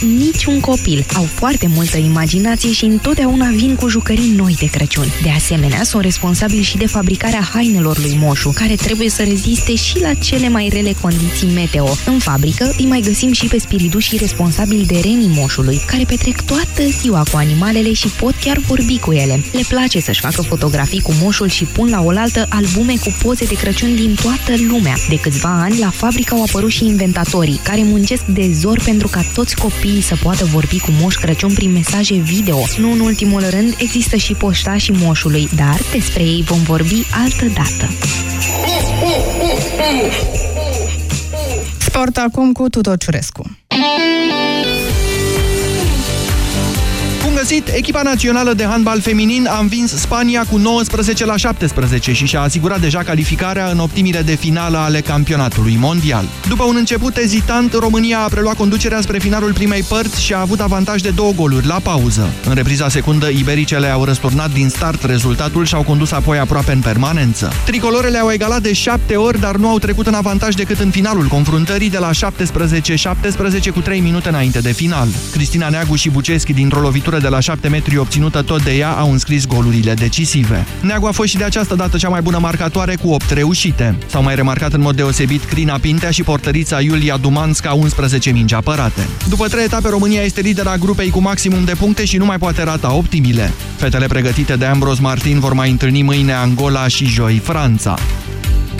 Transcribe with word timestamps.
niciun 0.00 0.60
copil. 0.60 1.06
Au 1.14 1.22
foarte 1.22 1.66
multă 1.74 1.96
imaginație 1.96 2.72
și 2.72 2.84
întotdeauna 2.84 3.50
vin 3.50 3.74
cu 3.74 3.88
jucării 3.88 4.32
noi 4.36 4.56
de 4.58 4.66
Crăciun. 4.66 5.06
De 5.22 5.30
asemenea, 5.30 5.82
sunt 5.82 6.02
responsabili 6.02 6.62
și 6.62 6.76
de 6.76 6.86
fabricarea 6.86 7.48
hainelor 7.52 7.98
lui 7.98 8.16
Moșu, 8.20 8.50
care 8.54 8.74
trebuie 8.74 9.08
să 9.08 9.22
reziste 9.22 9.74
și 9.74 10.00
la 10.00 10.14
cele 10.14 10.48
mai 10.48 10.68
rele 10.72 10.94
condiții 11.00 11.52
meteo. 11.54 11.88
În 12.06 12.18
fabrică 12.18 12.74
îi 12.78 12.84
mai 12.86 13.00
găsim 13.00 13.32
și 13.32 13.46
pe 13.46 13.58
spiridușii 13.58 14.18
responsabili 14.18 14.86
de 14.86 15.00
renii 15.02 15.30
Moșului, 15.34 15.80
care 15.86 16.04
petrec 16.04 16.40
toată 16.40 16.82
ziua 17.00 17.22
cu 17.30 17.36
animalele 17.36 17.92
și 17.92 18.08
pot 18.08 18.34
chiar 18.34 18.58
vorbi 18.58 18.98
cu 18.98 19.12
ele. 19.12 19.44
Le 19.52 19.62
place 19.68 20.00
să-și 20.00 20.20
facă 20.20 20.42
fotografii 20.42 21.00
cu 21.00 21.12
Moșul 21.22 21.48
și 21.48 21.64
pun 21.64 21.88
la 21.90 22.02
oaltă 22.02 22.46
albume 22.48 22.92
cu 22.92 23.16
poze 23.22 23.44
de 23.44 23.54
Crăciun 23.54 23.94
din 23.94 24.16
toată 24.22 24.62
lumea. 24.68 24.94
De 25.08 25.18
câțiva 25.18 25.60
ani, 25.62 25.78
la 25.78 25.90
fabrică 25.90 26.34
au 26.34 26.42
apărut 26.42 26.70
și 26.70 26.86
inventatorii, 26.86 27.60
care 27.62 27.82
muncesc 27.82 28.24
de 28.24 28.50
zor 28.52 28.80
pentru 28.84 29.08
ca 29.08 29.24
toți 29.34 29.56
copiii 29.56 29.84
să 30.00 30.16
poată 30.22 30.44
vorbi 30.44 30.80
cu 30.80 30.90
Moș 31.00 31.14
Crăciun 31.14 31.54
prin 31.54 31.72
mesaje 31.72 32.14
video. 32.14 32.58
Nu 32.78 32.92
în 32.92 33.00
ultimul 33.00 33.48
rând, 33.50 33.74
există 33.78 34.16
și 34.16 34.32
poștașii 34.32 34.94
Moșului, 34.98 35.48
dar 35.56 35.78
despre 35.92 36.22
ei 36.22 36.42
vom 36.46 36.62
vorbi 36.62 37.06
altă 37.22 37.44
dată. 37.44 37.92
Sport 41.78 42.16
acum 42.16 42.52
cu 42.52 42.68
Tudor 42.68 42.96
Ciurescu. 42.96 43.56
Găsit! 47.48 47.68
Echipa 47.68 48.02
națională 48.02 48.52
de 48.52 48.64
handbal 48.64 49.00
feminin 49.00 49.46
a 49.50 49.58
învins 49.58 49.94
Spania 49.94 50.44
cu 50.50 50.56
19 50.56 51.24
la 51.24 51.36
17 51.36 52.12
și 52.12 52.26
și-a 52.26 52.40
asigurat 52.40 52.80
deja 52.80 53.02
calificarea 53.02 53.70
în 53.70 53.78
optimile 53.78 54.20
de 54.20 54.34
finală 54.34 54.76
ale 54.76 55.00
campionatului 55.00 55.76
mondial. 55.80 56.24
După 56.48 56.64
un 56.64 56.76
început 56.76 57.16
ezitant, 57.16 57.72
România 57.72 58.18
a 58.18 58.28
preluat 58.28 58.56
conducerea 58.56 59.00
spre 59.00 59.18
finalul 59.18 59.52
primei 59.52 59.82
părți 59.82 60.22
și 60.22 60.34
a 60.34 60.40
avut 60.40 60.60
avantaj 60.60 61.00
de 61.00 61.10
două 61.10 61.32
goluri 61.32 61.66
la 61.66 61.78
pauză. 61.82 62.28
În 62.44 62.54
repriza 62.54 62.88
secundă, 62.88 63.28
ibericele 63.28 63.86
au 63.86 64.04
răsturnat 64.04 64.52
din 64.52 64.68
start 64.68 65.04
rezultatul 65.04 65.64
și 65.64 65.74
au 65.74 65.82
condus 65.82 66.12
apoi 66.12 66.38
aproape 66.38 66.72
în 66.72 66.80
permanență. 66.80 67.52
Tricolorele 67.64 68.18
au 68.18 68.30
egalat 68.30 68.62
de 68.62 68.72
șapte 68.72 69.14
ori, 69.14 69.40
dar 69.40 69.56
nu 69.56 69.68
au 69.68 69.78
trecut 69.78 70.06
în 70.06 70.14
avantaj 70.14 70.54
decât 70.54 70.78
în 70.78 70.90
finalul 70.90 71.26
confruntării 71.26 71.90
de 71.90 71.98
la 71.98 72.10
17-17 72.10 73.72
cu 73.72 73.80
3 73.80 74.00
minute 74.00 74.28
înainte 74.28 74.58
de 74.58 74.72
final. 74.72 75.08
Cristina 75.32 75.68
Neagu 75.68 75.94
și 75.94 76.10
Buceschi 76.10 76.52
dintr-o 76.52 76.80
lovitură 76.80 77.18
de 77.18 77.28
la 77.28 77.35
7 77.40 77.68
metri 77.68 77.96
obținută 77.96 78.42
tot 78.42 78.62
de 78.62 78.76
ea 78.76 78.90
au 78.90 79.12
înscris 79.12 79.46
golurile 79.46 79.94
decisive. 79.94 80.66
Neagu 80.80 81.06
a 81.06 81.10
fost 81.10 81.28
și 81.28 81.36
de 81.36 81.44
această 81.44 81.74
dată 81.74 81.96
cea 81.96 82.08
mai 82.08 82.20
bună 82.20 82.38
marcatoare 82.38 82.96
cu 82.96 83.08
8 83.08 83.30
reușite. 83.30 83.96
S-au 84.06 84.22
mai 84.22 84.34
remarcat 84.34 84.72
în 84.72 84.80
mod 84.80 84.96
deosebit 84.96 85.44
Crina 85.44 85.78
Pintea 85.78 86.10
și 86.10 86.22
portărița 86.22 86.80
Iulia 86.80 87.16
Dumanska 87.16 87.72
11 87.72 88.30
mingi 88.30 88.54
apărate. 88.54 89.06
După 89.28 89.48
trei 89.48 89.64
etape, 89.64 89.88
România 89.88 90.22
este 90.22 90.40
lidera 90.40 90.76
grupei 90.76 91.10
cu 91.10 91.20
maximum 91.20 91.64
de 91.64 91.74
puncte 91.78 92.04
și 92.04 92.16
nu 92.16 92.24
mai 92.24 92.38
poate 92.38 92.62
rata 92.62 92.92
optimile. 92.92 93.52
Fetele 93.76 94.06
pregătite 94.06 94.56
de 94.56 94.64
Ambros 94.64 94.98
Martin 94.98 95.38
vor 95.38 95.52
mai 95.52 95.70
întâlni 95.70 96.02
mâine 96.02 96.32
Angola 96.32 96.88
și 96.88 97.06
joi 97.06 97.40
Franța. 97.44 97.98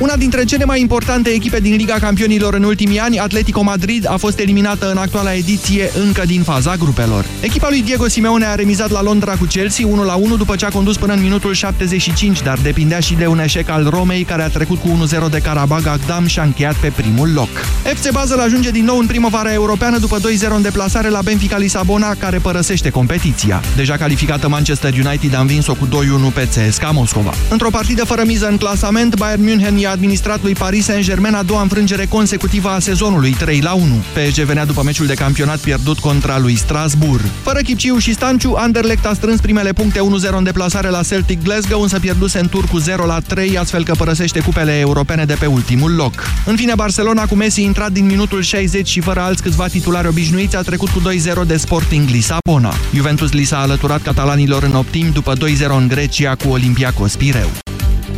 Una 0.01 0.17
dintre 0.17 0.45
cele 0.45 0.65
mai 0.65 0.81
importante 0.81 1.31
echipe 1.31 1.61
din 1.61 1.77
Liga 1.77 1.95
Campionilor 2.01 2.55
în 2.55 2.63
ultimii 2.63 2.99
ani, 2.99 3.19
Atletico 3.19 3.63
Madrid, 3.63 4.07
a 4.09 4.17
fost 4.17 4.39
eliminată 4.39 4.91
în 4.91 4.97
actuala 4.97 5.35
ediție 5.35 5.91
încă 6.05 6.23
din 6.27 6.43
faza 6.43 6.75
grupelor. 6.75 7.25
Echipa 7.41 7.67
lui 7.71 7.83
Diego 7.83 8.09
Simeone 8.09 8.45
a 8.45 8.55
remizat 8.55 8.91
la 8.91 9.03
Londra 9.03 9.33
cu 9.33 9.45
Chelsea 9.45 9.87
1-1 9.87 9.91
după 10.37 10.57
ce 10.57 10.65
a 10.65 10.69
condus 10.69 10.97
până 10.97 11.13
în 11.13 11.21
minutul 11.23 11.53
75, 11.53 12.43
dar 12.43 12.59
depindea 12.63 13.01
și 13.01 13.15
de 13.15 13.27
un 13.27 13.41
eșec 13.41 13.69
al 13.69 13.87
Romei, 13.91 14.25
care 14.25 14.43
a 14.43 14.49
trecut 14.49 14.81
cu 14.81 15.07
1-0 15.27 15.31
de 15.31 15.39
Karabag 15.39 15.87
Agdam 15.87 16.27
și 16.27 16.39
a 16.39 16.43
încheiat 16.43 16.75
pe 16.75 16.93
primul 16.97 17.33
loc. 17.33 17.49
FC 17.95 18.11
Basel 18.13 18.41
ajunge 18.41 18.71
din 18.71 18.85
nou 18.85 18.99
în 18.99 19.07
primăvara 19.07 19.53
europeană 19.53 19.99
după 19.99 20.19
2-0 20.19 20.21
în 20.55 20.63
deplasare 20.63 21.09
la 21.09 21.21
Benfica 21.23 21.57
Lisabona, 21.57 22.15
care 22.15 22.39
părăsește 22.39 22.91
competiția. 22.91 23.63
Deja 23.77 23.97
calificată 23.97 24.49
Manchester 24.49 24.93
United 25.05 25.35
a 25.35 25.41
învins-o 25.41 25.75
cu 25.75 25.89
2-1 26.31 26.35
pe 26.35 26.49
CSKA 26.55 26.91
Moscova. 26.91 27.35
Într-o 27.51 27.71
partidă 27.71 28.05
fără 28.05 28.23
miză 28.27 28.49
în 28.49 28.57
clasament, 28.57 29.17
Bayern 29.17 29.43
München 29.45 29.77
i-a 29.87 29.93
administrat 29.93 30.43
lui 30.43 30.53
Paris 30.53 30.85
Saint-Germain 30.85 31.35
a 31.35 31.43
doua 31.43 31.63
înfrângere 31.63 32.07
consecutivă 32.07 32.69
a 32.69 32.79
sezonului, 32.79 33.31
3 33.31 33.61
la 33.61 33.73
1. 33.73 33.85
PSG 34.15 34.43
venea 34.43 34.65
după 34.65 34.83
meciul 34.85 35.07
de 35.07 35.15
campionat 35.15 35.59
pierdut 35.59 35.99
contra 35.99 36.39
lui 36.39 36.57
Strasbourg. 36.57 37.25
Fără 37.43 37.61
Chipciu 37.61 37.99
și 37.99 38.13
Stanciu, 38.13 38.55
Anderlecht 38.57 39.07
a 39.07 39.13
strâns 39.15 39.41
primele 39.41 39.73
puncte 39.73 39.99
1-0 39.99 40.03
în 40.37 40.45
deplasare 40.45 40.89
la 40.89 41.03
Celtic 41.03 41.43
Glasgow, 41.43 41.83
însă 41.83 41.99
pierduse 41.99 42.39
în 42.39 42.49
tur 42.49 42.65
cu 42.65 42.79
0 42.79 43.05
la 43.05 43.21
3, 43.21 43.59
astfel 43.59 43.85
că 43.85 43.95
părăsește 43.95 44.41
cupele 44.41 44.79
europene 44.79 45.25
de 45.25 45.37
pe 45.39 45.47
ultimul 45.47 45.95
loc. 45.95 46.25
În 46.45 46.57
fine, 46.57 46.73
Barcelona 46.75 47.27
cu 47.27 47.35
Messi 47.35 47.63
intrat 47.63 47.93
din 47.93 48.07
minutul 48.07 48.43
60 48.43 48.89
și 48.89 49.01
fără 49.01 49.21
alți 49.21 49.43
câțiva 49.43 49.67
titulari 49.67 50.07
obișnuiți 50.07 50.57
a 50.57 50.61
trecut 50.61 50.89
cu 50.89 51.03
2-0 51.45 51.47
de 51.47 51.57
Sporting 51.57 52.09
Lisabona. 52.09 52.75
Juventus 52.95 53.33
li 53.33 53.45
s-a 53.45 53.59
alăturat 53.59 54.03
catalanilor 54.03 54.63
în 54.63 54.75
optim 54.75 55.11
după 55.11 55.33
2-0 55.37 55.39
în 55.79 55.89
Grecia 55.89 56.35
cu 56.35 56.49
Olympiacos 56.49 57.17
Pireu. 57.17 57.51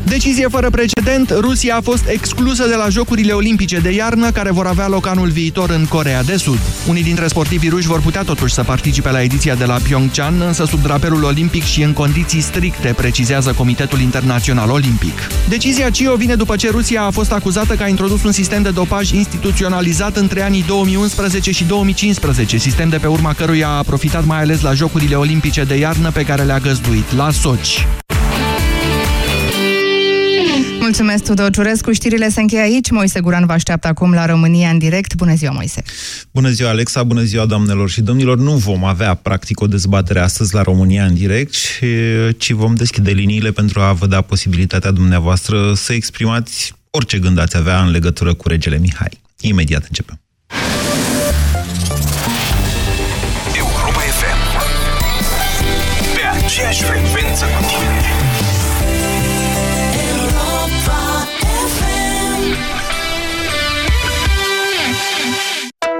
Decizie 0.08 0.46
fără 0.48 0.70
precedent, 0.70 1.30
Rusia 1.30 1.76
a 1.76 1.80
fost 1.80 2.08
exclusă 2.08 2.68
de 2.68 2.74
la 2.74 2.88
Jocurile 2.88 3.32
Olimpice 3.32 3.78
de 3.78 3.90
iarnă, 3.90 4.30
care 4.30 4.50
vor 4.50 4.66
avea 4.66 4.88
loc 4.88 5.06
anul 5.06 5.28
viitor 5.28 5.70
în 5.70 5.86
Corea 5.86 6.22
de 6.22 6.36
Sud. 6.36 6.58
Unii 6.88 7.02
dintre 7.02 7.26
sportivii 7.26 7.68
ruși 7.68 7.86
vor 7.86 8.00
putea 8.00 8.22
totuși 8.22 8.54
să 8.54 8.62
participe 8.62 9.10
la 9.10 9.22
ediția 9.22 9.54
de 9.54 9.64
la 9.64 9.78
Pyeongchang, 9.82 10.42
însă 10.42 10.64
sub 10.64 10.82
drapelul 10.82 11.24
olimpic 11.24 11.62
și 11.62 11.82
în 11.82 11.92
condiții 11.92 12.40
stricte, 12.40 12.92
precizează 12.96 13.52
Comitetul 13.52 14.00
Internațional 14.00 14.70
Olimpic. 14.70 15.18
Decizia 15.48 15.90
CIO 15.90 16.16
vine 16.16 16.34
după 16.34 16.56
ce 16.56 16.70
Rusia 16.70 17.02
a 17.02 17.10
fost 17.10 17.32
acuzată 17.32 17.74
că 17.74 17.82
a 17.82 17.88
introdus 17.88 18.22
un 18.22 18.32
sistem 18.32 18.62
de 18.62 18.70
dopaj 18.70 19.10
instituționalizat 19.10 20.16
între 20.16 20.42
anii 20.42 20.64
2011 20.66 21.50
și 21.50 21.64
2015, 21.64 22.56
sistem 22.56 22.88
de 22.88 22.96
pe 22.96 23.06
urma 23.06 23.32
căruia 23.32 23.68
a 23.68 23.82
profitat 23.82 24.24
mai 24.24 24.40
ales 24.40 24.60
la 24.60 24.72
Jocurile 24.72 25.14
Olimpice 25.14 25.64
de 25.64 25.76
iarnă 25.76 26.10
pe 26.10 26.22
care 26.22 26.42
le-a 26.42 26.58
găzduit 26.58 27.16
la 27.16 27.30
Sochi. 27.30 27.86
Mulțumesc, 30.88 31.24
Tudor 31.24 31.50
Ciurescu. 31.50 31.92
Știrile 31.92 32.28
se 32.28 32.40
încheie 32.40 32.62
aici. 32.62 32.90
Moise 32.90 33.20
Guran 33.20 33.46
vă 33.46 33.52
așteaptă 33.52 33.88
acum 33.88 34.12
la 34.12 34.26
România 34.26 34.70
în 34.70 34.78
direct. 34.78 35.14
Bună 35.14 35.34
ziua, 35.34 35.52
Moise! 35.52 35.82
Bună 36.32 36.48
ziua, 36.48 36.70
Alexa! 36.70 37.02
Bună 37.02 37.22
ziua, 37.22 37.46
doamnelor 37.46 37.90
și 37.90 38.00
domnilor! 38.00 38.38
Nu 38.38 38.56
vom 38.56 38.84
avea, 38.84 39.14
practic, 39.14 39.60
o 39.60 39.66
dezbatere 39.66 40.20
astăzi 40.20 40.54
la 40.54 40.62
România 40.62 41.04
în 41.04 41.14
direct, 41.14 41.54
ci 42.36 42.50
vom 42.50 42.74
deschide 42.74 43.10
liniile 43.10 43.50
pentru 43.50 43.80
a 43.80 43.92
vă 43.92 44.06
da 44.06 44.20
posibilitatea 44.20 44.90
dumneavoastră 44.90 45.74
să 45.74 45.92
exprimați 45.92 46.74
orice 46.90 47.18
gând 47.18 47.38
ați 47.38 47.56
avea 47.56 47.82
în 47.82 47.90
legătură 47.90 48.34
cu 48.34 48.48
regele 48.48 48.78
Mihai. 48.78 49.20
Imediat 49.40 49.84
începem. 49.84 50.20
Europa 53.56 54.00
FM 54.18 54.40
Pe 56.14 56.44
aceeași 56.44 56.82
frecvență 56.82 57.44
cu 57.44 57.64
tine 57.68 57.87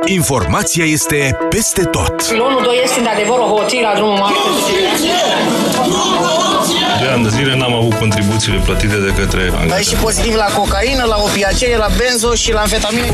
Informația 0.09 0.85
este 0.85 1.37
peste 1.49 1.85
tot. 1.85 2.23
Pilonul 2.29 2.61
2 2.63 2.81
este 2.83 3.01
de 3.01 3.09
adevăr 3.09 3.39
o 3.39 3.43
hoție 3.57 3.81
la 3.83 3.93
drumul 3.95 4.19
mare. 4.19 4.35
De 7.01 7.07
ani 7.09 7.23
de 7.23 7.29
zile 7.29 7.57
n-am 7.57 7.73
avut 7.75 7.95
contribuțiile 7.95 8.59
plătite 8.65 8.97
de 8.97 9.13
către 9.17 9.41
Ai 9.41 9.61
angajați. 9.61 9.89
și 9.89 9.95
pozitiv 9.95 10.35
la 10.35 10.45
cocaină, 10.45 11.05
la 11.05 11.17
opiacee, 11.17 11.77
la 11.77 11.89
benzo 11.97 12.35
și 12.35 12.53
la 12.53 12.61
amfetamine. 12.61 13.13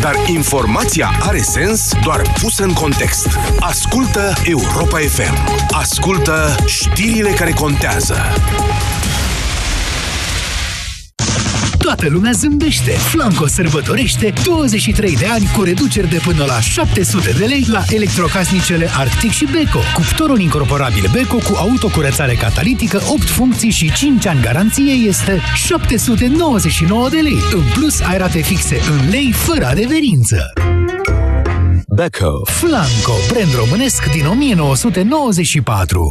Dar 0.00 0.14
informația 0.26 1.10
are 1.20 1.40
sens 1.42 1.92
doar 2.02 2.22
pusă 2.40 2.62
în 2.62 2.72
context. 2.72 3.28
Ascultă 3.60 4.32
Europa 4.44 4.98
FM. 4.98 5.34
Ascultă 5.70 6.54
știrile 6.66 7.30
care 7.30 7.50
contează. 7.52 8.16
Toată 11.86 12.08
lumea 12.08 12.32
zâmbește. 12.32 12.90
Flanco 12.90 13.46
sărbătorește 13.46 14.32
23 14.44 15.16
de 15.16 15.26
ani 15.26 15.48
cu 15.56 15.62
reduceri 15.62 16.08
de 16.08 16.20
până 16.24 16.44
la 16.44 16.60
700 16.60 17.30
de 17.38 17.44
lei 17.44 17.64
la 17.68 17.82
electrocasnicele 17.88 18.88
Arctic 18.96 19.30
și 19.30 19.48
Beko. 19.52 19.78
Cuptorul 19.94 20.40
incorporabil 20.40 21.04
Beko 21.12 21.36
cu 21.36 21.56
autocurățare 21.56 22.34
catalitică, 22.34 23.00
8 23.12 23.22
funcții 23.22 23.70
și 23.70 23.92
5 23.92 24.26
ani 24.26 24.40
garanție 24.40 24.92
este 24.92 25.40
799 25.54 27.08
de 27.08 27.18
lei. 27.18 27.38
În 27.52 27.62
plus, 27.74 28.00
ai 28.00 28.18
rate 28.18 28.40
fixe 28.40 28.80
în 28.90 29.08
lei 29.10 29.32
fără 29.32 29.66
adeverință. 29.66 30.52
Beko. 31.96 32.42
Flanco, 32.44 33.12
brand 33.32 33.54
românesc 33.54 34.10
din 34.10 34.26
1994. 34.26 36.10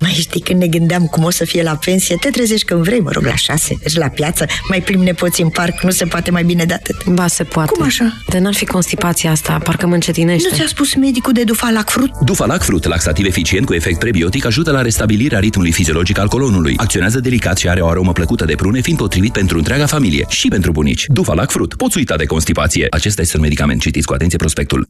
Mai 0.00 0.12
știi 0.12 0.40
când 0.40 0.60
ne 0.60 0.66
gândeam 0.66 1.06
cum 1.06 1.24
o 1.24 1.30
să 1.30 1.44
fie 1.44 1.62
la 1.62 1.76
pensie, 1.76 2.16
te 2.16 2.30
trezești 2.30 2.66
când 2.66 2.82
vrei, 2.82 3.00
mă 3.00 3.10
rog, 3.12 3.24
la 3.24 3.34
șase, 3.34 3.78
ești 3.82 3.98
la 3.98 4.08
piață, 4.08 4.46
mai 4.68 4.80
plimbi 4.80 5.04
nepoții 5.04 5.42
în 5.42 5.48
parc, 5.48 5.82
nu 5.82 5.90
se 5.90 6.04
poate 6.04 6.30
mai 6.30 6.44
bine 6.44 6.64
de 6.64 6.74
atât. 6.74 7.04
Ba, 7.04 7.26
se 7.26 7.44
poate. 7.44 7.72
Cum 7.72 7.84
așa? 7.84 8.22
De 8.28 8.38
n-ar 8.38 8.54
fi 8.54 8.64
constipația 8.64 9.30
asta, 9.30 9.58
parcă 9.64 9.86
mă 9.86 9.94
încetinește. 9.94 10.48
Nu 10.50 10.56
ți-a 10.56 10.66
spus 10.66 10.94
medicul 10.94 11.32
de 11.32 11.44
Dufalac 11.44 11.90
Fruit? 11.90 12.12
Dufalac 12.24 12.62
Fruit, 12.62 12.84
laxativ 12.84 13.26
eficient 13.26 13.66
cu 13.66 13.74
efect 13.74 13.98
prebiotic, 13.98 14.44
ajută 14.46 14.70
la 14.70 14.82
restabilirea 14.82 15.38
ritmului 15.38 15.72
fiziologic 15.72 16.18
al 16.18 16.28
colonului. 16.28 16.74
Acționează 16.76 17.20
delicat 17.20 17.56
și 17.58 17.68
are 17.68 17.80
o 17.80 17.88
aromă 17.88 18.12
plăcută 18.12 18.44
de 18.44 18.54
prune, 18.54 18.80
fiind 18.80 18.98
potrivit 18.98 19.32
pentru 19.32 19.56
întreaga 19.56 19.86
familie 19.86 20.24
și 20.28 20.48
pentru 20.48 20.72
bunici. 20.72 21.04
Dufalac 21.06 21.50
Fruit, 21.50 21.74
poți 21.74 21.96
uita 21.96 22.16
de 22.16 22.24
constipație. 22.24 22.86
Acesta 22.90 23.20
este 23.20 23.36
un 23.36 23.42
medicament. 23.42 23.80
Citiți 23.80 24.06
cu 24.06 24.12
atenție 24.12 24.38
prospectul. 24.38 24.88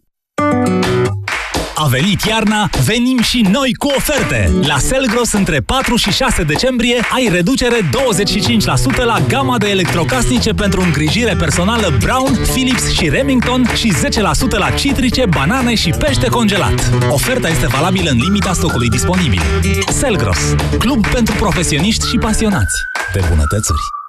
A 1.83 1.87
venit 1.87 2.21
iarna, 2.23 2.71
venim 2.85 3.21
și 3.23 3.47
noi 3.51 3.75
cu 3.75 3.87
oferte! 3.97 4.53
La 4.67 4.79
Selgros 4.79 5.33
între 5.33 5.61
4 5.61 5.97
și 5.97 6.11
6 6.11 6.43
decembrie 6.43 7.01
ai 7.15 7.29
reducere 7.33 7.77
25% 9.01 9.05
la 9.05 9.19
gama 9.29 9.59
de 9.59 9.69
electrocasnice 9.69 10.53
pentru 10.53 10.81
îngrijire 10.81 11.35
personală 11.35 11.97
Brown, 11.99 12.39
Philips 12.53 12.93
și 12.93 13.09
Remington 13.09 13.65
și 13.75 13.93
10% 13.93 14.59
la 14.59 14.71
citrice, 14.71 15.25
banane 15.27 15.75
și 15.75 15.91
pește 15.99 16.29
congelat. 16.29 16.91
Oferta 17.11 17.49
este 17.49 17.67
valabilă 17.67 18.11
în 18.11 18.19
limita 18.19 18.53
stocului 18.53 18.89
disponibil. 18.89 19.41
Selgros, 19.93 20.55
club 20.79 21.07
pentru 21.07 21.35
profesioniști 21.35 22.09
și 22.09 22.17
pasionați 22.17 22.75
de 23.13 23.21
bunătățuri. 23.29 24.00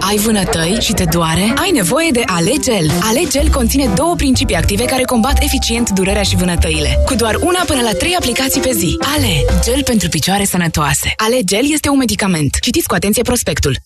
Ai 0.00 0.16
vânătăi 0.16 0.76
și 0.80 0.92
te 0.92 1.04
doare? 1.04 1.52
Ai 1.56 1.70
nevoie 1.70 2.10
de 2.10 2.22
Alegel. 2.26 2.90
Alegel 3.02 3.48
conține 3.48 3.92
două 3.94 4.14
principii 4.14 4.56
active 4.56 4.84
care 4.84 5.02
combat 5.02 5.42
eficient 5.42 5.90
durerea 5.90 6.22
și 6.22 6.36
vânătăile. 6.36 6.88
Cu 7.06 7.14
doar 7.14 7.34
una 7.34 7.62
până 7.66 7.80
la 7.80 7.92
trei 7.92 8.14
aplicații 8.18 8.60
pe 8.60 8.70
zi. 8.72 8.98
Ale, 9.16 9.60
gel 9.64 9.82
pentru 9.82 10.08
picioare 10.08 10.44
sănătoase. 10.44 11.12
Alegel 11.16 11.72
este 11.72 11.88
un 11.88 11.96
medicament. 11.96 12.56
Citiți 12.60 12.86
cu 12.86 12.94
atenție 12.94 13.22
prospectul. 13.22 13.76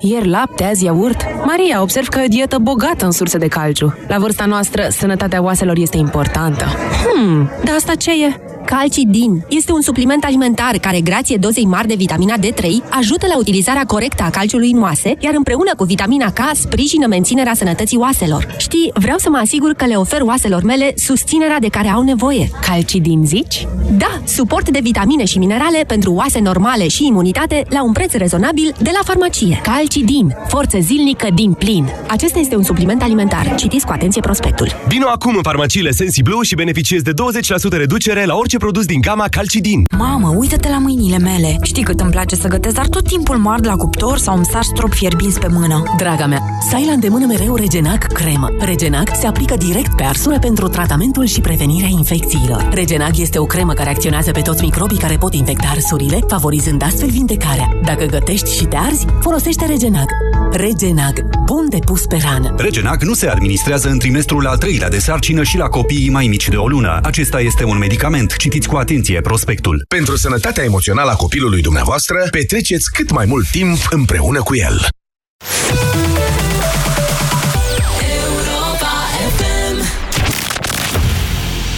Ieri 0.00 0.28
lapte, 0.28 0.64
azi 0.64 0.84
iaurt. 0.84 1.26
Maria, 1.44 1.82
observ 1.82 2.08
că 2.08 2.18
e 2.18 2.24
o 2.24 2.28
dietă 2.28 2.58
bogată 2.58 3.04
în 3.04 3.10
surse 3.10 3.38
de 3.38 3.48
calciu. 3.48 3.94
La 4.08 4.18
vârsta 4.18 4.44
noastră, 4.44 4.88
sănătatea 4.90 5.42
oaselor 5.42 5.76
este 5.76 5.96
importantă. 5.96 6.64
Hmm, 6.64 7.50
dar 7.64 7.74
asta 7.74 7.94
ce 7.94 8.10
e? 8.10 8.40
Calcidin 8.64 9.44
este 9.48 9.72
un 9.72 9.80
supliment 9.80 10.24
alimentar 10.24 10.78
care, 10.78 11.00
grație 11.00 11.36
dozei 11.36 11.64
mari 11.64 11.88
de 11.88 11.94
vitamina 11.94 12.34
D3, 12.38 12.66
ajută 12.90 13.26
la 13.26 13.38
utilizarea 13.38 13.84
corectă 13.84 14.22
a 14.22 14.30
calciului 14.30 14.70
în 14.70 14.82
oase, 14.82 15.16
iar 15.18 15.34
împreună 15.36 15.70
cu 15.76 15.84
vitamina 15.84 16.32
K 16.32 16.40
sprijină 16.54 17.06
menținerea 17.06 17.54
sănătății 17.54 17.96
oaselor. 17.96 18.54
Știi, 18.58 18.90
vreau 18.94 19.18
să 19.18 19.28
mă 19.30 19.36
asigur 19.36 19.72
că 19.72 19.86
le 19.86 19.94
ofer 19.94 20.20
oaselor 20.20 20.62
mele 20.62 20.92
susținerea 20.96 21.58
de 21.58 21.68
care 21.68 21.88
au 21.88 22.02
nevoie. 22.02 22.50
Calcidin 22.66 23.26
zici? 23.26 23.66
Da, 23.90 24.20
suport 24.24 24.68
de 24.68 24.80
vitamine 24.82 25.24
și 25.24 25.38
minerale 25.38 25.84
pentru 25.86 26.12
oase 26.12 26.40
normale 26.40 26.88
și 26.88 27.06
imunitate 27.06 27.64
la 27.68 27.84
un 27.84 27.92
preț 27.92 28.12
rezonabil 28.12 28.74
de 28.82 28.90
la 28.92 29.00
farmacie. 29.04 29.60
Calcidin, 29.62 30.34
forță 30.48 30.78
zilnică 30.80 31.28
din 31.34 31.52
plin. 31.52 31.88
Acesta 32.08 32.38
este 32.38 32.56
un 32.56 32.62
supliment 32.62 33.02
alimentar. 33.02 33.54
Citiți 33.54 33.86
cu 33.86 33.92
atenție 33.92 34.20
prospectul. 34.20 34.68
Vino 34.88 35.06
acum 35.06 35.36
în 35.36 35.42
farmaciile 35.42 35.90
SensiBlue 35.90 36.42
și 36.42 36.54
beneficiezi 36.54 37.04
de 37.04 37.12
20% 37.12 37.70
reducere 37.70 38.24
la 38.24 38.34
orice 38.34 38.49
produs 38.58 38.84
din 38.84 39.00
gama 39.00 39.26
Calcidin. 39.30 39.84
Mamă, 39.98 40.34
uită-te 40.36 40.68
la 40.68 40.78
mâinile 40.78 41.18
mele. 41.18 41.56
Știi 41.62 41.82
cât 41.82 42.00
îmi 42.00 42.10
place 42.10 42.36
să 42.36 42.48
gătesc, 42.48 42.74
dar 42.74 42.86
tot 42.86 43.06
timpul 43.06 43.36
mor 43.36 43.64
la 43.64 43.76
cuptor 43.76 44.18
sau 44.18 44.36
îmi 44.36 44.44
sar 44.44 44.62
strop 44.62 44.92
fierbinți 44.92 45.40
pe 45.40 45.46
mână. 45.50 45.82
Draga 45.96 46.26
mea, 46.26 46.40
să 46.68 46.74
ai 46.74 46.84
la 46.86 46.92
îndemână 46.92 47.26
mereu 47.26 47.54
Regenac 47.54 48.12
cremă. 48.12 48.48
Regenac 48.58 49.10
se 49.20 49.26
aplică 49.26 49.54
direct 49.56 49.96
pe 49.96 50.02
arsură 50.02 50.38
pentru 50.38 50.68
tratamentul 50.68 51.24
și 51.24 51.40
prevenirea 51.40 51.88
infecțiilor. 51.88 52.68
Regenac 52.72 53.18
este 53.18 53.38
o 53.38 53.44
cremă 53.44 53.72
care 53.72 53.90
acționează 53.90 54.30
pe 54.30 54.40
toți 54.40 54.64
microbii 54.64 54.98
care 54.98 55.16
pot 55.16 55.34
infecta 55.34 55.68
arsurile, 55.70 56.18
favorizând 56.28 56.82
astfel 56.82 57.08
vindecarea. 57.10 57.68
Dacă 57.84 58.04
gătești 58.04 58.56
și 58.56 58.64
te 58.64 58.76
arzi, 58.76 59.06
folosește 59.20 59.66
Regenac. 59.66 60.08
Regenac. 60.52 61.12
Bun 61.44 61.66
de 61.68 61.78
pus 61.84 62.06
pe 62.06 62.18
rană. 62.22 62.54
Regenac 62.56 63.02
nu 63.02 63.14
se 63.14 63.28
administrează 63.28 63.88
în 63.88 63.98
trimestrul 63.98 64.46
al 64.46 64.56
treilea 64.56 64.88
de 64.88 64.98
sarcină 64.98 65.42
și 65.42 65.56
la 65.56 65.66
copiii 65.66 66.10
mai 66.10 66.26
mici 66.26 66.48
de 66.48 66.56
o 66.56 66.68
lună. 66.68 66.98
Acesta 67.02 67.40
este 67.40 67.64
un 67.64 67.78
medicament. 67.78 68.36
Citiți 68.40 68.68
cu 68.68 68.76
atenție 68.76 69.20
prospectul. 69.20 69.84
Pentru 69.88 70.16
sănătatea 70.16 70.64
emoțională 70.64 71.10
a 71.10 71.14
copilului 71.14 71.62
dumneavoastră, 71.62 72.28
petreceți 72.30 72.92
cât 72.92 73.10
mai 73.10 73.26
mult 73.26 73.50
timp 73.50 73.78
împreună 73.90 74.42
cu 74.42 74.56
el. 74.56 74.88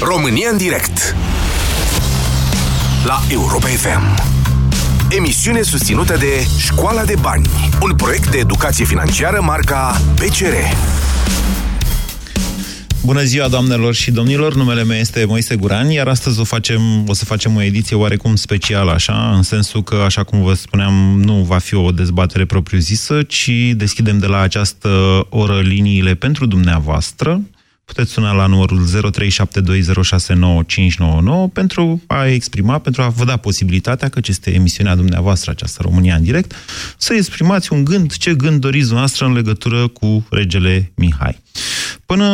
România 0.01 0.49
în 0.51 0.57
direct 0.57 1.17
La 3.05 3.21
Europa 3.29 3.67
FM 3.67 4.23
Emisiune 5.09 5.63
susținută 5.63 6.17
de 6.17 6.47
Școala 6.59 7.05
de 7.05 7.15
Bani 7.21 7.49
Un 7.81 7.95
proiect 7.97 8.31
de 8.31 8.39
educație 8.39 8.85
financiară 8.85 9.41
marca 9.41 10.01
PCR 10.15 10.55
Bună 13.05 13.23
ziua, 13.23 13.49
doamnelor 13.49 13.95
și 13.95 14.11
domnilor! 14.11 14.55
Numele 14.55 14.85
meu 14.85 14.97
este 14.97 15.25
Moise 15.25 15.57
Guran, 15.57 15.91
iar 15.91 16.09
astăzi 16.09 16.41
o, 16.41 16.45
facem, 16.45 17.09
o 17.09 17.13
să 17.13 17.25
facem 17.25 17.57
o 17.57 17.63
ediție 17.63 17.97
oarecum 17.97 18.37
specială, 18.37 18.91
așa, 18.91 19.33
în 19.35 19.43
sensul 19.43 19.83
că, 19.83 19.95
așa 19.95 20.23
cum 20.25 20.43
vă 20.43 20.55
spuneam, 20.55 21.21
nu 21.25 21.35
va 21.35 21.59
fi 21.59 21.75
o 21.75 21.91
dezbatere 21.91 22.45
propriu-zisă, 22.45 23.23
ci 23.23 23.51
deschidem 23.75 24.19
de 24.19 24.27
la 24.27 24.41
această 24.41 24.89
oră 25.29 25.61
liniile 25.61 26.15
pentru 26.15 26.47
dumneavoastră. 26.47 27.41
Puteți 27.95 28.13
suna 28.13 28.33
la 28.33 28.47
numărul 28.47 28.87
0372069599 31.49 31.53
pentru 31.53 32.03
a 32.07 32.27
exprima, 32.27 32.79
pentru 32.79 33.03
a 33.03 33.09
vă 33.09 33.25
da 33.25 33.37
posibilitatea, 33.37 34.09
că 34.09 34.21
este 34.27 34.55
emisiunea 34.55 34.95
dumneavoastră, 34.95 35.51
această 35.51 35.83
România 35.83 36.15
în 36.15 36.23
direct, 36.23 36.55
să 36.97 37.15
exprimați 37.15 37.73
un 37.73 37.85
gând, 37.85 38.17
ce 38.17 38.35
gând 38.35 38.61
doriți 38.61 38.93
noastră 38.93 39.27
în 39.27 39.33
legătură 39.33 39.89
cu 39.89 40.27
regele 40.31 40.93
Mihai. 40.95 41.39
Până, 42.07 42.29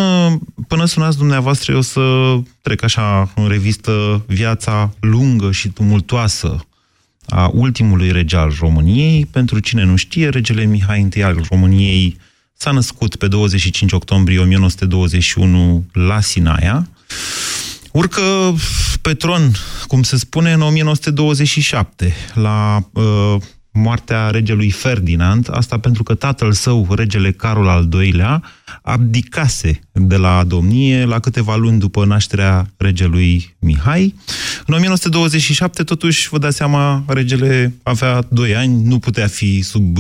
până 0.69 0.85
sunați 0.85 1.17
dumneavoastră, 1.17 1.73
eu 1.73 1.79
o 1.79 1.83
să 1.83 2.37
trec 2.63 2.83
așa 2.83 3.33
în 3.37 3.49
revistă 3.49 4.25
viața 4.27 4.95
lungă 5.01 5.53
și 5.53 5.69
tumultoasă 5.69 6.67
a 7.27 7.51
ultimului 7.55 8.13
rege 8.13 8.37
al 8.37 8.55
României. 8.59 9.27
Pentru 9.27 9.59
cine 9.59 9.85
nu 9.85 9.97
știe, 9.97 10.29
regele 10.29 10.65
Mihai 10.65 11.09
I 11.15 11.23
al 11.23 11.47
României 11.51 12.17
s-a 12.61 12.71
născut 12.71 13.17
pe 13.17 13.29
25 13.29 13.93
octombrie 13.93 14.39
1921 14.39 15.85
la 15.93 16.21
Sinaia. 16.21 16.89
Urcă 17.93 18.23
pe 19.03 19.15
tron, 19.15 19.53
cum 19.87 20.03
se 20.03 20.17
spune, 20.17 20.53
în 20.53 20.61
1927, 20.63 22.15
la 22.35 22.89
uh, 22.93 23.37
moartea 23.73 24.31
regelui 24.31 24.71
Ferdinand, 24.71 25.49
asta 25.51 25.79
pentru 25.79 26.03
că 26.03 26.15
tatăl 26.15 26.53
său, 26.53 26.87
regele 26.95 27.33
Carol 27.33 27.69
al 27.69 27.89
II-lea, 27.93 28.43
abdicase 28.83 29.81
de 29.93 30.17
la 30.17 30.45
domnie 30.45 31.05
la 31.05 31.19
câteva 31.19 31.57
luni 31.57 31.79
după 31.79 32.05
nașterea 32.05 32.71
regelui 32.77 33.57
Mihai. 33.59 34.15
În 34.67 34.75
1927, 34.75 35.83
totuși, 35.83 36.29
vă 36.29 36.39
dați 36.39 36.57
seama, 36.57 37.05
regele 37.07 37.75
avea 37.83 38.27
2 38.29 38.57
ani, 38.57 38.83
nu 38.83 38.99
putea 38.99 39.27
fi 39.27 39.63
sub 39.63 39.99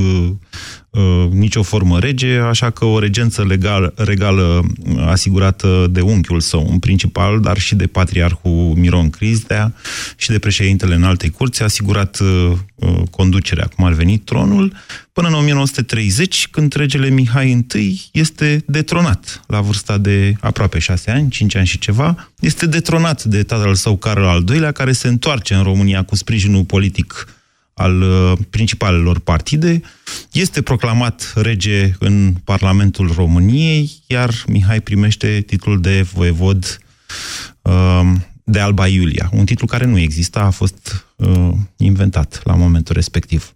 uh, 0.98 1.08
uh, 1.08 1.30
nicio 1.30 1.62
formă 1.62 1.98
rege, 1.98 2.38
așa 2.38 2.70
că 2.70 2.84
o 2.84 2.98
regență 2.98 3.44
legal, 3.44 3.92
regală 3.96 4.64
asigurată 5.06 5.86
de 5.90 6.00
unchiul 6.00 6.40
său 6.40 6.68
în 6.70 6.78
principal, 6.78 7.40
dar 7.40 7.58
și 7.58 7.74
de 7.74 7.86
patriarhul 7.86 8.74
Miron 8.76 9.10
Crizdea 9.10 9.74
și 10.16 10.30
de 10.30 10.38
președintele 10.38 10.94
în 10.94 11.02
alte 11.02 11.28
curți, 11.28 11.62
a 11.62 11.64
asigurat 11.64 12.18
uh, 12.20 12.52
uh, 12.74 13.02
conducerea, 13.10 13.70
cum 13.76 13.84
ar 13.84 13.92
veni, 13.92 14.18
tronul, 14.18 14.72
până 15.12 15.28
în 15.28 15.34
1930, 15.34 16.48
când 16.50 16.72
regele 16.72 17.08
Mihai 17.08 17.66
I 17.74 18.00
este 18.12 18.62
detronat 18.66 19.42
la 19.46 19.60
vârsta 19.60 19.98
de 19.98 20.34
aproape 20.40 20.78
6 20.78 21.10
ani, 21.10 21.30
5 21.30 21.56
ani 21.56 21.66
și 21.66 21.78
ceva, 21.78 22.30
este 22.40 22.66
detronat 22.66 23.24
de 23.24 23.42
tatăl 23.42 23.74
său 23.74 23.96
Carol 23.96 24.24
al 24.24 24.44
II-lea, 24.48 24.72
care 24.72 24.92
se 24.92 25.08
întoarce 25.08 25.54
în 25.54 25.62
România 25.62 26.02
cu 26.02 26.16
sprijinul 26.16 26.64
politic 26.64 27.37
al 27.78 28.02
uh, 28.02 28.32
principalelor 28.50 29.18
partide, 29.18 29.80
este 30.32 30.62
proclamat 30.62 31.32
rege 31.34 31.92
în 31.98 32.34
Parlamentul 32.44 33.12
României, 33.16 33.90
iar 34.06 34.34
Mihai 34.46 34.80
primește 34.80 35.44
titlul 35.46 35.80
de 35.80 36.02
voievod 36.12 36.80
uh, 37.62 38.02
de 38.44 38.58
Alba 38.58 38.86
Iulia, 38.86 39.30
un 39.32 39.44
titlu 39.44 39.66
care 39.66 39.86
nu 39.86 39.98
exista, 39.98 40.40
a 40.40 40.50
fost 40.50 41.06
uh, 41.16 41.50
inventat 41.76 42.40
la 42.44 42.54
momentul 42.54 42.94
respectiv. 42.94 43.52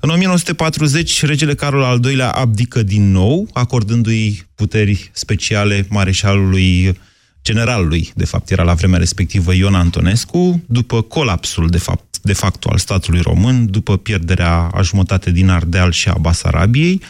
În 0.00 0.10
1940, 0.10 1.24
regele 1.24 1.54
Carol 1.54 1.82
al 1.82 2.04
II-lea 2.04 2.30
abdică 2.30 2.82
din 2.82 3.10
nou, 3.10 3.48
acordându-i 3.52 4.46
puteri 4.54 5.10
speciale 5.12 5.86
mareșalului 5.88 6.98
generalului, 7.44 8.12
de 8.14 8.24
fapt 8.24 8.50
era 8.50 8.62
la 8.62 8.74
vremea 8.74 8.98
respectivă 8.98 9.54
Ion 9.54 9.74
Antonescu, 9.74 10.62
după 10.66 11.02
colapsul 11.02 11.68
de 11.68 11.78
fapt 11.78 12.14
de 12.24 12.32
facto 12.32 12.68
al 12.70 12.78
statului 12.78 13.20
român, 13.20 13.70
după 13.70 13.96
pierderea 13.96 14.52
a 14.52 14.82
jumătate 14.82 15.30
din 15.30 15.48
Ardeal 15.48 15.92
și 15.92 16.08
a 16.08 16.16
Basarabiei. 16.20 17.00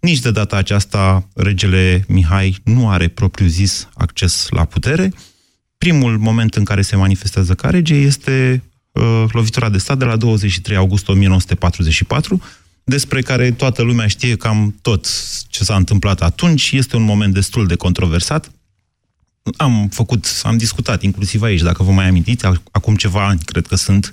Nici 0.00 0.20
de 0.20 0.30
data 0.30 0.56
aceasta 0.56 1.28
regele 1.34 2.04
Mihai 2.08 2.56
nu 2.64 2.90
are 2.90 3.08
propriu-zis 3.08 3.88
acces 3.94 4.46
la 4.50 4.64
putere. 4.64 5.12
Primul 5.78 6.18
moment 6.18 6.54
în 6.54 6.64
care 6.64 6.82
se 6.82 6.96
manifestează 6.96 7.54
ca 7.54 7.70
rege 7.70 7.94
este 7.94 8.62
uh, 8.92 9.24
lovitura 9.32 9.68
de 9.68 9.78
stat 9.78 9.98
de 9.98 10.04
la 10.04 10.16
23 10.16 10.76
august 10.76 11.08
1944, 11.08 12.42
despre 12.84 13.20
care 13.20 13.50
toată 13.50 13.82
lumea 13.82 14.06
știe 14.06 14.36
cam 14.36 14.78
tot 14.82 15.06
ce 15.48 15.64
s-a 15.64 15.76
întâmplat 15.76 16.22
atunci. 16.22 16.70
Este 16.72 16.96
un 16.96 17.02
moment 17.02 17.34
destul 17.34 17.66
de 17.66 17.74
controversat. 17.74 18.50
Am 19.56 19.88
făcut, 19.88 20.26
am 20.42 20.56
discutat 20.56 21.02
inclusiv 21.02 21.42
aici, 21.42 21.60
dacă 21.60 21.82
vă 21.82 21.90
mai 21.90 22.08
amintiți, 22.08 22.46
acum 22.70 22.96
ceva 22.96 23.26
ani, 23.26 23.40
cred 23.44 23.66
că 23.66 23.76
sunt, 23.76 24.12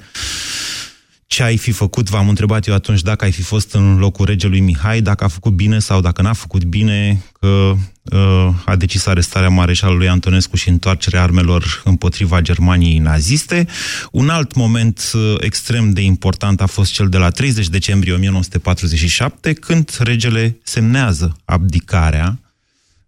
ce 1.27 1.43
ai 1.43 1.57
fi 1.57 1.71
făcut, 1.71 2.09
v-am 2.09 2.29
întrebat 2.29 2.67
eu 2.67 2.73
atunci 2.73 3.01
dacă 3.01 3.23
ai 3.23 3.31
fi 3.31 3.41
fost 3.41 3.73
în 3.73 3.97
locul 3.97 4.25
regelui 4.25 4.59
Mihai, 4.59 5.01
dacă 5.01 5.23
a 5.23 5.27
făcut 5.27 5.53
bine 5.53 5.79
sau 5.79 6.01
dacă 6.01 6.21
n-a 6.21 6.33
făcut 6.33 6.63
bine, 6.63 7.23
că 7.39 7.73
uh, 8.03 8.53
a 8.65 8.75
decis 8.75 9.05
arestarea 9.05 9.49
mareșalului 9.49 10.07
Antonescu 10.07 10.55
și 10.55 10.69
întoarcerea 10.69 11.21
armelor 11.21 11.81
împotriva 11.85 12.41
Germaniei 12.41 12.97
naziste. 12.97 13.67
Un 14.11 14.29
alt 14.29 14.55
moment 14.55 15.11
uh, 15.13 15.35
extrem 15.39 15.91
de 15.93 16.01
important 16.01 16.61
a 16.61 16.65
fost 16.65 16.91
cel 16.91 17.09
de 17.09 17.17
la 17.17 17.29
30 17.29 17.67
decembrie 17.67 18.13
1947, 18.13 19.53
când 19.53 19.97
regele 19.99 20.59
semnează 20.63 21.35
abdicarea. 21.45 22.39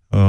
Uh, 0.07 0.19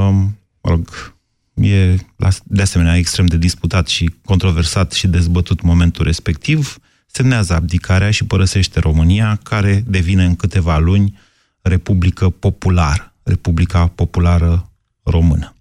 mă 0.60 0.70
rog, 0.70 1.14
e 1.54 1.96
de 2.44 2.62
asemenea 2.62 2.96
extrem 2.96 3.26
de 3.26 3.36
disputat 3.36 3.88
și 3.88 4.14
controversat 4.24 4.92
și 4.92 5.06
dezbătut 5.06 5.62
momentul 5.62 6.04
respectiv 6.04 6.76
semnează 7.06 7.54
abdicarea 7.54 8.10
și 8.10 8.24
părăsește 8.24 8.80
România, 8.80 9.40
care 9.42 9.84
devine 9.86 10.24
în 10.24 10.36
câteva 10.36 10.78
luni 10.78 11.18
Republică 11.60 12.30
Populară, 12.30 13.14
Republica 13.22 13.86
Populară 13.86 14.70
Română. 15.02 15.54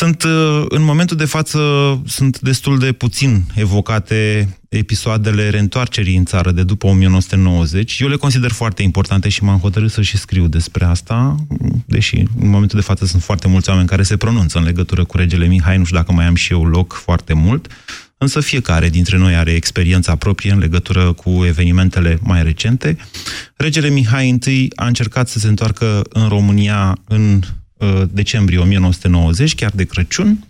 Sunt, 0.00 0.22
uh, 0.22 0.64
în 0.68 0.82
momentul 0.82 1.16
de 1.16 1.24
față, 1.24 1.60
sunt 2.06 2.38
destul 2.38 2.78
de 2.78 2.92
puțin 2.92 3.42
evocate 3.54 4.48
episoadele 4.68 5.48
reîntoarcerii 5.48 6.16
în 6.16 6.24
țară 6.24 6.50
de 6.50 6.62
după 6.62 6.86
1990. 6.86 8.00
Eu 8.00 8.08
le 8.08 8.16
consider 8.16 8.50
foarte 8.50 8.82
importante 8.82 9.28
și 9.28 9.44
m-am 9.44 9.58
hotărât 9.58 9.90
să 9.90 10.02
și 10.02 10.16
scriu 10.16 10.46
despre 10.46 10.84
asta, 10.84 11.36
deși 11.86 12.16
în 12.16 12.48
momentul 12.48 12.78
de 12.78 12.84
față 12.84 13.06
sunt 13.06 13.22
foarte 13.22 13.48
mulți 13.48 13.68
oameni 13.68 13.88
care 13.88 14.02
se 14.02 14.16
pronunță 14.16 14.58
în 14.58 14.64
legătură 14.64 15.04
cu 15.04 15.16
regele 15.16 15.46
Mihai, 15.46 15.78
nu 15.78 15.84
știu 15.84 15.96
dacă 15.96 16.12
mai 16.12 16.26
am 16.26 16.34
și 16.34 16.52
eu 16.52 16.64
loc 16.64 16.92
foarte 16.92 17.32
mult, 17.32 17.66
însă 18.18 18.40
fiecare 18.40 18.88
dintre 18.88 19.16
noi 19.16 19.34
are 19.34 19.50
experiența 19.50 20.16
proprie 20.16 20.52
în 20.52 20.58
legătură 20.58 21.12
cu 21.12 21.44
evenimentele 21.44 22.18
mai 22.22 22.42
recente. 22.42 22.96
Regele 23.56 23.88
Mihai 23.88 24.38
I 24.46 24.68
a 24.74 24.86
încercat 24.86 25.28
să 25.28 25.38
se 25.38 25.48
întoarcă 25.48 26.02
în 26.08 26.28
România 26.28 26.98
în 27.08 27.34
uh, 27.34 27.58
decembrie 28.10 28.58
1990, 28.58 29.54
chiar 29.54 29.70
de 29.74 29.84
Crăciun. 29.84 30.44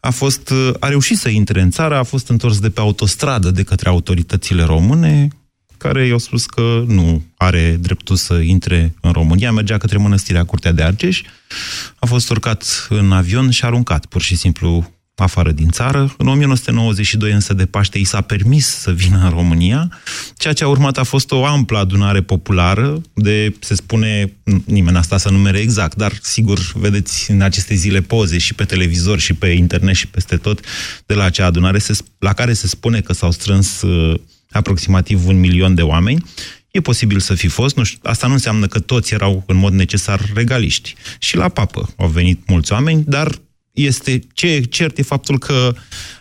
A, 0.00 0.10
fost, 0.10 0.50
uh, 0.50 0.74
a 0.80 0.88
reușit 0.88 1.18
să 1.18 1.28
intre 1.28 1.60
în 1.60 1.70
țară, 1.70 1.96
a 1.96 2.02
fost 2.02 2.28
întors 2.28 2.58
de 2.58 2.70
pe 2.70 2.80
autostradă 2.80 3.50
de 3.50 3.62
către 3.62 3.88
autoritățile 3.88 4.62
române, 4.62 5.28
care 5.76 6.06
i-au 6.06 6.18
spus 6.18 6.46
că 6.46 6.84
nu 6.86 7.24
are 7.36 7.76
dreptul 7.80 8.16
să 8.16 8.34
intre 8.34 8.94
în 9.00 9.12
România, 9.12 9.52
mergea 9.52 9.78
către 9.78 9.98
mănăstirea 9.98 10.44
Curtea 10.44 10.72
de 10.72 10.82
Argeș, 10.82 11.22
a 11.98 12.06
fost 12.06 12.30
urcat 12.30 12.86
în 12.88 13.12
avion 13.12 13.50
și 13.50 13.64
aruncat 13.64 14.06
pur 14.06 14.22
și 14.22 14.36
simplu 14.36 14.97
afară 15.22 15.52
din 15.52 15.68
țară. 15.68 16.14
În 16.16 16.26
1992 16.26 17.32
însă 17.32 17.54
de 17.54 17.66
Paște 17.66 17.98
i 17.98 18.04
s-a 18.04 18.20
permis 18.20 18.66
să 18.66 18.92
vină 18.92 19.20
în 19.22 19.30
România. 19.30 20.00
Ceea 20.36 20.52
ce 20.52 20.64
a 20.64 20.68
urmat 20.68 20.98
a 20.98 21.02
fost 21.02 21.30
o 21.30 21.44
amplă 21.44 21.78
adunare 21.78 22.22
populară 22.22 23.00
de, 23.14 23.54
se 23.60 23.74
spune, 23.74 24.32
nimeni 24.64 24.96
asta 24.96 25.16
să 25.16 25.30
numere 25.30 25.58
exact, 25.58 25.96
dar 25.96 26.12
sigur 26.22 26.58
vedeți 26.74 27.30
în 27.30 27.40
aceste 27.40 27.74
zile 27.74 28.00
poze 28.00 28.38
și 28.38 28.54
pe 28.54 28.64
televizor 28.64 29.18
și 29.18 29.34
pe 29.34 29.46
internet 29.46 29.94
și 29.94 30.06
peste 30.06 30.36
tot 30.36 30.60
de 31.06 31.14
la 31.14 31.24
acea 31.24 31.46
adunare 31.46 31.78
la 32.18 32.32
care 32.32 32.52
se 32.52 32.66
spune 32.66 33.00
că 33.00 33.12
s-au 33.12 33.30
strâns 33.30 33.82
uh, 33.82 34.20
aproximativ 34.50 35.26
un 35.26 35.40
milion 35.40 35.74
de 35.74 35.82
oameni. 35.82 36.24
E 36.70 36.80
posibil 36.80 37.18
să 37.18 37.34
fi 37.34 37.48
fost, 37.48 37.76
nu 37.76 37.82
știu, 37.82 37.98
asta 38.02 38.26
nu 38.26 38.32
înseamnă 38.32 38.66
că 38.66 38.78
toți 38.78 39.14
erau 39.14 39.44
în 39.46 39.56
mod 39.56 39.72
necesar 39.72 40.30
regaliști. 40.34 40.94
Și 41.18 41.36
la 41.36 41.48
papă 41.48 41.94
au 41.96 42.08
venit 42.08 42.48
mulți 42.48 42.72
oameni, 42.72 43.04
dar 43.06 43.38
este 43.84 44.20
ce 44.32 44.46
e 44.46 44.60
cert 44.60 44.98
e 44.98 45.02
faptul 45.02 45.38
că 45.38 45.74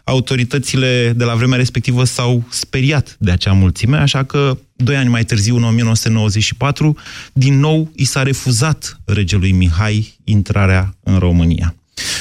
autoritățile 0.03 1.13
de 1.15 1.23
la 1.23 1.35
vremea 1.35 1.57
respectivă 1.57 2.03
s-au 2.03 2.43
speriat 2.49 3.15
de 3.19 3.31
acea 3.31 3.51
mulțime, 3.51 3.97
așa 3.97 4.23
că 4.23 4.57
doi 4.75 4.95
ani 4.95 5.09
mai 5.09 5.23
târziu, 5.23 5.55
în 5.55 5.63
1994, 5.63 6.97
din 7.33 7.59
nou 7.59 7.91
i 7.95 8.05
s-a 8.05 8.23
refuzat 8.23 8.99
regelui 9.05 9.51
Mihai 9.51 10.17
intrarea 10.23 10.95
în 11.03 11.17
România. 11.17 11.75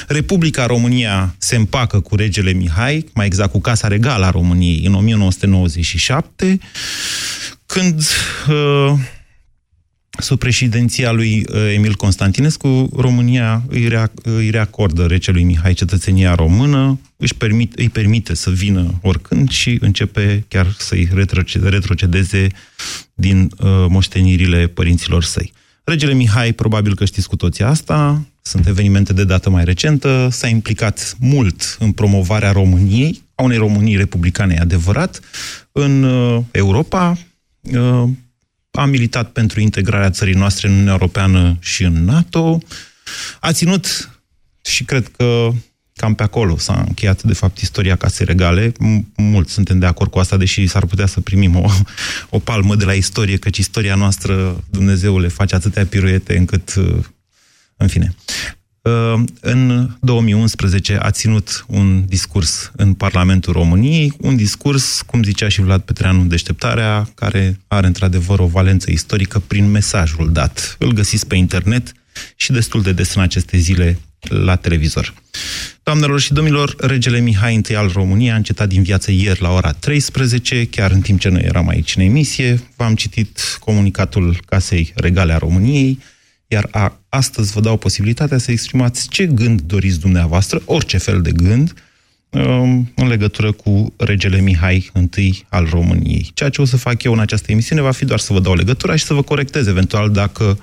Republica 0.09 0.66
România 0.66 1.35
se 1.38 1.57
împacă 1.57 2.00
cu 2.00 2.16
regele 2.16 2.52
Mihai, 2.52 3.07
mai 3.14 3.26
exact 3.26 3.50
cu 3.50 3.61
Casa 3.61 3.88
Regală 3.88 4.25
a 4.25 4.31
României, 4.31 4.87
în 4.87 4.95
1997, 4.95 6.59
când 7.66 8.02
uh, 8.49 8.93
sub 10.18 10.38
președinția 10.38 11.12
lui 11.12 11.44
uh, 11.52 11.73
Emil 11.75 11.94
Constantinescu, 11.94 12.90
România 12.96 13.62
îi, 13.68 13.88
rea, 13.88 14.12
îi 14.23 14.50
reacordă 14.50 15.06
recelui 15.06 15.42
Mihai 15.42 15.73
cetățenia 15.73 16.35
română, 16.35 17.00
își 17.16 17.35
permit, 17.35 17.78
îi 17.78 17.88
permite 17.88 18.35
să 18.35 18.50
vină 18.50 18.99
oricând 19.02 19.50
și 19.50 19.78
începe 19.80 20.44
chiar 20.49 20.75
să-i 20.78 21.08
retrocedeze 21.62 22.49
din 23.14 23.50
uh, 23.58 23.68
moștenirile 23.88 24.66
părinților 24.66 25.25
săi. 25.25 25.52
Regele 25.85 26.14
Mihai, 26.14 26.52
probabil 26.52 26.94
că 26.94 27.04
știți 27.04 27.28
cu 27.28 27.37
toții 27.37 27.64
asta, 27.64 28.26
sunt 28.42 28.66
evenimente 28.66 29.12
de 29.12 29.25
dată 29.25 29.50
mai 29.50 29.64
recentă, 29.64 30.28
s-a 30.30 30.49
implicat 30.49 31.16
mult 31.20 31.76
în 31.78 31.92
promovarea 31.92 32.52
României, 32.52 33.23
a 33.35 33.42
unei 33.42 33.56
Românii 33.56 33.96
republicane 33.96 34.58
adevărat, 34.58 35.20
în 35.73 36.02
uh, 36.02 36.42
Europa, 36.50 37.18
uh, 37.62 38.08
a 38.76 38.85
militat 38.85 39.30
pentru 39.30 39.61
integrarea 39.61 40.11
țării 40.11 40.35
noastre 40.35 40.66
în 40.66 40.73
Uniunea 40.73 40.92
Europeană 40.92 41.56
și 41.61 41.83
în 41.83 42.04
NATO, 42.04 42.61
a 43.40 43.52
ținut 43.52 44.11
și 44.62 44.85
cred 44.85 45.11
că 45.16 45.50
cam 45.97 46.14
pe 46.14 46.23
acolo 46.23 46.59
s-a 46.59 46.85
încheiat, 46.87 47.23
de 47.23 47.33
fapt, 47.33 47.59
istoria 47.59 47.97
casei 47.97 48.26
regale. 48.26 48.73
Mulți 49.16 49.52
suntem 49.52 49.78
de 49.78 49.87
acord 49.87 50.11
cu 50.11 50.18
asta, 50.18 50.37
deși 50.37 50.66
s-ar 50.66 50.87
putea 50.87 51.06
să 51.06 51.21
primim 51.21 51.56
o, 51.56 51.71
o 52.30 52.38
palmă 52.38 52.76
de 52.76 52.85
la 52.85 52.92
istorie, 52.92 53.37
căci 53.37 53.56
istoria 53.56 53.95
noastră, 53.95 54.64
Dumnezeu 54.71 55.18
le 55.18 55.28
face 55.28 55.54
atâtea 55.54 55.87
piruete 55.87 56.37
încât, 56.37 56.75
în 57.76 57.88
fine. 57.88 58.14
Uh, 58.87 59.21
în 59.40 59.90
2011 60.00 60.99
a 61.02 61.11
ținut 61.11 61.64
un 61.69 62.05
discurs 62.05 62.71
în 62.76 62.95
Parlamentul 62.95 63.52
României, 63.52 64.12
un 64.21 64.37
discurs, 64.37 65.02
cum 65.07 65.23
zicea 65.23 65.49
și 65.49 65.61
Vlad 65.61 65.81
Petreanu 65.81 66.21
în 66.21 66.28
deșteptarea, 66.28 67.09
care 67.14 67.61
are 67.66 67.87
într-adevăr 67.87 68.38
o 68.38 68.47
valență 68.47 68.90
istorică 68.90 69.38
prin 69.38 69.71
mesajul 69.71 70.33
dat. 70.33 70.76
Îl 70.78 70.93
găsiți 70.93 71.26
pe 71.26 71.37
internet 71.37 71.93
și 72.37 72.52
destul 72.52 72.83
de 72.83 72.93
des 72.93 73.14
în 73.14 73.23
aceste 73.23 73.57
zile 73.57 73.99
la 74.21 74.57
televizor. 74.57 75.14
Doamnelor 75.83 76.21
și 76.21 76.33
domnilor, 76.33 76.75
regele 76.78 77.21
Mihai 77.21 77.61
I 77.69 77.75
al 77.75 77.90
României 77.93 78.31
a 78.31 78.37
încetat 78.37 78.69
din 78.69 78.83
viață 78.83 79.11
ieri 79.11 79.43
la 79.43 79.50
ora 79.50 79.73
13, 79.73 80.66
chiar 80.66 80.90
în 80.90 81.00
timp 81.00 81.21
ce 81.21 81.28
noi 81.28 81.43
eram 81.43 81.69
aici 81.69 81.97
în 81.97 82.02
emisie. 82.02 82.61
V-am 82.76 82.95
citit 82.95 83.59
comunicatul 83.61 84.37
Casei 84.45 84.93
Regale 84.95 85.33
a 85.33 85.38
României, 85.38 85.99
iar 86.49 86.69
a, 86.71 87.00
astăzi 87.09 87.53
vă 87.53 87.61
dau 87.61 87.76
posibilitatea 87.76 88.38
să 88.38 88.50
exprimați 88.50 89.09
ce 89.09 89.26
gând 89.26 89.61
doriți 89.61 90.00
dumneavoastră, 90.00 90.62
orice 90.65 90.99
fel 90.99 91.23
de 91.23 91.33
gând, 91.33 91.75
um, 92.31 92.93
în 92.95 93.07
legătură 93.07 93.53
cu 93.53 93.93
regele 93.97 94.41
Mihai 94.41 94.91
I 95.17 95.45
al 95.49 95.69
României. 95.71 96.31
Ceea 96.35 96.49
ce 96.49 96.61
o 96.61 96.65
să 96.65 96.76
fac 96.76 97.03
eu 97.03 97.12
în 97.12 97.19
această 97.19 97.53
emisiune 97.53 97.81
va 97.81 97.91
fi 97.91 98.05
doar 98.05 98.19
să 98.19 98.33
vă 98.33 98.41
dau 98.41 98.55
legătura 98.55 98.97
și 98.97 99.05
să 99.05 99.15
vă 99.15 99.23
corectez 99.23 99.67
eventual 99.67 100.11
dacă 100.11 100.59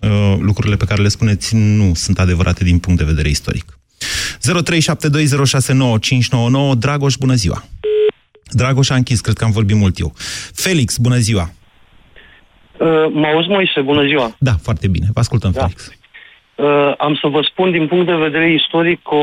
uh, 0.00 0.36
lucrurile 0.38 0.76
pe 0.76 0.84
care 0.84 1.02
le 1.02 1.08
spuneți 1.08 1.54
nu 1.54 1.94
sunt 1.94 2.18
adevărate 2.18 2.64
din 2.64 2.78
punct 2.78 2.98
de 2.98 3.04
vedere 3.04 3.28
istoric. 3.28 3.78
0372069599 6.74 6.78
Dragoș, 6.78 7.14
bună 7.14 7.34
ziua! 7.34 7.68
Dragoș 8.50 8.90
a 8.90 8.94
închis, 8.94 9.20
cred 9.20 9.36
că 9.36 9.44
am 9.44 9.50
vorbit 9.50 9.76
mult 9.76 9.98
eu. 9.98 10.14
Felix, 10.52 10.96
bună 10.96 11.18
ziua! 11.18 11.52
Uh, 12.82 13.06
mă 13.12 13.26
auzi, 13.26 13.48
Moise? 13.48 13.80
Bună 13.80 14.06
ziua! 14.06 14.34
Da, 14.38 14.52
foarte 14.62 14.88
bine. 14.88 15.06
Vă 15.12 15.20
ascultăm, 15.20 15.50
da. 15.50 15.60
Felix. 15.60 15.92
Uh, 16.54 16.94
am 16.98 17.14
să 17.14 17.26
vă 17.26 17.40
spun 17.42 17.70
din 17.70 17.86
punct 17.86 18.06
de 18.06 18.14
vedere 18.14 18.52
istoric 18.52 19.10
o, 19.10 19.16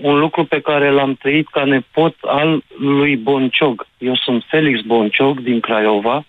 un 0.00 0.18
lucru 0.18 0.44
pe 0.44 0.60
care 0.60 0.90
l-am 0.90 1.14
trăit 1.14 1.48
ca 1.48 1.64
nepot 1.64 2.16
al 2.20 2.64
lui 2.78 3.16
Bonciog. 3.16 3.86
Eu 3.98 4.16
sunt 4.16 4.44
Felix 4.48 4.80
Bonciog 4.80 5.40
din 5.40 5.60
Craiova. 5.60 6.24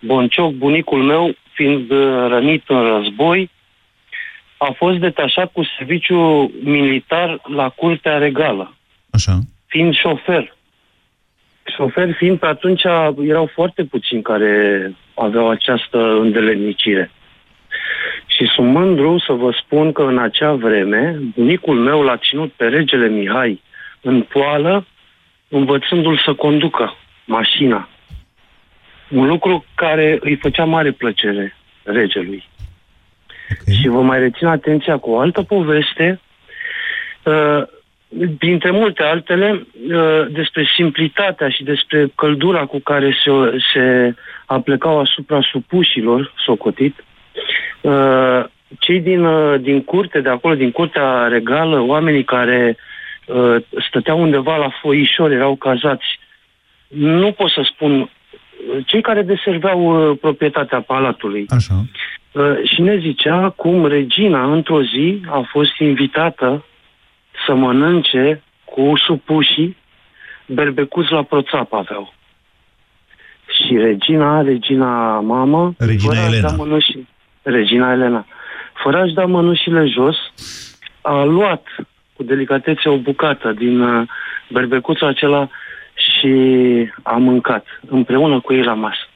Bonciog, 0.00 0.52
bunicul 0.52 1.02
meu, 1.02 1.34
fiind 1.52 1.90
uh, 1.90 2.26
rănit 2.28 2.62
în 2.66 2.82
război, 2.82 3.50
a 4.56 4.74
fost 4.76 4.98
detașat 4.98 5.52
cu 5.52 5.62
serviciu 5.76 6.52
militar 6.62 7.40
la 7.42 7.68
Curtea 7.68 8.18
Regală. 8.18 8.74
Așa. 9.10 9.38
Fiind 9.66 9.94
șofer 9.94 10.56
șoferi 11.76 12.12
fiind 12.12 12.38
pe 12.38 12.46
atunci 12.46 12.82
erau 13.22 13.50
foarte 13.54 13.84
puțini 13.84 14.22
care 14.22 14.92
aveau 15.20 15.48
această 15.48 15.98
îndeletnicire. 15.98 17.10
Și 18.26 18.46
sunt 18.54 18.72
mândru 18.72 19.18
să 19.18 19.32
vă 19.32 19.50
spun 19.64 19.92
că 19.92 20.02
în 20.02 20.18
acea 20.18 20.52
vreme 20.52 21.18
bunicul 21.34 21.78
meu 21.78 22.02
l-a 22.02 22.16
ținut 22.16 22.52
pe 22.52 22.64
regele 22.66 23.08
Mihai 23.08 23.62
în 24.00 24.22
poală 24.22 24.86
învățându-l 25.48 26.22
să 26.24 26.34
conducă 26.34 26.96
mașina. 27.24 27.88
Un 29.08 29.26
lucru 29.26 29.64
care 29.74 30.18
îi 30.20 30.36
făcea 30.36 30.64
mare 30.64 30.90
plăcere 30.90 31.56
regelui. 31.82 32.48
Okay. 33.50 33.74
Și 33.74 33.88
vă 33.88 34.02
mai 34.02 34.18
rețin 34.18 34.46
atenția 34.46 34.96
cu 34.96 35.10
o 35.10 35.18
altă 35.18 35.42
poveste, 35.42 36.20
uh, 37.22 37.62
dintre 38.38 38.70
multe 38.70 39.02
altele, 39.02 39.66
uh, 39.90 40.26
despre 40.30 40.68
simplitatea 40.76 41.48
și 41.48 41.62
despre 41.62 42.12
căldura 42.14 42.64
cu 42.64 42.78
care 42.78 43.16
se, 43.24 43.30
se 43.72 44.14
aplecau 44.48 44.98
asupra 44.98 45.40
supușilor, 45.50 46.32
socotit. 46.36 47.04
Uh, 47.80 48.44
cei 48.78 49.00
din, 49.00 49.24
uh, 49.24 49.60
din 49.60 49.84
curte, 49.84 50.20
de 50.20 50.28
acolo, 50.28 50.54
din 50.54 50.70
curtea 50.70 51.26
regală, 51.26 51.80
oamenii 51.80 52.24
care 52.24 52.76
uh, 53.26 53.56
stăteau 53.88 54.20
undeva 54.20 54.56
la 54.56 54.68
foișori, 54.80 55.34
erau 55.34 55.56
cazați, 55.56 56.06
nu 56.88 57.32
pot 57.32 57.50
să 57.50 57.60
spun, 57.64 58.10
cei 58.86 59.00
care 59.00 59.22
deserveau 59.22 60.10
uh, 60.10 60.18
proprietatea 60.20 60.80
palatului. 60.80 61.46
Așa. 61.48 61.74
Uh, 62.32 62.70
și 62.72 62.80
ne 62.80 62.98
zicea 62.98 63.50
cum 63.50 63.86
regina, 63.86 64.52
într-o 64.52 64.82
zi, 64.82 65.20
a 65.26 65.46
fost 65.50 65.78
invitată 65.78 66.64
să 67.46 67.54
mănânce 67.54 68.42
cu 68.64 68.92
supușii 68.96 69.76
berbecuți 70.46 71.12
la 71.12 71.22
proțap 71.22 71.72
aveau. 71.72 72.12
Și 73.64 73.76
regina, 73.76 74.42
regina 74.42 75.20
mamă, 75.20 75.74
regina 75.78 76.14
fără 76.14 76.26
Elena. 76.26 76.48
Da 76.48 76.56
mănuși, 76.56 76.98
regina 77.42 77.92
Elena, 77.92 78.26
fără 78.82 78.98
a-și 78.98 79.14
da 79.14 79.24
mănușile 79.24 79.86
jos, 79.86 80.16
a 81.00 81.24
luat 81.24 81.62
cu 82.16 82.22
delicatețe 82.22 82.88
o 82.88 82.96
bucată 82.96 83.52
din 83.52 83.80
uh, 83.80 84.08
berbecuțul 84.50 85.06
acela 85.06 85.48
și 85.94 86.32
a 87.02 87.16
mâncat 87.16 87.64
împreună 87.88 88.40
cu 88.40 88.52
ei 88.52 88.62
la 88.62 88.74
masă. 88.74 89.07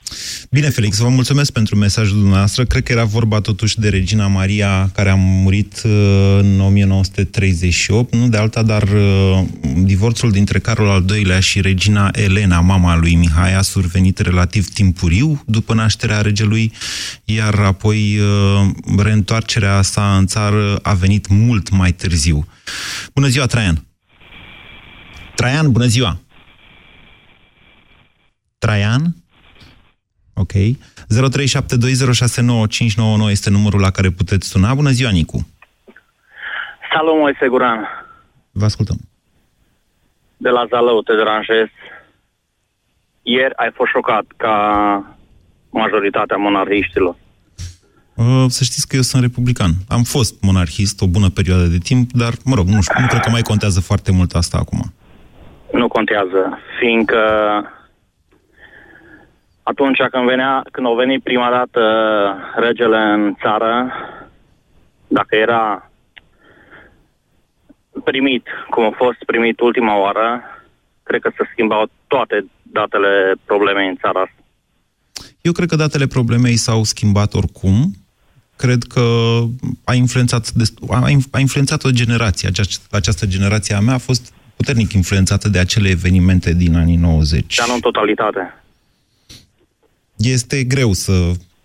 Bine, 0.51 0.69
Felix, 0.69 0.99
vă 0.99 1.09
mulțumesc 1.09 1.53
pentru 1.53 1.77
mesajul 1.77 2.17
dumneavoastră. 2.19 2.65
Cred 2.65 2.83
că 2.83 2.93
era 2.93 3.05
vorba 3.05 3.41
totuși 3.41 3.81
de 3.81 3.89
Regina 3.89 4.27
Maria, 4.27 4.91
care 4.95 5.11
a 5.11 5.15
murit 5.15 5.83
uh, 5.85 5.91
în 6.41 6.61
1938, 6.61 8.15
nu 8.15 8.29
de 8.29 8.37
alta, 8.37 8.63
dar 8.63 8.83
uh, 8.83 9.45
divorțul 9.77 10.31
dintre 10.31 10.59
Carol 10.59 10.89
al 10.89 11.05
II-lea 11.17 11.41
și 11.41 11.61
Regina 11.61 12.11
Elena, 12.13 12.61
mama 12.61 12.97
lui 12.97 13.15
Mihai, 13.15 13.55
a 13.55 13.63
survenit 13.63 14.19
relativ 14.19 14.69
timpuriu 14.69 15.43
după 15.47 15.75
nașterea 15.75 16.21
regelui, 16.21 16.73
iar 17.25 17.55
apoi 17.55 18.19
uh, 18.19 18.71
reîntoarcerea 18.97 19.83
sa 19.83 20.17
în 20.17 20.27
țară 20.27 20.77
a 20.77 20.93
venit 20.93 21.29
mult 21.29 21.71
mai 21.71 21.93
târziu. 21.93 22.47
Bună 23.15 23.27
ziua, 23.27 23.47
Traian! 23.47 23.85
Traian, 25.35 25.73
bună 25.73 25.87
ziua! 25.87 26.21
Traian? 28.59 29.22
Ok. 30.35 30.53
0372069599 30.53 33.31
este 33.31 33.51
numărul 33.51 33.81
la 33.81 33.91
care 33.91 34.11
puteți 34.11 34.49
suna. 34.49 34.75
Bună 34.75 34.91
ziua, 34.91 35.11
Nicu! 35.11 35.47
Salut, 36.95 37.19
Moise 37.19 37.47
Guran. 37.49 37.89
Vă 38.51 38.65
ascultăm. 38.65 38.97
De 40.37 40.49
la 40.49 40.67
Zalău 40.69 41.03
te 41.03 41.15
deranjez. 41.15 41.67
Ieri 43.23 43.57
ai 43.57 43.71
fost 43.75 43.91
șocat 43.91 44.25
ca 44.37 44.57
majoritatea 45.71 46.37
monarhiștilor. 46.37 47.17
Uh, 48.15 48.45
Să 48.49 48.65
știți 48.65 48.89
că 48.89 48.97
eu 48.97 49.03
sunt 49.03 49.23
republican. 49.23 49.71
Am 49.89 50.03
fost 50.03 50.43
monarhist 50.43 51.01
o 51.01 51.07
bună 51.07 51.29
perioadă 51.31 51.65
de 51.65 51.79
timp, 51.79 52.13
dar, 52.13 52.33
mă 52.45 52.55
rog, 52.55 52.67
nu 52.67 52.83
știu, 52.83 53.01
nu 53.01 53.07
cred 53.07 53.21
că 53.21 53.31
mai 53.31 53.43
contează 53.43 53.81
foarte 53.81 54.13
mult 54.13 54.35
asta 54.35 54.59
acum. 54.59 54.93
Nu 55.73 55.89
contează, 55.89 56.59
fiindcă 56.79 57.19
atunci 59.63 59.99
când, 60.11 60.25
venea, 60.25 60.65
când 60.71 60.87
au 60.87 60.95
venit 60.95 61.23
prima 61.23 61.51
dată 61.51 61.83
regele 62.57 62.99
în 62.99 63.35
țară, 63.41 63.93
dacă 65.09 65.37
era 65.37 65.91
primit, 68.05 68.47
cum 68.71 68.85
a 68.85 68.95
fost 68.97 69.19
primit 69.27 69.61
ultima 69.61 69.97
oară, 69.99 70.43
cred 71.03 71.21
că 71.21 71.31
se 71.37 71.49
schimbau 71.53 71.91
toate 72.07 72.45
datele 72.63 73.35
problemei 73.45 73.89
în 73.89 73.97
țara 73.97 74.21
asta. 74.21 74.37
Eu 75.41 75.53
cred 75.53 75.69
că 75.69 75.77
datele 75.77 76.07
problemei 76.07 76.57
s-au 76.57 76.83
schimbat 76.83 77.35
oricum. 77.35 77.91
Cred 78.57 78.83
că 78.83 79.01
a 79.85 79.95
influențat, 79.95 80.51
dest- 80.51 80.91
a, 80.91 81.09
inf- 81.11 81.31
a 81.31 81.39
influențat 81.39 81.85
o 81.85 81.91
generație. 81.91 82.49
Această, 82.49 82.97
această 82.97 83.27
generație 83.27 83.75
a 83.75 83.81
mea 83.81 83.95
a 83.95 83.99
fost 83.99 84.33
puternic 84.57 84.93
influențată 84.93 85.49
de 85.49 85.59
acele 85.59 85.89
evenimente 85.89 86.55
din 86.55 86.75
anii 86.77 86.97
90. 86.97 87.57
Dar 87.57 87.69
nu 87.69 87.75
în 87.75 87.81
totalitate. 87.81 88.62
Este 90.23 90.65
greu 90.65 90.93
să 90.93 91.13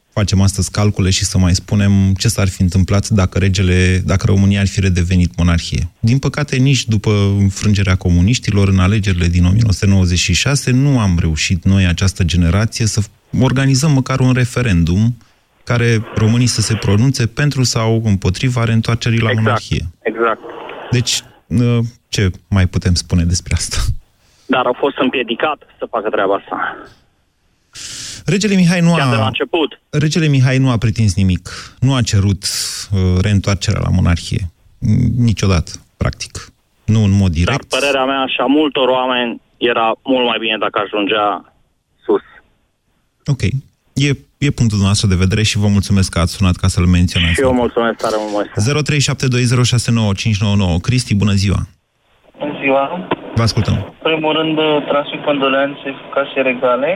facem 0.09 0.41
astăzi 0.41 0.71
calcule 0.71 1.09
și 1.09 1.25
să 1.25 1.37
mai 1.37 1.55
spunem 1.55 2.13
ce 2.13 2.27
s-ar 2.27 2.47
fi 2.47 2.61
întâmplat 2.61 3.09
dacă 3.09 3.37
regele, 3.39 4.01
dacă 4.05 4.25
România 4.25 4.59
ar 4.59 4.67
fi 4.67 4.79
redevenit 4.79 5.37
monarhie. 5.37 5.87
Din 5.99 6.19
păcate, 6.19 6.55
nici 6.55 6.85
după 6.85 7.11
înfrângerea 7.39 7.95
comuniștilor 7.95 8.67
în 8.67 8.79
alegerile 8.79 9.27
din 9.27 9.45
1996, 9.45 10.71
nu 10.71 10.99
am 10.99 11.17
reușit 11.19 11.63
noi, 11.63 11.85
această 11.85 12.23
generație, 12.23 12.85
să 12.85 13.01
organizăm 13.39 13.91
măcar 13.91 14.19
un 14.19 14.33
referendum 14.33 15.17
care 15.63 16.05
românii 16.15 16.47
să 16.47 16.61
se 16.61 16.75
pronunțe 16.75 17.27
pentru 17.27 17.63
sau 17.63 18.01
împotriva 18.05 18.63
reîntoarcerii 18.63 19.19
la 19.19 19.29
Exact. 19.29 19.45
monarhie. 19.47 19.85
Exact. 20.01 20.39
Deci, 20.91 21.21
uh, 21.47 21.79
ce 22.09 22.31
mai 22.49 22.67
putem 22.67 22.93
spune 22.93 23.23
despre 23.23 23.53
asta? 23.53 23.77
Dar 24.45 24.65
au 24.65 24.75
fost 24.79 24.97
împiedicat 24.97 25.57
să 25.79 25.87
facă 25.89 26.09
treaba 26.09 26.33
asta. 26.33 26.75
Regele 28.33 28.55
Mihai 28.55 28.79
nu 28.81 28.93
Chiar 28.93 29.09
de 29.09 29.15
la 29.15 29.23
a... 29.23 29.27
început. 29.27 29.79
Regele 29.89 30.27
Mihai 30.27 30.57
nu 30.57 30.69
a 30.69 30.77
pretins 30.77 31.15
nimic. 31.15 31.49
Nu 31.79 31.93
a 31.93 32.01
cerut 32.01 32.43
uh, 32.43 32.99
reîntoarcerea 33.21 33.81
la 33.83 33.89
monarhie. 33.89 34.43
Mm, 34.79 35.23
Niciodată, 35.29 35.71
practic. 35.97 36.51
Nu 36.85 37.03
în 37.03 37.11
mod 37.21 37.31
direct. 37.31 37.69
Dar 37.69 37.79
părerea 37.79 38.05
mea 38.05 38.25
și 38.25 38.39
a 38.39 38.45
multor 38.45 38.87
oameni 38.87 39.41
era 39.57 39.87
mult 40.03 40.25
mai 40.25 40.37
bine 40.39 40.57
dacă 40.59 40.81
ajungea 40.85 41.53
sus. 42.05 42.25
Ok. 43.25 43.41
E, 44.07 44.09
e 44.37 44.49
punctul 44.59 44.79
nostru 44.79 45.07
de 45.07 45.15
vedere 45.15 45.43
și 45.43 45.57
vă 45.57 45.67
mulțumesc 45.67 46.09
că 46.11 46.19
ați 46.19 46.33
sunat 46.33 46.55
ca 46.55 46.67
să-l 46.67 46.85
menționați. 46.85 47.33
Și 47.33 47.41
eu 47.41 47.53
mulțumesc 47.53 47.97
tare 47.97 48.15
mult, 48.19 48.31
Moise. 48.33 49.11
0372069599. 50.77 50.81
Cristi, 50.81 51.15
bună 51.15 51.33
ziua! 51.33 51.67
Bună 52.39 52.57
ziua! 52.61 53.07
Vă 53.35 53.41
ascultăm. 53.41 53.73
În 53.73 54.09
primul 54.09 54.33
rând, 54.39 54.57
uh, 54.57 54.85
transmit 54.89 55.23
condoleanțe 55.23 55.87
case 56.13 56.41
regale, 56.49 56.91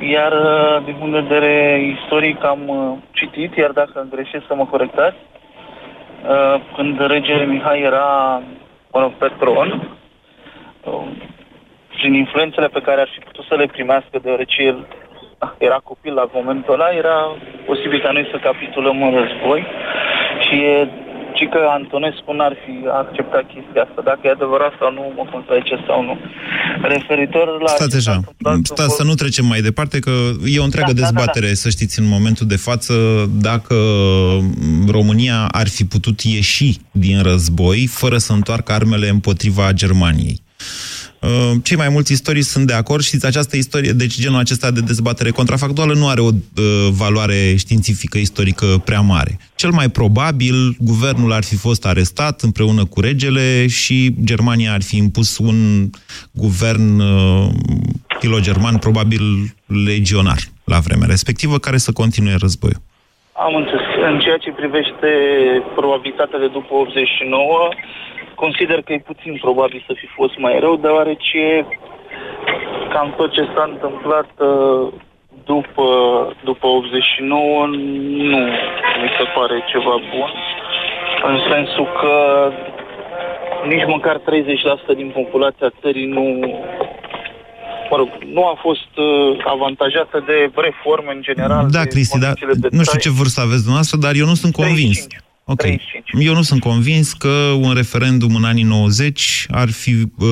iar 0.00 0.32
uh, 0.32 0.84
din 0.84 0.94
punct 0.98 1.12
de 1.12 1.20
vedere 1.20 1.80
istoric 1.80 2.44
am 2.44 2.68
uh, 2.68 2.98
citit, 3.12 3.56
iar 3.56 3.70
dacă 3.70 4.06
greșesc 4.10 4.46
să 4.46 4.54
mă 4.54 4.66
corectați, 4.66 5.16
uh, 5.16 6.60
când 6.74 7.06
regele 7.06 7.44
Mihai 7.44 7.80
era 7.80 8.42
mă 8.92 9.00
rog, 9.00 9.12
pe 9.12 9.30
tron, 9.38 9.88
uh, 10.84 11.08
prin 11.88 12.14
influențele 12.14 12.66
pe 12.66 12.80
care 12.80 13.00
ar 13.00 13.08
fi 13.12 13.24
putut 13.24 13.44
să 13.44 13.54
le 13.54 13.66
primească, 13.66 14.18
deoarece 14.22 14.62
el 14.62 14.86
ah, 15.38 15.50
era 15.58 15.80
copil 15.84 16.14
la 16.14 16.28
momentul 16.32 16.74
ăla, 16.74 16.90
era 16.90 17.36
posibil 17.66 18.00
ca 18.00 18.10
noi 18.10 18.28
să 18.30 18.36
capitulăm 18.36 19.02
în 19.02 19.12
război 19.14 19.66
și 20.48 20.54
e 20.54 20.88
și 21.40 21.46
că 21.52 21.60
Antonescu 21.78 22.32
n-ar 22.32 22.54
fi 22.64 22.74
acceptat 23.02 23.44
chestia 23.52 23.82
asta, 23.86 24.00
dacă 24.10 24.20
e 24.24 24.30
adevărat 24.30 24.72
sau 24.80 24.92
nu, 24.92 25.02
mă 25.16 25.24
contradice 25.34 25.76
sau 25.86 25.98
nu. 26.08 26.14
Referitor 26.94 27.46
la... 27.64 27.70
Stați 27.80 27.96
așa, 27.96 28.16
stați 28.62 28.96
să 28.96 29.04
nu 29.04 29.14
trecem 29.14 29.46
mai 29.52 29.60
departe, 29.60 29.98
că 29.98 30.10
e 30.54 30.58
o 30.64 30.68
întreagă 30.68 30.92
Da, 30.92 31.00
da, 31.00 31.02
da, 31.02 31.10
dezbatere, 31.10 31.46
da. 31.46 31.60
să 31.64 31.68
știți, 31.68 32.00
în 32.02 32.08
momentul 32.08 32.46
de 32.46 32.56
față, 32.56 32.94
dacă 33.48 33.76
România 34.96 35.48
ar 35.50 35.68
fi 35.68 35.84
putut 35.84 36.20
ieși 36.20 36.70
din 36.90 37.22
război 37.22 37.86
fără 38.00 38.18
să 38.18 38.32
întoarcă 38.32 38.72
armele 38.72 39.08
împotriva 39.08 39.72
Germaniei. 39.72 40.40
Uh, 41.22 41.52
Cei 41.64 41.76
mai 41.76 41.88
mulți 41.88 42.12
istorii 42.12 42.42
sunt 42.42 42.66
de 42.66 42.72
acord. 42.72 43.02
Știți, 43.02 43.26
această 43.26 43.56
istorie, 43.56 43.92
deci 43.92 44.20
genul 44.20 44.38
acesta 44.38 44.70
de 44.70 44.80
dezbatere 44.80 45.30
contrafactuală 45.30 45.94
nu 45.94 46.08
are 46.08 46.20
o 46.20 46.26
uh, 46.26 46.88
valoare 46.90 47.54
științifică 47.56 48.18
istorică 48.18 48.66
prea 48.84 49.00
mare. 49.00 49.38
Cel 49.54 49.70
mai 49.70 49.88
probabil, 49.88 50.54
guvernul 50.78 51.32
ar 51.32 51.44
fi 51.44 51.56
fost 51.56 51.86
arestat 51.86 52.40
împreună 52.40 52.84
cu 52.84 53.00
regele 53.00 53.66
și 53.66 54.14
Germania 54.24 54.72
ar 54.72 54.82
fi 54.82 54.96
impus 54.96 55.38
un 55.38 55.90
guvern 56.30 57.00
uh, 57.00 57.48
filo-german, 58.18 58.76
probabil 58.76 59.22
legionar, 59.86 60.40
la 60.64 60.78
vremea 60.78 61.08
respectivă, 61.08 61.58
care 61.58 61.76
să 61.76 61.92
continue 61.92 62.34
războiul. 62.40 62.82
Am 63.32 63.54
înțeles. 63.54 63.88
În 64.12 64.18
ceea 64.18 64.36
ce 64.44 64.50
privește 64.60 65.10
probabilitatea 65.74 66.38
de 66.38 66.48
după 66.48 66.74
89, 66.74 67.68
consider 68.42 68.78
că 68.82 68.92
e 68.92 69.10
puțin 69.12 69.32
probabil 69.46 69.80
să 69.86 69.92
fi 70.00 70.06
fost 70.18 70.36
mai 70.38 70.56
rău, 70.64 70.74
deoarece 70.76 71.42
cam 72.92 73.14
tot 73.16 73.30
ce 73.36 73.44
s-a 73.54 73.64
întâmplat 73.72 74.30
uh, 74.38 74.92
după, 75.52 75.86
după 76.44 76.66
89 76.66 77.66
nu 77.66 78.40
mi 79.02 79.10
se 79.18 79.24
pare 79.36 79.56
ceva 79.72 79.96
bun, 80.12 80.30
în 81.30 81.36
sensul 81.50 81.86
că 82.00 82.14
nici 83.72 83.86
măcar 83.94 84.16
30% 84.18 84.22
din 85.00 85.10
populația 85.18 85.70
țării 85.80 86.08
nu, 86.16 86.24
mă 87.90 87.96
rog, 88.00 88.08
nu 88.36 88.42
a 88.52 88.56
fost 88.66 88.92
uh, 88.96 89.06
avantajată 89.54 90.16
de 90.26 90.36
reforme 90.68 91.10
în 91.16 91.22
general. 91.28 91.66
Da, 91.70 91.82
de 91.82 91.88
Cristi, 91.88 92.18
dar 92.18 92.32
condițiile 92.32 92.54
de 92.62 92.76
nu 92.76 92.82
știu 92.88 92.98
trai. 92.98 93.04
ce 93.06 93.18
vârstă 93.20 93.40
aveți 93.40 93.64
dumneavoastră, 93.66 93.98
dar 94.04 94.12
eu 94.20 94.26
nu 94.26 94.34
sunt 94.42 94.52
convins. 94.52 94.98
35. 94.98 95.28
Ok. 95.50 95.58
35. 95.58 96.26
Eu 96.26 96.34
nu 96.34 96.42
sunt 96.42 96.60
convins 96.60 97.12
că 97.12 97.28
un 97.60 97.72
referendum 97.74 98.34
în 98.34 98.44
anii 98.44 98.62
90 98.62 99.46
ar 99.50 99.70
fi 99.70 99.90
uh, 99.90 100.28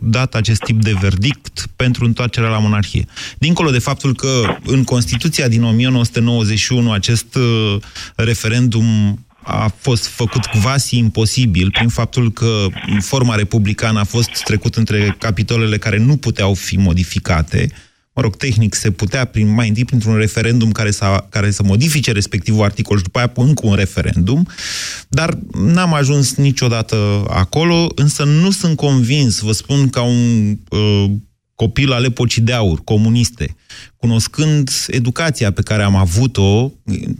dat 0.00 0.34
acest 0.34 0.62
tip 0.62 0.82
de 0.82 0.96
verdict 1.00 1.66
pentru 1.76 2.04
întoarcerea 2.04 2.48
la 2.48 2.58
monarhie. 2.58 3.04
Dincolo 3.38 3.70
de 3.70 3.78
faptul 3.78 4.14
că 4.14 4.56
în 4.64 4.84
Constituția 4.84 5.48
din 5.48 5.62
1991 5.62 6.92
acest 6.92 7.34
uh, 7.34 7.76
referendum 8.16 9.18
a 9.42 9.72
fost 9.78 10.06
făcut 10.06 10.44
quasi 10.44 10.96
imposibil 10.96 11.70
prin 11.70 11.88
faptul 11.88 12.32
că 12.32 12.66
forma 13.00 13.34
republicană 13.34 14.00
a 14.00 14.04
fost 14.04 14.42
trecut 14.44 14.74
între 14.74 15.16
capitolele 15.18 15.78
care 15.78 15.98
nu 15.98 16.16
puteau 16.16 16.54
fi 16.54 16.76
modificate, 16.76 17.72
mă 18.14 18.22
rog, 18.22 18.36
tehnic 18.36 18.74
se 18.74 18.90
putea 18.90 19.24
prin, 19.24 19.54
mai 19.54 19.68
întâi 19.68 19.84
printr-un 19.84 20.16
referendum 20.16 20.72
care, 20.72 20.90
să 20.90 21.24
care 21.28 21.50
să 21.50 21.62
modifice 21.62 22.12
respectivul 22.12 22.64
articol 22.64 22.96
și 22.96 23.02
după 23.02 23.18
aia 23.18 23.32
încă 23.34 23.66
un 23.66 23.74
referendum, 23.74 24.48
dar 25.08 25.38
n-am 25.52 25.94
ajuns 25.94 26.34
niciodată 26.34 27.24
acolo, 27.28 27.92
însă 27.94 28.24
nu 28.24 28.50
sunt 28.50 28.76
convins, 28.76 29.38
vă 29.38 29.52
spun 29.52 29.88
ca 29.88 30.02
un 30.02 30.56
uh, 30.68 31.10
copil 31.54 31.92
al 31.92 32.04
epocii 32.04 32.42
de 32.42 32.52
aur, 32.52 32.80
comuniste, 32.84 33.56
cunoscând 33.96 34.70
educația 34.86 35.52
pe 35.52 35.62
care 35.62 35.82
am 35.82 35.96
avut-o, 35.96 36.72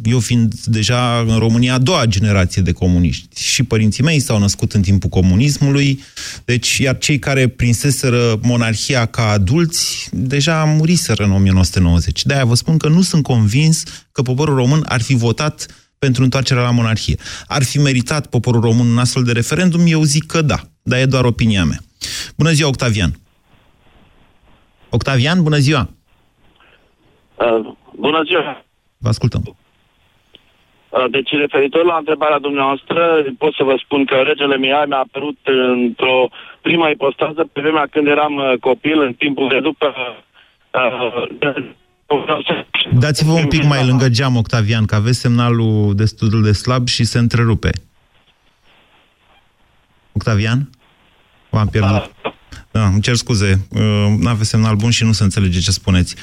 eu 0.04 0.18
fiind 0.18 0.54
deja 0.64 1.24
în 1.28 1.38
România 1.38 1.74
a 1.74 1.78
doua 1.78 2.04
generație 2.04 2.62
de 2.62 2.72
comuniști. 2.72 3.42
Și 3.42 3.62
părinții 3.62 4.02
mei 4.02 4.20
s-au 4.20 4.38
născut 4.38 4.72
în 4.72 4.82
timpul 4.82 5.08
comunismului, 5.08 6.02
deci 6.44 6.78
iar 6.78 6.98
cei 6.98 7.18
care 7.18 7.48
prinseseră 7.48 8.38
monarhia 8.42 9.06
ca 9.06 9.30
adulți, 9.30 10.08
deja 10.12 10.64
muriseră 10.64 11.24
în 11.24 11.32
1990. 11.32 12.24
De-aia 12.24 12.44
vă 12.44 12.54
spun 12.54 12.76
că 12.76 12.88
nu 12.88 13.02
sunt 13.02 13.22
convins 13.22 13.82
că 14.12 14.22
poporul 14.22 14.54
român 14.54 14.82
ar 14.86 15.00
fi 15.00 15.14
votat 15.14 15.66
pentru 15.98 16.22
întoarcerea 16.22 16.62
la 16.62 16.70
monarhie. 16.70 17.16
Ar 17.46 17.62
fi 17.62 17.78
meritat 17.78 18.26
poporul 18.26 18.60
român 18.60 18.86
un 18.86 18.98
astfel 18.98 19.22
de 19.22 19.32
referendum? 19.32 19.86
Eu 19.86 20.02
zic 20.02 20.26
că 20.26 20.42
da, 20.42 20.68
dar 20.82 20.98
e 20.98 21.06
doar 21.06 21.24
opinia 21.24 21.64
mea. 21.64 21.82
Bună 22.36 22.52
ziua, 22.52 22.68
Octavian! 22.68 23.21
Octavian, 24.96 25.42
bună 25.42 25.56
ziua! 25.56 25.88
Uh, 27.34 27.72
bună 27.96 28.22
ziua! 28.28 28.64
Vă 28.98 29.08
ascultăm. 29.08 29.42
Uh, 29.46 31.04
deci, 31.10 31.30
referitor 31.30 31.84
la 31.84 31.96
întrebarea 31.96 32.38
dumneavoastră, 32.38 33.00
pot 33.38 33.54
să 33.54 33.62
vă 33.62 33.74
spun 33.84 34.04
că 34.04 34.14
regele 34.14 34.56
Mihai 34.56 34.84
mi-a 34.88 34.98
apărut 34.98 35.38
într-o 35.82 36.28
prima 36.60 36.88
ipostază 36.88 37.48
pe 37.52 37.60
vremea 37.60 37.86
când 37.90 38.06
eram 38.06 38.34
uh, 38.36 38.52
copil, 38.60 39.00
în 39.00 39.12
timpul 39.12 39.48
de 39.48 39.60
după... 39.60 39.94
Uh, 40.74 41.70
Dați-vă 42.98 43.32
un 43.32 43.46
pic 43.46 43.64
mai 43.64 43.86
lângă 43.86 44.08
geam, 44.08 44.36
Octavian, 44.36 44.84
că 44.84 44.94
aveți 44.94 45.20
semnalul 45.20 45.94
destul 45.94 46.42
de 46.42 46.52
slab 46.52 46.86
și 46.86 47.04
se 47.04 47.18
întrerupe. 47.18 47.70
Octavian? 50.12 50.70
V-am 51.50 51.68
pierdut. 51.68 52.12
Da, 52.72 52.86
îmi 52.86 53.00
cer 53.00 53.14
scuze, 53.14 53.58
nu 54.18 54.28
aveți 54.28 54.48
semnal 54.48 54.74
bun 54.74 54.90
și 54.90 55.04
nu 55.04 55.12
se 55.12 55.22
înțelege 55.22 55.60
ce 55.60 55.70
spuneți. 55.70 56.16
0372069599, 56.16 56.20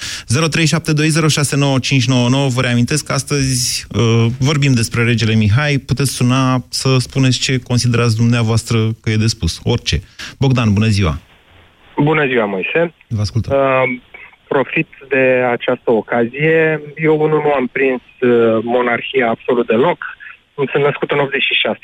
vă 2.55 2.61
reamintesc 2.61 3.05
că 3.05 3.13
astăzi 3.13 3.85
uh, 3.95 4.25
vorbim 4.39 4.73
despre 4.73 5.03
regele 5.03 5.35
Mihai, 5.35 5.77
puteți 5.77 6.11
suna 6.11 6.63
să 6.69 6.97
spuneți 6.97 7.39
ce 7.39 7.59
considerați 7.59 8.15
dumneavoastră 8.15 8.77
că 9.01 9.09
e 9.09 9.15
de 9.15 9.27
spus, 9.27 9.59
orice. 9.63 10.01
Bogdan, 10.39 10.73
bună 10.73 10.87
ziua! 10.87 11.19
Bună 12.03 12.27
ziua, 12.27 12.45
Moise! 12.45 12.93
Vă 13.07 13.21
ascultăm. 13.21 13.57
Uh, 13.57 13.83
profit 14.47 14.87
de 15.09 15.43
această 15.51 15.91
ocazie. 15.91 16.81
Eu 16.95 17.21
unul 17.21 17.41
nu 17.41 17.51
am 17.51 17.67
prins 17.67 18.01
uh, 18.19 18.63
monarhia 18.63 19.29
absolut 19.29 19.67
deloc. 19.67 19.97
Îmi 20.53 20.67
sunt 20.71 20.83
născut 20.83 21.11
în 21.11 21.19
86. 21.19 21.79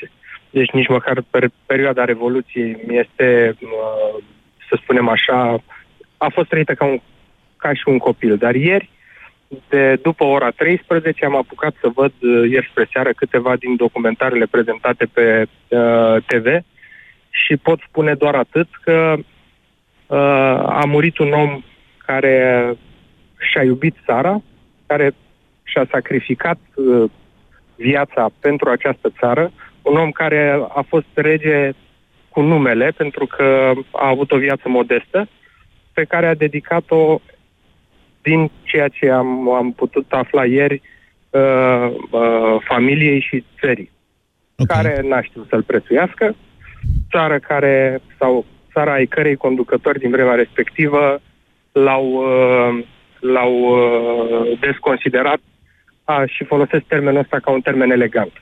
Deci 0.50 0.70
nici 0.70 0.88
măcar 0.88 1.22
per 1.30 1.50
perioada 1.66 2.04
Revoluției 2.04 2.76
mi 2.86 2.98
este, 2.98 3.56
uh, 3.60 4.22
să 4.68 4.78
spunem 4.82 5.08
așa, 5.08 5.62
a 6.16 6.28
fost 6.32 6.48
trăită 6.48 6.74
ca, 6.74 6.84
un, 6.84 7.00
ca 7.56 7.74
și 7.74 7.82
un 7.86 7.98
copil. 7.98 8.36
Dar 8.36 8.54
ieri, 8.54 8.90
de 9.68 9.94
după 10.02 10.24
ora 10.24 10.50
13, 10.50 11.24
am 11.24 11.36
apucat 11.36 11.74
să 11.80 11.88
văd 11.94 12.12
uh, 12.20 12.50
ieri 12.50 12.68
spre 12.70 12.88
seară 12.92 13.12
câteva 13.12 13.56
din 13.56 13.76
documentarele 13.76 14.46
prezentate 14.46 15.04
pe 15.12 15.46
uh, 15.68 16.16
TV 16.26 16.46
și 17.30 17.56
pot 17.56 17.80
spune 17.88 18.14
doar 18.14 18.34
atât 18.34 18.68
că 18.82 19.14
uh, 19.16 20.16
a 20.80 20.82
murit 20.86 21.18
un 21.18 21.32
om 21.32 21.62
care 22.06 22.74
și-a 23.38 23.62
iubit 23.62 23.96
țara, 24.04 24.42
care 24.86 25.14
și-a 25.62 25.86
sacrificat 25.90 26.58
uh, 26.74 27.10
viața 27.76 28.28
pentru 28.40 28.70
această 28.70 29.12
țară, 29.18 29.52
un 29.82 29.96
om 29.96 30.10
care 30.10 30.66
a 30.68 30.84
fost 30.88 31.06
rege 31.14 31.70
cu 32.36 32.42
numele, 32.42 32.92
pentru 32.96 33.26
că 33.26 33.72
a 33.92 34.08
avut 34.08 34.32
o 34.32 34.36
viață 34.36 34.68
modestă, 34.68 35.28
pe 35.92 36.04
care 36.04 36.26
a 36.26 36.34
dedicat-o 36.34 37.20
din 38.22 38.50
ceea 38.62 38.88
ce 38.88 39.10
am, 39.10 39.50
am 39.50 39.72
putut 39.72 40.06
afla 40.12 40.44
ieri 40.44 40.82
uh, 41.30 41.88
uh, 42.10 42.56
familiei 42.68 43.20
și 43.20 43.44
țării, 43.60 43.90
okay. 44.56 44.76
care 44.76 45.00
n-a 45.08 45.22
știut 45.22 45.46
să-l 45.48 45.62
prețuiască, 45.62 46.34
țară 47.10 47.38
care, 47.38 48.00
sau 48.18 48.44
țara 48.72 48.92
ai 48.92 49.06
cărei 49.06 49.36
conducători 49.36 49.98
din 49.98 50.10
vremea 50.10 50.34
respectivă 50.34 51.20
l-au, 51.72 52.04
uh, 52.06 52.84
l-au 53.20 53.52
uh, 53.52 54.58
desconsiderat 54.60 55.40
a, 56.04 56.24
și 56.26 56.44
folosesc 56.44 56.84
termenul 56.84 57.20
ăsta 57.20 57.38
ca 57.38 57.50
un 57.50 57.60
termen 57.60 57.90
elegant. 57.90 58.32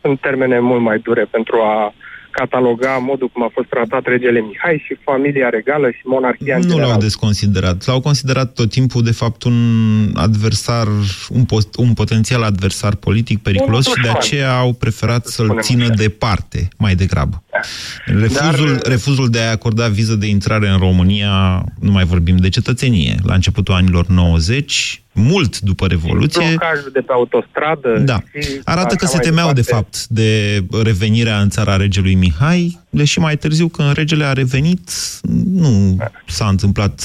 Sunt 0.00 0.20
termene 0.20 0.58
mult 0.58 0.80
mai 0.80 0.98
dure 0.98 1.24
pentru 1.30 1.60
a 1.60 1.94
cataloga 2.30 2.98
modul 2.98 3.28
cum 3.32 3.42
a 3.42 3.50
fost 3.52 3.68
tratat 3.68 4.04
regele 4.04 4.40
Mihai 4.40 4.82
și 4.86 4.96
familia 5.04 5.48
regală 5.48 5.90
și 5.90 6.00
monarhia 6.04 6.54
în 6.56 6.62
Nu 6.62 6.68
general. 6.68 6.88
l-au 6.90 7.00
desconsiderat. 7.00 7.86
L-au 7.86 8.00
considerat 8.00 8.52
tot 8.52 8.70
timpul, 8.70 9.02
de 9.02 9.12
fapt, 9.12 9.42
un 9.42 9.58
adversar, 10.14 10.86
un, 11.28 11.44
post, 11.44 11.76
un 11.76 11.92
potențial 11.92 12.42
adversar 12.42 12.94
politic 12.94 13.42
periculos 13.42 13.86
Un 13.86 13.92
și 13.92 14.00
de 14.00 14.00
dușman, 14.00 14.16
aceea 14.22 14.56
au 14.58 14.72
preferat 14.72 15.26
să-l 15.26 15.44
spunem 15.44 15.62
țină 15.62 15.84
așa. 15.84 15.94
departe, 15.94 16.68
mai 16.76 16.94
degrabă. 16.94 17.42
Refuzul, 18.06 18.72
Dar- 18.72 18.82
refuzul 18.82 19.28
de 19.30 19.40
a 19.40 19.50
acorda 19.50 19.88
viză 19.88 20.14
de 20.14 20.26
intrare 20.26 20.68
în 20.68 20.78
România, 20.78 21.64
nu 21.80 21.90
mai 21.90 22.04
vorbim 22.04 22.36
de 22.36 22.48
cetățenie, 22.48 23.14
la 23.22 23.34
începutul 23.34 23.74
anilor 23.74 24.06
90, 24.06 25.02
mult 25.12 25.58
după 25.60 25.86
Revoluție, 25.86 26.46
Blocajul 26.48 26.90
de 26.92 27.00
pe 27.00 27.12
autostradă. 27.12 27.98
da. 27.98 28.18
și 28.40 28.60
Arată 28.64 28.94
că 28.94 29.04
așa 29.04 29.06
se 29.12 29.16
mai 29.16 29.24
temeau, 29.24 29.52
de 29.52 29.60
departe. 29.60 29.84
fapt, 29.98 30.06
de 30.06 30.60
revenirea 30.82 31.40
în 31.40 31.48
țara 31.48 31.76
regelui 31.76 32.14
Mihai, 32.14 32.78
deși 32.90 33.18
mai 33.18 33.36
târziu, 33.36 33.68
când 33.68 33.92
regele 33.92 34.24
a 34.24 34.32
revenit, 34.32 34.90
nu 35.62 35.96
s-a 36.26 36.46
întâmplat 36.48 37.02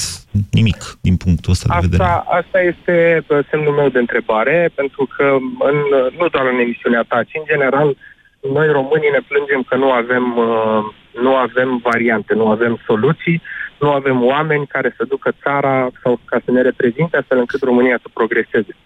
nimic 0.50 0.98
din 1.00 1.16
punctul 1.16 1.52
ăsta 1.52 1.66
de 1.68 1.86
vedere. 1.88 2.02
Asta, 2.02 2.24
asta 2.40 2.58
este 2.60 3.24
uh, 3.28 3.38
semnul 3.50 3.72
meu 3.74 3.88
de 3.88 3.98
întrebare, 3.98 4.70
pentru 4.74 5.08
că 5.16 5.24
în, 5.70 5.76
nu 6.18 6.28
doar 6.28 6.44
în 6.52 6.58
emisiunea 6.58 7.04
ta, 7.08 7.22
ci 7.22 7.34
în 7.40 7.44
general, 7.52 7.96
noi 8.40 8.68
românii 8.68 9.10
ne 9.12 9.22
plângem 9.28 9.62
că 9.62 9.76
nu 9.76 9.90
avem, 9.90 10.36
uh, 10.36 10.84
nu 11.22 11.34
avem 11.36 11.80
variante, 11.82 12.34
nu 12.34 12.48
avem 12.48 12.78
soluții, 12.86 13.42
nu 13.80 13.90
avem 13.90 14.24
oameni 14.24 14.66
care 14.66 14.94
să 14.96 15.04
ducă 15.04 15.32
țara 15.42 15.90
sau 16.02 16.20
ca 16.24 16.40
să 16.44 16.50
ne 16.50 16.60
reprezinte 16.62 17.16
astfel 17.16 17.38
încât 17.38 17.62
România 17.62 17.98
să 18.02 18.08
progreseze. 18.12 18.76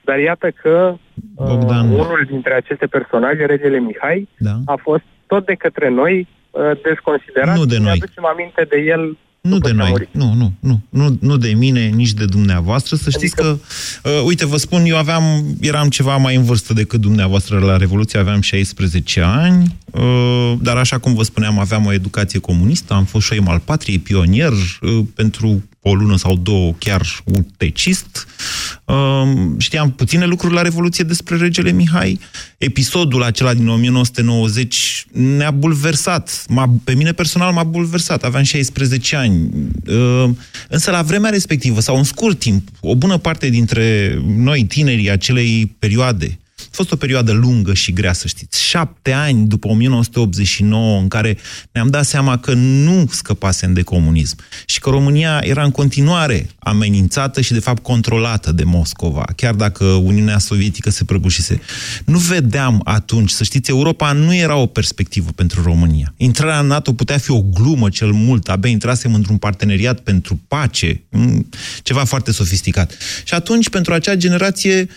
Dar 0.00 0.18
iată 0.18 0.50
că 0.50 0.94
uh, 1.36 1.46
Bogdan. 1.46 1.90
unul 1.90 2.24
dintre 2.28 2.54
aceste 2.54 2.86
personaje, 2.86 3.46
regele 3.46 3.78
Mihai, 3.78 4.28
Da. 4.38 4.50
a 4.66 4.76
fost 4.82 5.02
tot 5.26 5.46
de 5.46 5.54
către 5.54 5.88
noi 5.88 6.26
uh, 6.50 6.70
desconsiderat. 6.82 7.56
Nu 7.56 7.64
de 7.64 7.74
și 7.74 7.80
ne 7.80 7.86
noi. 7.86 7.98
aducem 8.02 8.24
aminte 8.26 8.62
de 8.68 8.78
el 8.80 9.16
Nu 9.48 9.58
de 9.58 9.68
ce 9.68 9.74
a 9.74 9.76
noi, 9.76 9.90
murit. 9.90 10.08
nu, 10.10 10.34
nu, 10.34 10.52
nu, 10.60 10.80
nu, 10.88 11.16
nu 11.20 11.36
de 11.36 11.48
mine, 11.48 11.86
nici 11.88 12.12
de 12.12 12.24
dumneavoastră. 12.24 12.96
Să 12.96 13.10
știți 13.10 13.34
că, 13.34 13.58
uh, 14.04 14.22
uite, 14.24 14.46
vă 14.46 14.56
spun, 14.56 14.84
eu 14.84 14.96
aveam, 14.96 15.56
eram 15.60 15.88
ceva 15.88 16.16
mai 16.16 16.36
în 16.36 16.44
vârstă 16.44 16.72
decât 16.72 17.00
dumneavoastră 17.00 17.58
la 17.58 17.76
Revoluție, 17.76 18.18
aveam 18.18 18.40
16 18.40 19.20
ani, 19.20 19.76
uh, 19.90 20.52
dar 20.60 20.76
așa 20.76 20.98
cum 20.98 21.14
vă 21.14 21.22
spuneam, 21.22 21.58
aveam 21.58 21.86
o 21.86 21.92
educație 21.92 22.38
comunistă, 22.38 22.94
am 22.94 23.04
fost 23.04 23.26
șoim 23.26 23.48
al 23.48 23.58
patriei, 23.58 23.98
pionier, 23.98 24.52
uh, 24.52 25.00
pentru 25.14 25.62
o 25.86 25.94
lună 25.94 26.16
sau 26.16 26.36
două 26.36 26.72
chiar 26.78 27.22
utecist. 27.24 28.26
Uh, 28.84 28.94
știam 29.58 29.90
puține 29.90 30.24
lucruri 30.24 30.54
la 30.54 30.62
Revoluție 30.62 31.04
despre 31.04 31.36
regele 31.36 31.72
Mihai. 31.72 32.20
Episodul 32.58 33.22
acela 33.22 33.54
din 33.54 33.68
1990 33.68 35.06
ne-a 35.12 35.50
bulversat. 35.50 36.44
M-a, 36.48 36.74
pe 36.84 36.94
mine 36.94 37.12
personal 37.12 37.52
m-a 37.52 37.64
bulversat. 37.64 38.24
Aveam 38.24 38.42
16 38.42 39.16
ani. 39.16 39.48
Uh, 39.86 40.30
Însă 40.68 40.90
la 40.90 41.02
vremea 41.02 41.30
respectivă, 41.30 41.80
sau 41.80 41.96
în 41.96 42.04
scurt 42.04 42.38
timp, 42.38 42.68
o 42.80 42.94
bună 42.94 43.16
parte 43.16 43.48
dintre 43.48 44.18
noi, 44.36 44.64
tinerii 44.64 45.10
acelei 45.10 45.74
perioade, 45.78 46.38
fost 46.74 46.92
o 46.92 46.96
perioadă 46.96 47.32
lungă 47.32 47.74
și 47.74 47.92
grea, 47.92 48.12
să 48.12 48.26
știți. 48.26 48.62
Șapte 48.62 49.12
ani 49.12 49.46
după 49.46 49.68
1989 49.68 50.98
în 51.00 51.08
care 51.08 51.36
ne-am 51.72 51.88
dat 51.88 52.06
seama 52.06 52.38
că 52.38 52.52
nu 52.54 53.06
scăpasem 53.10 53.72
de 53.72 53.82
comunism 53.82 54.36
și 54.66 54.78
că 54.80 54.90
România 54.90 55.40
era 55.42 55.64
în 55.64 55.70
continuare 55.70 56.48
amenințată 56.58 57.40
și 57.40 57.52
de 57.52 57.60
fapt 57.60 57.82
controlată 57.82 58.52
de 58.52 58.64
Moscova, 58.64 59.24
chiar 59.36 59.54
dacă 59.54 59.84
Uniunea 59.84 60.38
Sovietică 60.38 60.90
se 60.90 61.04
prăbușise. 61.04 61.60
Nu 62.04 62.18
vedeam 62.18 62.80
atunci, 62.84 63.30
să 63.30 63.44
știți, 63.44 63.70
Europa 63.70 64.12
nu 64.12 64.34
era 64.34 64.56
o 64.56 64.66
perspectivă 64.66 65.30
pentru 65.34 65.62
România. 65.62 66.14
Intrarea 66.16 66.58
în 66.58 66.66
NATO 66.66 66.92
putea 66.92 67.18
fi 67.18 67.30
o 67.30 67.42
glumă 67.42 67.88
cel 67.88 68.10
mult, 68.12 68.48
abia 68.48 68.70
intrasem 68.70 69.14
într-un 69.14 69.36
parteneriat 69.36 70.00
pentru 70.00 70.40
pace, 70.48 71.02
ceva 71.82 72.04
foarte 72.04 72.32
sofisticat. 72.32 72.96
Și 73.24 73.34
atunci, 73.34 73.68
pentru 73.68 73.92
acea 73.92 74.14
generație, 74.14 74.88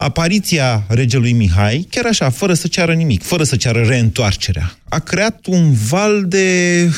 apariția 0.00 0.84
regelui 0.88 1.32
Mihai, 1.32 1.86
chiar 1.90 2.06
așa, 2.06 2.30
fără 2.30 2.54
să 2.54 2.66
ceară 2.66 2.92
nimic, 2.94 3.22
fără 3.22 3.42
să 3.42 3.56
ceară 3.56 3.82
reîntoarcerea, 3.82 4.78
a 4.88 4.98
creat 4.98 5.46
un 5.46 5.72
val 5.72 6.24
de 6.24 6.90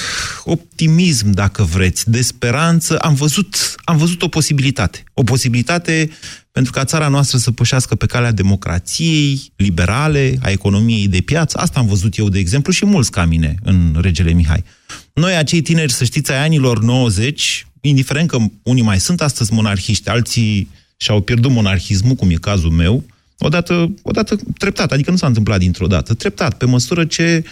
optimism, 0.44 1.30
dacă 1.30 1.62
vreți, 1.62 2.10
de 2.10 2.22
speranță. 2.22 2.98
Am 2.98 3.14
văzut, 3.14 3.74
am 3.84 3.96
văzut 3.96 4.22
o 4.22 4.28
posibilitate. 4.28 5.02
O 5.14 5.22
posibilitate 5.22 6.10
pentru 6.52 6.72
ca 6.72 6.84
țara 6.84 7.08
noastră 7.08 7.38
să 7.38 7.50
pășească 7.50 7.94
pe 7.94 8.06
calea 8.06 8.32
democrației 8.32 9.52
liberale, 9.56 10.38
a 10.42 10.50
economiei 10.50 11.08
de 11.08 11.20
piață. 11.20 11.58
Asta 11.58 11.80
am 11.80 11.86
văzut 11.86 12.16
eu, 12.16 12.28
de 12.28 12.38
exemplu, 12.38 12.72
și 12.72 12.86
mulți 12.86 13.10
ca 13.10 13.24
mine 13.24 13.54
în 13.62 13.98
regele 14.00 14.32
Mihai. 14.32 14.64
Noi, 15.12 15.36
acei 15.36 15.60
tineri, 15.60 15.92
să 15.92 16.04
știți, 16.04 16.32
ai 16.32 16.44
anilor 16.44 16.82
90, 16.82 17.66
indiferent 17.80 18.28
că 18.28 18.38
unii 18.62 18.82
mai 18.82 19.00
sunt 19.00 19.20
astăzi 19.20 19.52
monarhiști, 19.52 20.08
alții 20.08 20.68
și-au 21.00 21.20
pierdut 21.20 21.50
monarhismul, 21.50 22.14
cum 22.14 22.30
e 22.30 22.34
cazul 22.34 22.70
meu, 22.70 23.04
odată, 23.38 23.94
odată 24.02 24.38
treptat, 24.58 24.92
adică 24.92 25.10
nu 25.10 25.16
s-a 25.16 25.26
întâmplat 25.26 25.58
dintr-o 25.58 25.86
dată, 25.86 26.14
treptat, 26.14 26.56
pe 26.56 26.64
măsură 26.64 27.04
ce 27.04 27.44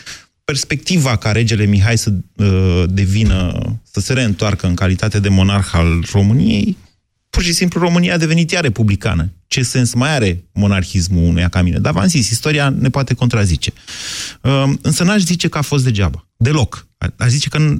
perspectiva 0.45 1.17
ca 1.17 1.33
regele 1.33 1.65
Mihai 1.65 1.99
să 1.99 2.13
uh, 2.37 2.85
devină, 2.89 3.61
să 3.91 4.01
se 4.01 4.13
reîntoarcă 4.13 4.67
în 4.67 4.75
calitate 4.75 5.21
de 5.21 5.29
monarh 5.29 5.69
al 5.73 6.05
României, 6.13 6.77
pur 7.31 7.43
și 7.43 7.53
simplu 7.53 7.81
România 7.81 8.15
a 8.15 8.17
devenit 8.17 8.53
ea 8.53 8.61
republicană. 8.61 9.33
Ce 9.47 9.63
sens 9.63 9.95
mai 9.95 10.15
are 10.15 10.45
monarhismul 10.53 11.23
unuia 11.23 11.49
ca 11.49 11.63
mine? 11.63 11.79
Dar 11.79 11.93
v-am 11.93 12.07
zis, 12.07 12.31
istoria 12.31 12.69
ne 12.69 12.89
poate 12.89 13.15
contrazice. 13.15 13.73
Uh, 14.43 14.73
însă 14.83 15.05
n-aș 15.05 15.21
zice 15.21 15.49
că 15.49 15.59
a 15.59 15.63
fost 15.63 15.85
degeaba. 15.85 16.27
Deloc. 16.37 16.87
Aș 17.17 17.29
zice 17.29 17.49
că 17.49 17.77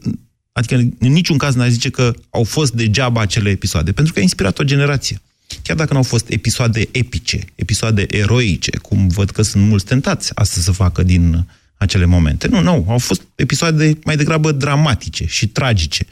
Adică 0.53 0.75
în 0.75 1.13
niciun 1.13 1.37
caz 1.37 1.55
n-aș 1.55 1.69
zice 1.69 1.91
că 1.91 2.15
au 2.31 2.45
fost 2.45 2.73
degeaba 2.73 3.21
acele 3.21 3.51
episoade, 3.51 3.93
pentru 3.93 4.13
că 4.13 4.19
a 4.19 4.23
inspirat 4.23 4.59
o 4.59 4.65
generație. 4.65 5.21
Chiar 5.63 5.77
dacă 5.77 5.93
nu 5.93 5.99
au 5.99 6.05
fost 6.05 6.29
episoade 6.29 6.89
epice, 6.93 7.45
episoade 7.55 8.07
eroice, 8.11 8.79
cum 8.79 9.09
văd 9.09 9.31
că 9.31 9.43
sunt 9.43 9.65
mulți 9.65 9.85
tentați 9.85 10.31
astăzi 10.35 10.65
să 10.65 10.73
facă 10.73 11.03
din 11.03 11.47
acele 11.77 12.05
momente. 12.05 12.49
Nu, 12.49 12.61
nu, 12.61 12.85
au 12.89 12.99
fost 12.99 13.23
episoade 13.35 13.99
mai 14.05 14.17
degrabă 14.17 14.53
dramatice 14.53 15.27
și 15.27 15.49
tragice, 15.49 16.07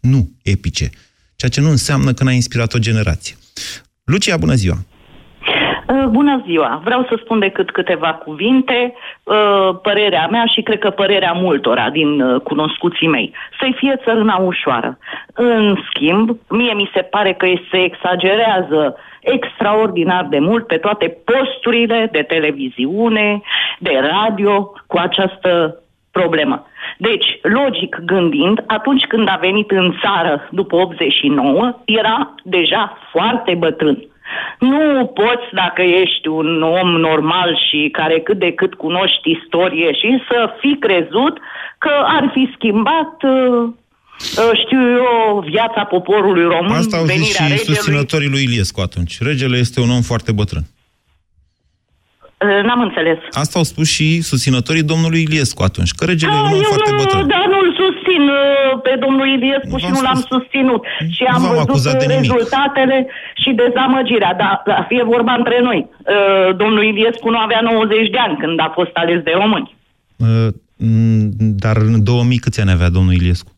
nu 0.00 0.30
epice. 0.42 0.90
Ceea 1.36 1.50
ce 1.50 1.60
nu 1.60 1.70
înseamnă 1.70 2.12
că 2.12 2.24
n-a 2.24 2.32
inspirat 2.32 2.74
o 2.74 2.78
generație. 2.78 3.36
Lucia, 4.04 4.36
bună 4.36 4.54
ziua! 4.54 4.84
Uh, 5.90 6.04
bună 6.06 6.42
ziua! 6.46 6.80
Vreau 6.84 7.06
să 7.08 7.18
spun 7.22 7.38
decât 7.38 7.70
câteva 7.70 8.14
cuvinte, 8.14 8.94
uh, 9.22 9.68
părerea 9.82 10.28
mea 10.30 10.44
și 10.44 10.62
cred 10.62 10.78
că 10.78 10.90
părerea 10.90 11.32
multora 11.32 11.90
din 11.90 12.20
uh, 12.20 12.40
cunoscuții 12.40 13.08
mei. 13.08 13.32
Să-i 13.60 13.74
fie 13.76 14.00
țărâna 14.04 14.36
ușoară. 14.36 14.98
În 15.34 15.76
schimb, 15.88 16.36
mie 16.48 16.72
mi 16.72 16.90
se 16.94 17.00
pare 17.00 17.32
că 17.32 17.46
se 17.70 17.82
exagerează 17.82 18.96
extraordinar 19.20 20.26
de 20.30 20.38
mult 20.38 20.66
pe 20.66 20.76
toate 20.76 21.16
posturile 21.24 22.08
de 22.12 22.22
televiziune, 22.22 23.40
de 23.78 24.00
radio, 24.10 24.72
cu 24.86 24.96
această 24.98 25.82
problemă. 26.10 26.66
Deci, 26.98 27.38
logic 27.42 27.96
gândind, 28.04 28.64
atunci 28.66 29.04
când 29.04 29.28
a 29.28 29.38
venit 29.40 29.70
în 29.70 29.94
țară 30.02 30.48
după 30.50 30.76
89, 30.76 31.74
era 31.84 32.34
deja 32.42 32.98
foarte 33.12 33.54
bătrân. 33.54 34.09
Nu 34.58 35.06
poți, 35.14 35.46
dacă 35.52 35.82
ești 35.82 36.28
un 36.28 36.62
om 36.62 36.88
normal 36.90 37.58
și 37.68 37.88
care 37.92 38.20
cât 38.20 38.38
de 38.38 38.52
cât 38.52 38.74
cunoști 38.74 39.30
istorie 39.30 39.92
și 39.92 40.22
să 40.28 40.38
fi 40.60 40.76
crezut 40.80 41.38
că 41.78 41.90
ar 42.04 42.30
fi 42.34 42.52
schimbat 42.56 43.12
uh, 43.22 43.62
uh, 44.38 44.50
știu 44.64 44.80
eu, 44.90 45.44
viața 45.48 45.84
poporului 45.84 46.42
român, 46.44 46.76
Asta 46.76 46.96
au 46.96 47.04
zis 47.04 47.34
și 47.34 47.42
regelui. 47.42 47.64
susținătorii 47.64 48.28
lui 48.28 48.42
Iliescu 48.42 48.80
atunci. 48.80 49.18
Regele 49.20 49.56
este 49.56 49.80
un 49.80 49.90
om 49.90 50.00
foarte 50.02 50.32
bătrân. 50.32 50.62
Uh, 52.48 52.62
n-am 52.64 52.80
înțeles. 52.80 53.18
Asta 53.30 53.58
au 53.58 53.64
spus 53.64 53.88
și 53.96 54.20
susținătorii 54.20 54.82
domnului 54.82 55.20
Iliescu 55.22 55.62
atunci, 55.62 55.90
că 55.90 56.04
regele 56.04 56.32
A, 56.32 56.36
e 56.36 56.40
un 56.40 56.46
om 56.46 56.52
eu 56.54 56.62
foarte 56.62 56.90
nu, 56.90 56.96
bătrân. 56.96 57.26
dar 57.28 57.46
nu-l 57.52 57.74
susțin 58.10 58.28
uh, 58.28 58.80
pe 58.82 58.92
domnul 59.04 59.26
Iliescu 59.36 59.76
și 59.78 59.90
nu 59.96 60.00
l-am 60.06 60.20
susținut. 60.32 60.82
Și 61.16 61.22
am 61.24 61.42
v-am 61.42 61.50
văzut 61.50 61.68
acuzat 61.68 61.98
de 61.98 62.06
nimic. 62.06 62.20
rezultatele 62.20 63.06
și 63.42 63.50
dezamăgirea. 63.62 64.34
Dar 64.34 64.62
da, 64.66 64.84
fie 64.88 65.02
vorba 65.04 65.32
între 65.32 65.58
noi. 65.62 65.80
Uh, 65.88 66.56
Domnul 66.56 66.84
Iliescu 66.84 67.30
nu 67.30 67.38
avea 67.38 67.60
90 67.60 68.10
de 68.10 68.18
ani 68.18 68.36
când 68.42 68.60
a 68.60 68.70
fost 68.74 68.94
ales 68.94 69.22
de 69.22 69.32
români. 69.42 69.76
Uh, 70.16 70.48
m, 70.76 71.28
Dar 71.64 71.76
în 71.76 72.04
2000 72.04 72.38
câți 72.38 72.60
ani 72.60 72.70
avea 72.70 72.88
domnul 72.88 73.12
Iliescu? 73.12 73.50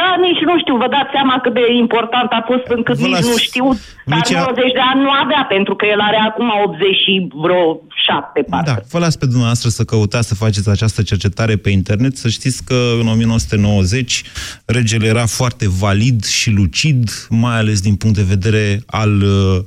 Da, 0.00 0.08
nici 0.26 0.42
nu 0.50 0.54
știu, 0.62 0.74
vă 0.82 0.88
dați 0.96 1.10
seama 1.16 1.34
cât 1.44 1.54
de 1.60 1.64
important 1.84 2.30
a 2.38 2.42
fost 2.50 2.66
încât 2.76 2.96
Vă 2.96 3.06
nici 3.06 3.16
las- 3.16 3.26
nu 3.32 3.36
știu, 3.48 3.66
dar 4.10 4.18
Lucia- 4.18 4.40
90 4.46 4.72
de 4.78 4.82
ani 4.90 5.00
nu 5.06 5.10
avea, 5.22 5.42
pentru 5.54 5.74
că 5.78 5.84
el 5.94 6.00
are 6.08 6.16
acum 6.28 6.48
80 6.66 6.94
și 7.04 7.12
vreo 7.44 7.62
7, 8.06 8.42
parcă. 8.50 8.70
Da, 8.70 8.76
vă 8.92 8.98
las 8.98 9.16
pe 9.16 9.26
dumneavoastră 9.26 9.68
să 9.68 9.82
căutați 9.84 10.28
să 10.28 10.34
faceți 10.34 10.68
această 10.70 11.02
cercetare 11.02 11.56
pe 11.56 11.70
internet, 11.70 12.16
să 12.16 12.28
știți 12.28 12.64
că 12.64 12.78
în 13.00 13.06
1990 13.08 14.22
regele 14.64 15.06
era 15.06 15.26
foarte 15.26 15.66
valid 15.68 16.24
și 16.24 16.50
lucid, 16.50 17.10
mai 17.28 17.56
ales 17.56 17.80
din 17.80 17.96
punct 17.96 18.16
de 18.16 18.22
vedere 18.34 18.80
al 18.86 19.12
uh, 19.22 19.58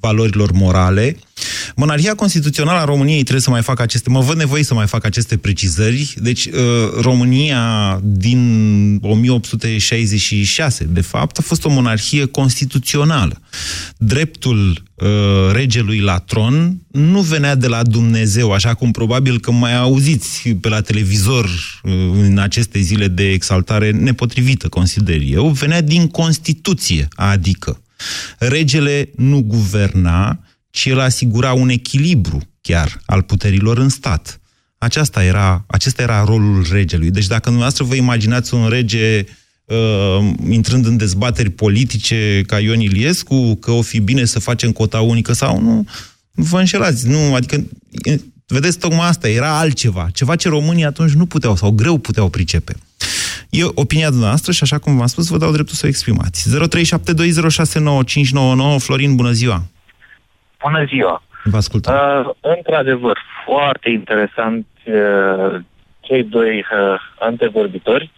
valorilor 0.00 0.52
morale. 0.52 1.16
Monarhia 1.76 2.14
constituțională 2.14 2.78
a 2.78 2.84
României 2.84 3.20
trebuie 3.20 3.40
să 3.40 3.50
mai 3.50 3.62
facă 3.62 3.82
aceste, 3.82 4.10
mă 4.10 4.20
văd 4.20 4.36
nevoie 4.36 4.62
să 4.62 4.74
mai 4.74 4.86
fac 4.86 5.04
aceste 5.04 5.36
precizări. 5.36 6.14
Deci 6.16 6.46
uh, 6.46 6.52
România 7.00 7.98
din 8.02 8.98
1866, 9.02 10.84
de 10.84 11.00
fapt, 11.00 11.38
a 11.38 11.42
fost 11.42 11.64
o 11.64 11.70
monarhie 11.70 12.24
constituțională. 12.24 13.40
Dreptul 13.96 14.82
uh, 14.94 15.08
regelui 15.52 16.00
la 16.00 16.18
tron 16.18 16.76
nu 16.90 17.20
venea 17.20 17.54
de 17.54 17.66
la 17.66 17.82
Dumnezeu, 17.82 18.52
așa 18.52 18.74
cum 18.74 18.90
probabil 18.90 19.40
că 19.40 19.50
mai 19.50 19.76
auziți 19.76 20.48
pe 20.48 20.68
la 20.68 20.80
televizor 20.80 21.44
uh, 21.82 21.92
în 22.12 22.38
aceste 22.38 22.80
zile 22.80 23.08
de 23.08 23.30
exaltare 23.30 23.90
nepotrivită, 23.90 24.68
consider 24.68 25.20
eu, 25.24 25.48
venea 25.48 25.80
din 25.80 26.06
Constituție, 26.06 27.08
adică 27.14 27.80
regele 28.38 29.10
nu 29.16 29.42
guverna, 29.42 30.40
ci 30.70 30.86
el 30.86 31.00
asigura 31.00 31.52
un 31.52 31.68
echilibru 31.68 32.40
chiar 32.60 33.00
al 33.06 33.22
puterilor 33.22 33.78
în 33.78 33.88
stat. 33.88 34.40
Aceasta 34.78 35.24
era, 35.24 35.64
acesta 35.66 36.02
era 36.02 36.24
rolul 36.24 36.66
regelui. 36.70 37.10
Deci 37.10 37.26
dacă 37.26 37.42
dumneavoastră 37.42 37.84
vă 37.84 37.94
imaginați 37.94 38.54
un 38.54 38.68
rege 38.68 39.24
uh, 39.64 40.30
intrând 40.48 40.86
în 40.86 40.96
dezbateri 40.96 41.50
politice 41.50 42.42
ca 42.46 42.58
Ion 42.58 42.80
Iliescu, 42.80 43.54
că 43.54 43.70
o 43.70 43.82
fi 43.82 44.00
bine 44.00 44.24
să 44.24 44.38
facem 44.38 44.72
cota 44.72 45.00
unică 45.00 45.32
sau 45.32 45.60
nu, 45.60 45.86
vă 46.32 46.58
înșelați. 46.58 47.08
Nu, 47.08 47.34
adică, 47.34 47.66
e, 48.02 48.20
vedeți, 48.46 48.78
tocmai 48.78 49.08
asta 49.08 49.28
era 49.28 49.58
altceva. 49.58 50.10
Ceva 50.12 50.36
ce 50.36 50.48
românii 50.48 50.84
atunci 50.84 51.12
nu 51.12 51.26
puteau 51.26 51.56
sau 51.56 51.70
greu 51.70 51.98
puteau 51.98 52.28
pricepe. 52.28 52.76
E 53.50 53.64
opinia 53.74 54.08
dumneavoastră 54.08 54.52
și 54.52 54.62
așa 54.62 54.78
cum 54.78 54.96
v-am 54.96 55.06
spus, 55.06 55.28
vă 55.28 55.38
dau 55.38 55.52
dreptul 55.52 55.74
să 55.74 55.86
o 55.86 55.88
exprimați. 55.88 56.48
0372069599 58.76 58.78
Florin, 58.78 59.16
bună 59.16 59.30
ziua! 59.30 59.62
Bună 60.62 60.84
ziua! 60.84 61.22
Vă 61.44 61.56
ascultăm. 61.56 61.94
Uh, 61.94 62.30
într-adevăr, 62.40 63.18
foarte 63.44 63.90
interesant 63.90 64.66
uh, 64.84 65.60
cei 66.00 66.22
doi 66.24 66.58
uh, 66.58 67.00
antevorbitori. 67.18 68.10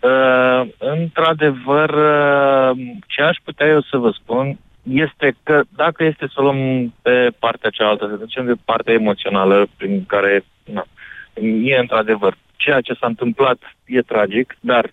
Uh, 0.00 0.68
într-adevăr, 0.78 1.90
uh, 1.90 2.70
ce 3.06 3.22
aș 3.22 3.36
putea 3.44 3.66
eu 3.66 3.80
să 3.90 3.96
vă 3.96 4.10
spun 4.10 4.58
este 4.82 5.36
că 5.42 5.62
dacă 5.76 6.04
este 6.04 6.26
să 6.26 6.34
o 6.36 6.42
luăm 6.42 6.92
pe 7.02 7.30
partea 7.38 7.70
cealaltă, 7.70 8.06
să 8.10 8.24
zicem 8.24 8.46
de 8.46 8.54
partea 8.64 8.94
emoțională 8.94 9.66
prin 9.76 10.04
care 10.06 10.44
na, 10.64 10.86
e 11.62 11.76
într-adevăr 11.78 12.36
ceea 12.58 12.80
ce 12.80 12.94
s-a 12.94 13.06
întâmplat 13.06 13.58
e 13.86 14.00
tragic, 14.12 14.56
dar 14.60 14.92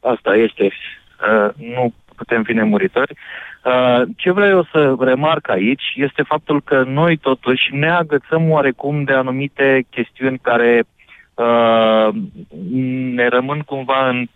asta 0.00 0.36
este, 0.36 0.64
uh, 0.64 1.50
nu 1.74 1.92
putem 2.16 2.42
fi 2.42 2.52
nemuritori. 2.52 3.14
Uh, 3.64 4.02
ce 4.16 4.30
vreau 4.30 4.50
eu 4.50 4.64
să 4.72 4.96
remarc 4.98 5.48
aici 5.48 5.82
este 5.94 6.22
faptul 6.22 6.62
că 6.62 6.82
noi 6.82 7.16
totuși 7.16 7.74
ne 7.74 7.90
agățăm 7.90 8.50
oarecum 8.50 9.04
de 9.04 9.12
anumite 9.12 9.86
chestiuni 9.90 10.38
care 10.38 10.84
uh, 11.34 12.08
ne 13.14 13.28
rămân 13.28 13.60
cumva 13.60 14.08
în 14.08 14.26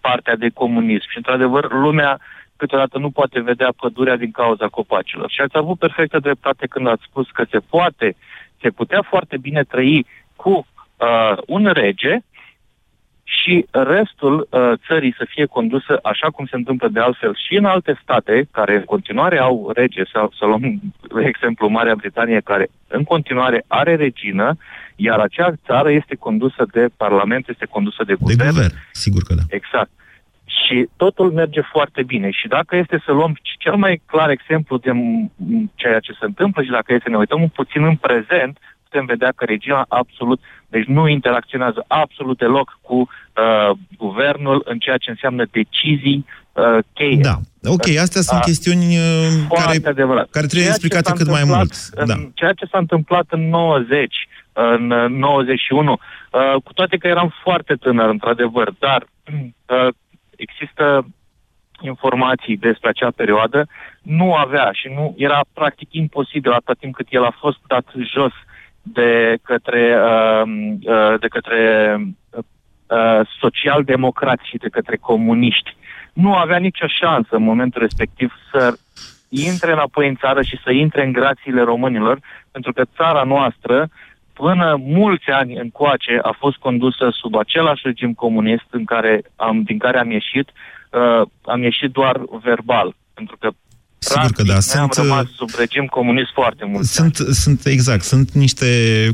partea 0.00 0.36
de 0.36 0.48
comunism. 0.54 1.08
Și 1.10 1.16
într-adevăr 1.16 1.72
lumea 1.72 2.20
câteodată 2.56 2.98
nu 2.98 3.10
poate 3.10 3.40
vedea 3.40 3.72
pădurea 3.76 4.16
din 4.16 4.30
cauza 4.30 4.68
copacilor. 4.68 5.30
Și 5.30 5.40
ați 5.40 5.56
avut 5.56 5.78
perfectă 5.78 6.18
dreptate 6.18 6.66
când 6.66 6.86
ați 6.86 7.02
spus 7.08 7.30
că 7.30 7.44
se 7.50 7.58
poate, 7.58 8.16
se 8.60 8.70
putea 8.70 9.02
foarte 9.02 9.36
bine 9.36 9.62
trăi 9.62 10.06
cu 10.36 10.66
uh, 11.02 11.38
un 11.46 11.70
rege 11.72 12.18
și 13.24 13.66
restul 13.70 14.48
uh, 14.50 14.72
țării 14.86 15.14
să 15.18 15.24
fie 15.28 15.44
condusă 15.44 15.98
așa 16.02 16.28
cum 16.30 16.46
se 16.46 16.56
întâmplă 16.56 16.88
de 16.88 17.00
altfel 17.00 17.36
și 17.46 17.56
în 17.56 17.64
alte 17.64 17.98
state 18.02 18.48
care 18.50 18.74
în 18.74 18.84
continuare 18.84 19.38
au 19.38 19.70
rege, 19.74 20.02
sau 20.12 20.32
să 20.38 20.44
luăm 20.44 20.62
exemplu 21.32 21.68
Marea 21.68 21.94
Britanie 21.94 22.40
care 22.44 22.68
în 22.88 23.04
continuare 23.04 23.64
are 23.66 23.94
regină, 23.94 24.56
iar 24.96 25.18
acea 25.18 25.52
țară 25.66 25.90
este 25.90 26.14
condusă 26.14 26.66
de 26.72 26.86
parlament, 26.96 27.48
este 27.48 27.66
condusă 27.66 28.02
de 28.06 28.14
guvern. 28.14 28.38
De 28.38 28.48
guvern, 28.48 28.74
sigur 28.92 29.22
că 29.22 29.34
da. 29.34 29.42
Exact. 29.48 29.90
Și 30.44 30.88
totul 30.96 31.32
merge 31.32 31.60
foarte 31.60 32.02
bine. 32.02 32.30
Și 32.30 32.48
dacă 32.48 32.76
este 32.76 33.02
să 33.04 33.12
luăm 33.12 33.36
cel 33.58 33.76
mai 33.76 34.02
clar 34.06 34.30
exemplu 34.30 34.76
de 34.76 34.90
ceea 35.74 36.00
ce 36.00 36.12
se 36.12 36.24
întâmplă 36.24 36.62
și 36.62 36.70
dacă 36.70 36.92
este 36.92 37.04
să 37.04 37.10
ne 37.10 37.16
uităm 37.16 37.42
un 37.42 37.48
puțin 37.48 37.84
în 37.84 37.96
prezent, 37.96 38.58
putem 38.92 39.06
vedea 39.06 39.32
că 39.36 39.44
regiunea 39.44 39.84
absolut, 39.88 40.40
deci 40.68 40.84
nu 40.84 41.08
interacționează 41.08 41.84
absolut 41.86 42.38
deloc 42.38 42.78
cu 42.80 42.94
uh, 42.94 43.76
guvernul 43.98 44.62
în 44.64 44.78
ceea 44.78 44.96
ce 44.96 45.10
înseamnă 45.10 45.44
decizii 45.50 46.26
uh, 46.52 46.78
cheie. 46.92 47.18
Da. 47.20 47.36
Ok, 47.64 47.86
astea 48.00 48.20
sunt 48.20 48.38
uh, 48.38 48.44
chestiuni 48.44 48.86
uh, 48.96 49.58
care, 49.58 49.80
adevărat. 49.84 50.30
care 50.30 50.46
trebuie 50.46 50.70
ceea 50.70 50.74
explicate 50.76 51.12
cât 51.12 51.30
mai 51.30 51.44
mult. 51.46 51.72
În, 51.94 52.06
da. 52.06 52.14
Ceea 52.34 52.52
ce 52.52 52.66
s-a 52.70 52.78
întâmplat 52.78 53.26
în 53.28 53.48
90, 53.48 54.28
în 54.52 54.86
91, 55.08 55.92
uh, 55.92 56.62
cu 56.64 56.72
toate 56.72 56.96
că 56.96 57.06
eram 57.06 57.34
foarte 57.42 57.74
tânăr, 57.74 58.08
într-adevăr, 58.08 58.72
dar 58.78 59.06
uh, 59.06 59.94
există 60.36 61.06
informații 61.80 62.56
despre 62.56 62.88
acea 62.88 63.10
perioadă, 63.16 63.66
nu 64.02 64.34
avea 64.34 64.70
și 64.72 64.88
nu 64.88 65.14
era 65.16 65.40
practic 65.52 65.88
imposibil 65.90 66.52
atât 66.52 66.78
timp 66.78 66.94
cât 66.94 67.06
el 67.10 67.24
a 67.24 67.36
fost 67.40 67.58
dat 67.66 67.84
jos 68.14 68.32
de 68.82 69.38
către, 69.42 69.96
uh, 69.96 70.42
uh, 70.82 71.20
de 71.20 71.28
către 71.28 71.96
uh, 72.30 73.20
social-democrați 73.40 74.48
și 74.48 74.56
de 74.56 74.68
către 74.68 74.96
comuniști. 74.96 75.76
Nu 76.12 76.34
avea 76.34 76.58
nicio 76.58 76.86
șansă 76.86 77.36
în 77.36 77.42
momentul 77.42 77.80
respectiv 77.80 78.32
să 78.50 78.76
intre 79.28 79.72
înapoi 79.72 80.08
în 80.08 80.16
țară 80.16 80.42
și 80.42 80.60
să 80.64 80.70
intre 80.70 81.04
în 81.04 81.12
grațiile 81.12 81.62
românilor, 81.62 82.18
pentru 82.50 82.72
că 82.72 82.82
țara 82.96 83.22
noastră, 83.22 83.88
până 84.32 84.76
mulți 84.80 85.30
ani 85.30 85.56
încoace, 85.56 86.18
a 86.22 86.36
fost 86.38 86.56
condusă 86.56 87.08
sub 87.10 87.36
același 87.36 87.82
regim 87.84 88.12
comunist 88.12 88.66
în 88.70 88.84
care 88.84 89.22
am, 89.36 89.62
din 89.62 89.78
care 89.78 89.98
am 89.98 90.10
ieșit, 90.10 90.50
uh, 90.90 91.22
am 91.44 91.62
ieșit 91.62 91.90
doar 91.90 92.20
verbal. 92.42 92.94
Pentru 93.14 93.36
că 93.38 93.50
Sigur 94.04 94.32
că 94.32 94.42
da. 94.42 94.60
Sunt, 94.60 94.80
am 94.80 94.90
rămas 94.94 95.26
sub 95.36 95.48
regim 95.58 95.84
comunist 95.84 96.30
foarte 96.32 96.64
mult. 96.64 96.86
Sunt, 96.86 97.16
sunt, 97.16 97.66
exact, 97.66 98.04
sunt 98.04 98.32
niște 98.32 98.66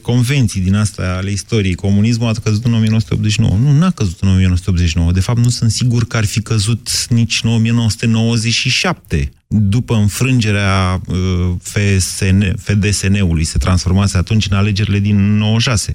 convenții 0.03 0.61
din 0.61 0.75
astea 0.75 1.17
ale 1.17 1.31
istoriei. 1.31 1.75
Comunismul 1.75 2.29
a 2.29 2.33
căzut 2.43 2.65
în 2.65 2.75
1989. 2.75 3.57
Nu, 3.57 3.79
n-a 3.79 3.91
căzut 3.91 4.21
în 4.21 4.29
1989. 4.29 5.13
De 5.13 5.21
fapt, 5.21 5.39
nu 5.39 5.49
sunt 5.49 5.71
sigur 5.71 6.07
că 6.07 6.17
ar 6.17 6.25
fi 6.25 6.41
căzut 6.41 7.07
nici 7.09 7.41
în 7.43 7.51
1997. 7.51 9.31
După 9.47 9.95
înfrângerea 9.95 11.01
uh, 11.07 11.17
FSN, 11.63 12.55
FDSN-ului, 12.57 13.45
se 13.45 13.59
transformase 13.59 14.17
atunci 14.17 14.47
în 14.51 14.57
alegerile 14.57 14.99
din 14.99 15.37
96. 15.37 15.95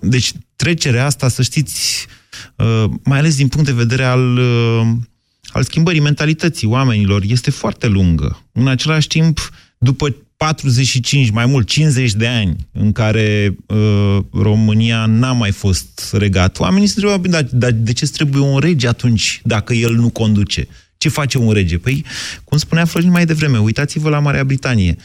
Deci, 0.00 0.32
trecerea 0.56 1.06
asta, 1.06 1.28
să 1.28 1.42
știți, 1.42 2.06
uh, 2.56 2.84
mai 3.04 3.18
ales 3.18 3.36
din 3.36 3.48
punct 3.48 3.66
de 3.66 3.72
vedere 3.72 4.04
al 4.04 4.36
uh, 4.36 4.86
al 5.52 5.62
schimbării 5.62 6.00
mentalității 6.00 6.66
oamenilor 6.66 7.22
este 7.26 7.50
foarte 7.50 7.86
lungă. 7.86 8.42
În 8.52 8.68
același 8.68 9.06
timp, 9.06 9.50
după 9.78 10.16
45, 10.36 11.30
mai 11.30 11.46
mult 11.46 11.66
50 11.66 12.12
de 12.12 12.26
ani 12.26 12.56
în 12.72 12.92
care 12.92 13.56
uh, 13.66 14.18
România 14.32 15.06
n-a 15.06 15.32
mai 15.32 15.50
fost 15.50 16.10
regat, 16.12 16.58
oamenii 16.58 16.86
se 16.86 16.94
întreabă, 16.96 17.28
dar, 17.28 17.42
dar 17.42 17.70
de 17.70 17.92
ce 17.92 18.06
trebuie 18.06 18.42
un 18.42 18.58
rege 18.58 18.88
atunci 18.88 19.40
dacă 19.44 19.74
el 19.74 19.94
nu 19.94 20.08
conduce? 20.10 20.68
Ce 20.96 21.08
face 21.08 21.38
un 21.38 21.52
rege? 21.52 21.78
Păi, 21.78 22.04
cum 22.44 22.58
spunea 22.58 22.84
Florin 22.84 23.10
mai 23.10 23.26
devreme, 23.26 23.58
uitați-vă 23.58 24.08
la 24.08 24.18
Marea 24.18 24.44
Britanie. 24.44 24.96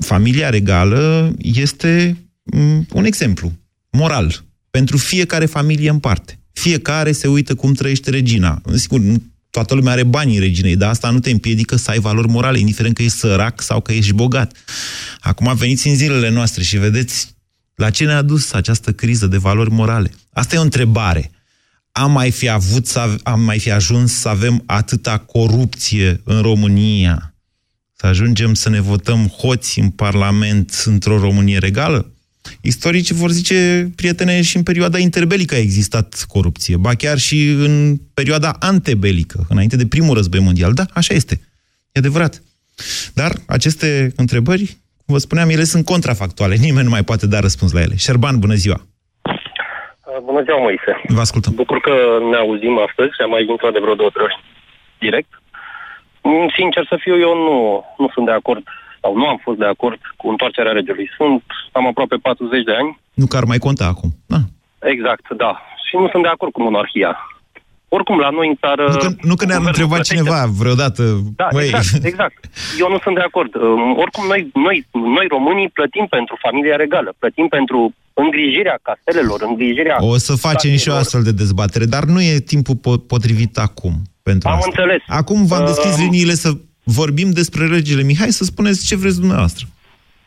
Familia 0.00 0.48
regală 0.48 1.32
este 1.38 2.16
um, 2.42 2.86
un 2.92 3.04
exemplu 3.04 3.52
moral 3.90 4.44
pentru 4.70 4.96
fiecare 4.96 5.46
familie 5.46 5.90
în 5.90 5.98
parte. 5.98 6.38
Fiecare 6.52 7.12
se 7.12 7.28
uită 7.28 7.54
cum 7.54 7.72
trăiește 7.72 8.10
regina. 8.10 8.62
Sigur, 8.74 9.00
toată 9.52 9.74
lumea 9.74 9.92
are 9.92 10.02
banii 10.02 10.38
reginei, 10.38 10.76
dar 10.76 10.88
asta 10.88 11.10
nu 11.10 11.20
te 11.20 11.30
împiedică 11.30 11.76
să 11.76 11.90
ai 11.90 11.98
valori 11.98 12.28
morale, 12.28 12.58
indiferent 12.58 12.94
că 12.94 13.02
ești 13.02 13.18
sărac 13.18 13.60
sau 13.60 13.80
că 13.80 13.92
ești 13.92 14.12
bogat. 14.12 14.56
Acum 15.20 15.54
veniți 15.54 15.88
în 15.88 15.94
zilele 15.94 16.28
noastre 16.28 16.62
și 16.62 16.76
vedeți 16.76 17.34
la 17.74 17.90
ce 17.90 18.04
ne-a 18.04 18.22
dus 18.22 18.52
această 18.52 18.92
criză 18.92 19.26
de 19.26 19.36
valori 19.36 19.70
morale. 19.70 20.10
Asta 20.32 20.54
e 20.54 20.58
o 20.58 20.62
întrebare. 20.62 21.30
Am 21.92 22.12
mai 22.12 22.30
fi 22.30 22.48
avut, 22.48 22.86
să, 22.86 23.16
am 23.22 23.40
mai 23.40 23.58
fi 23.58 23.70
ajuns 23.70 24.12
să 24.12 24.28
avem 24.28 24.62
atâta 24.66 25.18
corupție 25.18 26.20
în 26.24 26.42
România? 26.42 27.34
Să 27.96 28.06
ajungem 28.06 28.54
să 28.54 28.68
ne 28.68 28.80
votăm 28.80 29.26
hoți 29.26 29.78
în 29.78 29.90
Parlament 29.90 30.82
într-o 30.84 31.18
Românie 31.18 31.58
regală? 31.58 32.12
Istoricii 32.60 33.14
vor 33.14 33.30
zice, 33.30 33.90
prietene, 33.96 34.42
și 34.42 34.56
în 34.56 34.62
perioada 34.62 34.98
interbelică 34.98 35.54
a 35.54 35.58
existat 35.58 36.24
corupție, 36.28 36.76
ba 36.76 36.94
chiar 36.94 37.18
și 37.18 37.48
în 37.48 37.96
perioada 38.14 38.56
antebelică, 38.60 39.46
înainte 39.48 39.76
de 39.76 39.86
primul 39.86 40.14
război 40.14 40.40
mondial. 40.40 40.72
Da, 40.72 40.84
așa 40.94 41.14
este. 41.14 41.40
E 41.92 41.98
adevărat. 41.98 42.42
Dar 43.14 43.32
aceste 43.46 44.12
întrebări, 44.16 44.66
cum 45.04 45.14
vă 45.14 45.18
spuneam, 45.18 45.48
ele 45.48 45.64
sunt 45.64 45.84
contrafactuale. 45.84 46.54
Nimeni 46.54 46.84
nu 46.84 46.90
mai 46.90 47.02
poate 47.02 47.26
da 47.26 47.40
răspuns 47.40 47.72
la 47.72 47.80
ele. 47.80 47.96
Șerban, 47.96 48.38
bună 48.38 48.54
ziua! 48.54 48.86
Bună 50.24 50.42
ziua, 50.42 50.58
Moise! 50.58 50.92
Vă 51.06 51.20
ascultăm. 51.20 51.54
Bucur 51.54 51.80
că 51.80 51.94
ne 52.30 52.36
auzim 52.36 52.78
astăzi, 52.88 53.20
am 53.22 53.30
mai 53.30 53.46
intrat 53.48 53.72
de 53.72 53.78
vreo 53.84 53.94
două, 53.94 54.10
trei 54.10 54.24
ori 54.24 54.44
direct. 54.98 55.32
Sincer 56.56 56.84
să 56.88 56.96
fiu, 57.00 57.16
eu 57.26 57.34
nu, 57.34 57.84
nu 57.98 58.08
sunt 58.14 58.26
de 58.26 58.32
acord 58.32 58.62
sau 59.02 59.12
nu 59.20 59.26
am 59.32 59.38
fost 59.46 59.58
de 59.58 59.68
acord 59.74 60.00
cu 60.16 60.26
întoarcerea 60.28 60.72
regelui. 60.72 61.08
Sunt, 61.16 61.42
am 61.72 61.86
aproape 61.86 62.16
40 62.16 62.64
de 62.64 62.74
ani. 62.80 62.90
Nu 63.20 63.26
că 63.26 63.36
ar 63.36 63.44
mai 63.52 63.58
conta 63.66 63.86
acum. 63.86 64.10
Da. 64.26 64.40
Exact, 64.92 65.24
da. 65.42 65.52
Și 65.86 65.94
nu 65.96 66.08
sunt 66.12 66.22
de 66.22 66.32
acord 66.32 66.52
cu 66.52 66.62
monarhia. 66.62 67.12
Oricum, 67.96 68.18
la 68.18 68.30
noi 68.30 68.48
în 68.48 68.56
țară... 68.64 68.84
Nu 68.92 68.98
că, 68.98 69.08
nu 69.30 69.34
că 69.34 69.44
ne-ar 69.46 69.62
întreba 69.64 69.98
cineva 70.00 70.40
vreodată... 70.60 71.02
Da, 71.36 71.48
Băi. 71.52 71.64
exact, 71.64 72.04
exact. 72.10 72.40
Eu 72.82 72.88
nu 72.88 72.98
sunt 73.04 73.14
de 73.14 73.20
acord. 73.20 73.54
Um, 73.54 73.98
oricum, 74.02 74.24
noi, 74.32 74.50
noi, 74.66 74.86
noi 75.18 75.26
românii 75.28 75.68
plătim 75.68 76.06
pentru 76.16 76.34
familia 76.44 76.76
regală, 76.76 77.14
plătim 77.18 77.46
pentru 77.48 77.94
îngrijirea 78.14 78.78
castelelor, 78.82 79.42
îngrijirea... 79.42 79.96
O 80.00 80.16
să 80.16 80.32
facem 80.34 80.70
castelor. 80.70 80.78
și 80.78 80.88
o 80.88 80.94
astfel 81.02 81.22
de 81.22 81.32
dezbatere, 81.42 81.84
dar 81.84 82.04
nu 82.04 82.20
e 82.22 82.38
timpul 82.52 82.76
potrivit 83.12 83.58
acum 83.58 83.94
pentru 84.22 84.48
Am 84.48 84.54
asta. 84.54 84.68
înțeles. 84.70 85.02
Acum 85.06 85.46
v-am 85.46 85.64
deschis 85.64 85.92
uh, 85.92 86.02
liniile 86.02 86.32
să 86.32 86.50
vorbim 86.84 87.30
despre 87.30 87.66
regele 87.66 88.02
Mihai, 88.02 88.30
să 88.30 88.44
spuneți 88.44 88.86
ce 88.86 88.96
vreți 88.96 89.18
dumneavoastră. 89.18 89.66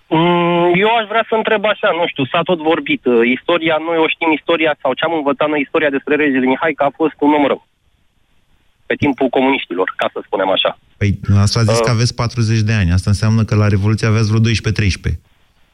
Mm, 0.07 0.71
eu 0.83 0.89
aș 0.95 1.05
vrea 1.07 1.25
să 1.29 1.35
întreb 1.35 1.65
așa, 1.65 1.89
nu 1.99 2.07
știu, 2.07 2.25
s-a 2.25 2.41
tot 2.41 2.59
vorbit. 2.71 3.05
Uh, 3.05 3.21
istoria, 3.37 3.75
noi 3.87 3.97
o 3.97 4.07
știm 4.07 4.31
istoria, 4.31 4.75
sau 4.81 4.93
ce 4.93 5.03
am 5.05 5.13
învățat 5.13 5.49
noi 5.49 5.61
istoria 5.61 5.89
despre 5.89 6.15
regele 6.15 6.45
Mihai, 6.45 6.73
că 6.73 6.83
a 6.83 6.91
fost 6.95 7.17
un 7.19 7.33
om 7.33 7.45
rău. 7.45 7.67
Pe 8.85 8.95
timpul 8.95 9.27
comuniștilor, 9.27 9.93
ca 9.95 10.09
să 10.13 10.19
spunem 10.25 10.49
așa. 10.49 10.77
Păi, 10.97 11.11
asta 11.45 11.59
a 11.59 11.63
zis 11.63 11.79
uh, 11.79 11.85
că 11.85 11.91
aveți 11.91 12.15
40 12.15 12.59
de 12.59 12.73
ani. 12.73 12.91
Asta 12.91 13.09
înseamnă 13.09 13.43
că 13.43 13.55
la 13.55 13.67
Revoluție 13.67 14.07
aveți 14.07 14.29
vreo 14.29 14.41
12-13. 14.41 15.19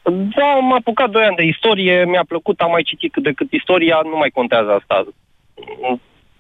Da, 0.04 0.48
am 0.62 0.74
apucat 0.74 1.10
2 1.10 1.24
ani 1.24 1.36
de 1.36 1.44
istorie, 1.44 2.06
mi-a 2.06 2.26
plăcut, 2.28 2.60
am 2.60 2.72
mai 2.72 2.84
citit 2.84 3.12
cât 3.12 3.24
de 3.24 3.32
cât 3.32 3.52
istoria, 3.52 4.00
nu 4.04 4.18
mai 4.18 4.30
contează 4.30 4.72
asta. 4.72 5.08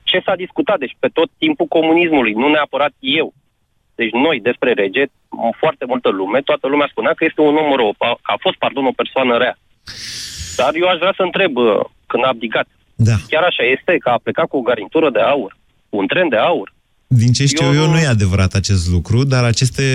Ce 0.03 0.21
s-a 0.25 0.35
discutat, 0.35 0.79
deci 0.79 0.95
pe 0.99 1.07
tot 1.07 1.29
timpul 1.37 1.65
comunismului, 1.65 2.33
nu 2.33 2.47
neapărat 2.49 2.93
eu, 2.99 3.33
deci 3.95 4.11
noi 4.11 4.37
despre 4.49 4.71
rege, 4.73 5.03
foarte 5.61 5.85
multă 5.87 6.09
lume, 6.09 6.39
toată 6.41 6.67
lumea 6.67 6.87
spunea 6.91 7.13
că 7.13 7.23
este 7.25 7.41
un 7.41 7.55
om 7.55 7.75
rău, 7.75 7.95
că 7.97 8.05
a 8.21 8.35
fost, 8.39 8.57
pardon, 8.57 8.85
o 8.85 8.99
persoană 9.01 9.37
rea. 9.37 9.55
Dar 10.55 10.71
eu 10.81 10.87
aș 10.87 10.97
vrea 10.97 11.13
să 11.15 11.23
întreb, 11.23 11.55
uh, 11.55 11.79
când 12.07 12.23
a 12.23 12.27
abdicat, 12.27 12.67
da. 12.95 13.15
chiar 13.27 13.43
așa 13.43 13.63
este 13.75 13.97
că 14.03 14.09
a 14.09 14.19
plecat 14.23 14.47
cu 14.47 14.57
o 14.57 14.67
garintură 14.69 15.09
de 15.09 15.19
aur, 15.19 15.57
cu 15.89 15.97
un 15.97 16.07
tren 16.07 16.29
de 16.29 16.37
aur? 16.37 16.73
Din 17.07 17.31
ce 17.31 17.45
știu 17.45 17.65
eu, 17.65 17.73
eu 17.73 17.89
nu 17.89 17.97
e 17.97 18.05
adevărat 18.05 18.53
acest 18.53 18.89
lucru, 18.89 19.23
dar 19.23 19.43
aceste, 19.43 19.85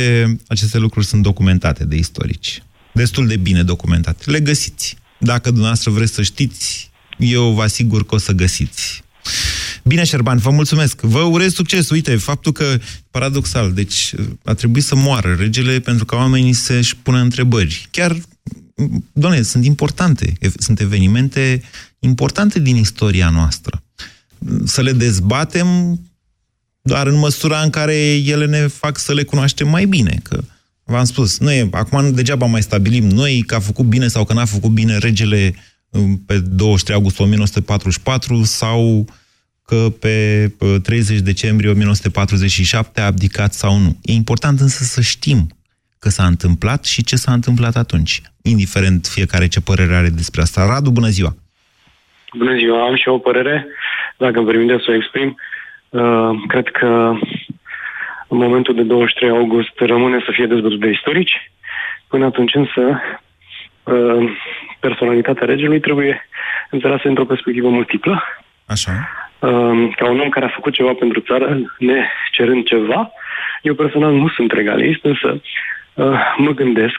aceste 0.48 0.78
lucruri 0.78 1.06
sunt 1.06 1.22
documentate 1.22 1.84
de 1.84 1.96
istorici. 1.96 2.62
Destul 2.92 3.26
de 3.26 3.36
bine 3.36 3.62
documentate. 3.62 4.30
Le 4.30 4.40
găsiți. 4.40 4.96
Dacă 5.18 5.48
dumneavoastră 5.48 5.90
vreți 5.90 6.14
să 6.14 6.22
știți, 6.22 6.90
eu 7.18 7.50
vă 7.50 7.62
asigur 7.62 8.06
că 8.06 8.14
o 8.14 8.18
să 8.18 8.32
găsiți. 8.32 9.04
Bine, 9.86 10.04
Șerban, 10.04 10.38
vă 10.38 10.50
mulțumesc. 10.50 11.00
Vă 11.00 11.20
urez 11.20 11.52
succes. 11.52 11.90
Uite, 11.90 12.16
faptul 12.16 12.52
că, 12.52 12.78
paradoxal, 13.10 13.72
deci 13.72 14.14
a 14.44 14.54
trebuit 14.54 14.84
să 14.84 14.94
moară 14.94 15.36
regele 15.38 15.80
pentru 15.80 16.04
ca 16.04 16.16
oamenii 16.16 16.52
să-și 16.52 16.96
pună 16.96 17.18
întrebări. 17.18 17.88
Chiar, 17.90 18.16
doamne, 19.12 19.42
sunt 19.42 19.64
importante. 19.64 20.32
Sunt 20.58 20.80
evenimente 20.80 21.62
importante 21.98 22.60
din 22.60 22.76
istoria 22.76 23.30
noastră. 23.30 23.82
Să 24.64 24.82
le 24.82 24.92
dezbatem 24.92 26.00
doar 26.82 27.06
în 27.06 27.18
măsura 27.18 27.60
în 27.60 27.70
care 27.70 27.96
ele 28.14 28.46
ne 28.46 28.66
fac 28.66 28.98
să 28.98 29.12
le 29.12 29.22
cunoaștem 29.22 29.68
mai 29.68 29.84
bine, 29.84 30.20
că 30.22 30.40
v-am 30.84 31.04
spus, 31.04 31.38
nu 31.38 31.52
e, 31.52 31.68
acum 31.70 32.14
degeaba 32.14 32.46
mai 32.46 32.62
stabilim 32.62 33.08
noi 33.08 33.42
că 33.46 33.54
a 33.54 33.60
făcut 33.60 33.84
bine 33.84 34.08
sau 34.08 34.24
că 34.24 34.32
n-a 34.32 34.44
făcut 34.44 34.70
bine 34.70 34.98
regele 34.98 35.54
um, 35.88 36.16
pe 36.16 36.38
23 36.38 36.96
august 36.96 37.18
1944 37.18 38.44
sau 38.44 39.06
că 39.70 39.88
pe 40.00 40.16
30 40.82 41.18
decembrie 41.20 41.70
1947 41.70 43.00
a 43.00 43.04
abdicat 43.04 43.52
sau 43.52 43.72
nu. 43.76 43.90
E 44.02 44.12
important 44.12 44.60
însă 44.60 44.82
să 44.84 45.00
știm 45.00 45.40
că 45.98 46.08
s-a 46.08 46.26
întâmplat 46.26 46.84
și 46.84 47.04
ce 47.04 47.16
s-a 47.16 47.32
întâmplat 47.32 47.76
atunci, 47.76 48.20
indiferent 48.42 49.06
fiecare 49.06 49.46
ce 49.48 49.60
părere 49.60 49.94
are 49.94 50.08
despre 50.08 50.40
asta. 50.40 50.66
Radu, 50.66 50.90
bună 50.90 51.08
ziua! 51.08 51.32
Bună 52.36 52.54
ziua, 52.56 52.86
am 52.86 52.96
și 52.96 53.08
eu 53.08 53.14
o 53.14 53.18
părere, 53.18 53.66
dacă 54.16 54.38
îmi 54.38 54.46
permiteți 54.46 54.84
să 54.84 54.90
o 54.90 54.94
exprim. 54.94 55.36
Uh, 55.88 56.30
cred 56.48 56.66
că 56.68 56.88
în 58.28 58.38
momentul 58.38 58.74
de 58.74 58.82
23 58.82 59.30
august 59.30 59.72
rămâne 59.76 60.18
să 60.24 60.30
fie 60.32 60.46
dezbătut 60.46 60.80
de 60.80 60.90
istorici. 60.90 61.50
Până 62.08 62.24
atunci 62.24 62.54
însă 62.54 63.00
uh, 63.82 64.30
personalitatea 64.80 65.46
regelui 65.46 65.80
trebuie 65.80 66.28
înțeleasă 66.70 67.08
într-o 67.08 67.24
perspectivă 67.24 67.68
multiplă. 67.68 68.22
Așa. 68.66 68.92
Uh, 69.46 69.94
ca 69.96 70.10
un 70.10 70.20
om 70.20 70.28
care 70.28 70.44
a 70.44 70.54
făcut 70.54 70.72
ceva 70.72 70.92
pentru 70.92 71.20
țară, 71.20 71.74
ne 71.78 72.08
cerând 72.32 72.64
ceva, 72.64 73.10
eu 73.62 73.74
personal 73.74 74.12
nu 74.12 74.28
sunt 74.28 74.52
regalist, 74.52 75.04
însă 75.04 75.40
uh, 75.94 76.34
mă 76.36 76.50
gândesc 76.50 76.96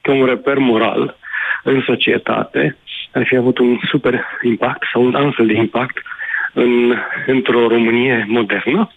că 0.00 0.10
un 0.10 0.24
reper 0.24 0.58
moral 0.58 1.16
în 1.62 1.82
societate 1.86 2.76
ar 3.12 3.26
fi 3.26 3.36
avut 3.36 3.58
un 3.58 3.78
super 3.88 4.24
impact 4.42 4.82
sau 4.92 5.04
un 5.04 5.14
altfel 5.14 5.46
de 5.46 5.52
impact 5.52 5.96
în, 6.52 6.94
într-o 7.26 7.68
Românie 7.68 8.26
modernă. 8.28 8.90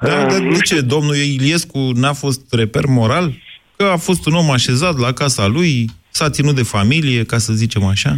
Da, 0.00 0.24
dar 0.24 0.38
de 0.38 0.58
ce? 0.64 0.80
Domnul 0.80 1.14
Iliescu 1.14 1.78
n-a 1.94 2.12
fost 2.12 2.54
reper 2.54 2.84
moral? 2.86 3.32
Că 3.76 3.84
a 3.84 3.96
fost 3.96 4.26
un 4.26 4.34
om 4.34 4.50
așezat 4.50 4.98
la 4.98 5.12
casa 5.12 5.46
lui, 5.46 5.86
s-a 6.10 6.30
ținut 6.30 6.54
de 6.54 6.62
familie, 6.62 7.24
ca 7.24 7.38
să 7.38 7.52
zicem 7.52 7.84
așa? 7.84 8.14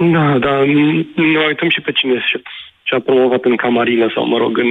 Da, 0.00 0.38
da, 0.38 0.54
ne 1.14 1.46
uităm 1.46 1.68
și 1.68 1.80
pe 1.80 1.92
cine 1.92 2.24
și-a 2.94 3.02
promovat 3.12 3.44
în 3.44 3.56
camarină 3.56 4.06
sau, 4.14 4.26
mă 4.26 4.38
rog, 4.38 4.58
în, 4.58 4.70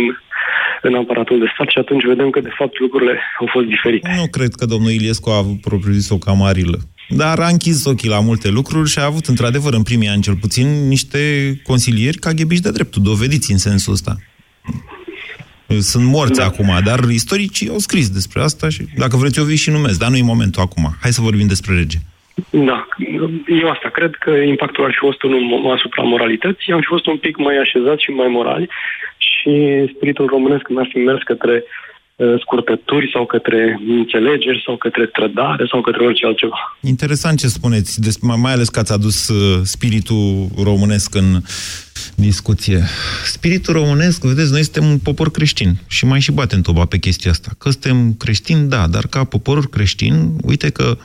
în 0.81 0.95
aparatul 0.95 1.39
de 1.39 1.45
stat 1.53 1.69
și 1.69 1.77
atunci 1.77 2.05
vedem 2.05 2.29
că, 2.29 2.39
de 2.39 2.53
fapt, 2.57 2.79
lucrurile 2.79 3.19
au 3.39 3.47
fost 3.51 3.65
diferite. 3.65 4.15
Nu 4.17 4.27
cred 4.37 4.53
că 4.59 4.65
domnul 4.65 4.91
Iliescu 4.91 5.29
a 5.29 5.37
avut 5.37 5.61
propriu-zis 5.61 6.09
o 6.09 6.17
camarilă. 6.17 6.77
Dar 7.09 7.39
a 7.39 7.47
închis 7.47 7.85
ochii 7.85 8.09
la 8.09 8.19
multe 8.19 8.49
lucruri 8.49 8.89
și 8.89 8.99
a 8.99 9.05
avut, 9.05 9.25
într-adevăr, 9.25 9.73
în 9.73 9.83
primii 9.83 10.07
ani 10.07 10.21
cel 10.21 10.35
puțin, 10.35 10.67
niște 10.87 11.19
consilieri 11.63 12.17
ca 12.17 12.31
ghebiși 12.31 12.61
de 12.61 12.71
dreptul, 12.71 13.01
dovediți 13.01 13.51
în 13.51 13.57
sensul 13.57 13.93
ăsta. 13.93 14.15
Sunt 15.79 16.05
morți 16.05 16.39
da. 16.39 16.45
acum, 16.45 16.79
dar 16.83 16.99
istoricii 17.09 17.69
au 17.69 17.77
scris 17.77 18.09
despre 18.09 18.41
asta 18.41 18.69
și, 18.69 18.85
dacă 18.97 19.17
vreți, 19.17 19.39
eu 19.39 19.45
vi 19.45 19.55
și 19.55 19.69
numesc, 19.69 19.99
dar 19.99 20.09
nu 20.09 20.17
e 20.17 20.21
momentul 20.21 20.61
acum. 20.61 20.95
Hai 21.01 21.11
să 21.13 21.21
vorbim 21.21 21.47
despre 21.47 21.73
rege. 21.73 21.97
Da, 22.49 22.87
eu 23.61 23.69
asta 23.69 23.89
cred 23.89 24.15
că 24.15 24.29
impactul 24.29 24.83
ar 24.83 24.91
fi 24.91 24.97
fost 24.97 25.23
unul 25.23 25.71
asupra 25.71 26.03
moralității, 26.03 26.73
am 26.73 26.79
fi 26.79 26.85
fost 26.85 27.05
un 27.05 27.17
pic 27.17 27.37
mai 27.37 27.57
așezat 27.57 27.99
și 27.99 28.09
mai 28.09 28.27
morali 28.27 28.69
și 29.17 29.85
spiritul 29.95 30.25
românesc 30.25 30.67
n-ar 30.67 30.87
fi 30.91 30.97
mers 30.97 31.21
către 31.23 31.63
uh, 32.15 32.33
scurtături 32.39 33.09
sau 33.13 33.25
către 33.25 33.79
înțelegeri 33.87 34.63
sau 34.65 34.77
către 34.77 35.05
trădare 35.05 35.65
sau 35.71 35.81
către 35.81 36.03
orice 36.03 36.25
altceva. 36.25 36.77
Interesant 36.81 37.39
ce 37.39 37.47
spuneți, 37.47 38.17
mai 38.21 38.53
ales 38.53 38.69
că 38.69 38.79
ați 38.79 38.93
adus 38.93 39.27
uh, 39.27 39.59
spiritul 39.63 40.47
românesc 40.63 41.15
în 41.15 41.39
discuție. 42.15 42.79
Spiritul 43.25 43.73
românesc, 43.73 44.23
vedeți, 44.23 44.51
noi 44.51 44.63
suntem 44.63 44.85
un 44.89 44.97
popor 44.97 45.31
creștin 45.31 45.71
și 45.87 46.05
mai 46.05 46.19
și 46.19 46.31
batem 46.31 46.61
toba 46.61 46.85
pe 46.85 46.97
chestia 46.97 47.31
asta. 47.31 47.51
Că 47.57 47.69
suntem 47.69 48.13
creștini, 48.13 48.69
da, 48.69 48.87
dar 48.87 49.03
ca 49.09 49.23
popor 49.23 49.69
creștin, 49.69 50.13
uite 50.41 50.69
că 50.69 50.97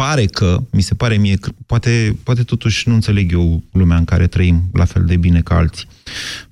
pare 0.00 0.24
că, 0.24 0.56
mi 0.72 0.80
se 0.80 0.94
pare 0.94 1.16
mie, 1.16 1.36
poate, 1.66 2.16
poate 2.24 2.42
totuși 2.42 2.88
nu 2.88 2.94
înțeleg 2.94 3.32
eu 3.32 3.62
lumea 3.72 3.96
în 3.96 4.04
care 4.04 4.26
trăim 4.26 4.58
la 4.72 4.84
fel 4.84 5.04
de 5.04 5.16
bine 5.16 5.40
ca 5.40 5.54
alții. 5.56 5.88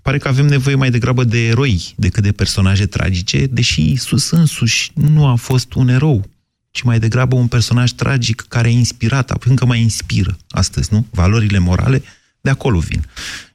Pare 0.02 0.18
că 0.18 0.28
avem 0.28 0.46
nevoie 0.46 0.74
mai 0.74 0.90
degrabă 0.90 1.24
de 1.24 1.46
eroi 1.46 1.76
decât 1.96 2.22
de 2.22 2.32
personaje 2.32 2.86
tragice, 2.86 3.46
deși 3.46 3.80
Isus 3.90 4.30
însuși 4.30 4.90
nu 4.94 5.26
a 5.26 5.34
fost 5.34 5.74
un 5.74 5.88
erou, 5.88 6.22
ci 6.70 6.82
mai 6.82 6.98
degrabă 6.98 7.34
un 7.36 7.48
personaj 7.48 7.90
tragic 7.90 8.44
care 8.48 8.66
a 8.66 8.70
inspirat, 8.70 9.30
încă 9.44 9.64
mai 9.66 9.80
inspiră 9.80 10.36
astăzi, 10.50 10.92
nu? 10.92 11.06
Valorile 11.12 11.58
morale 11.58 12.02
de 12.40 12.50
acolo 12.50 12.78
vin. 12.78 13.00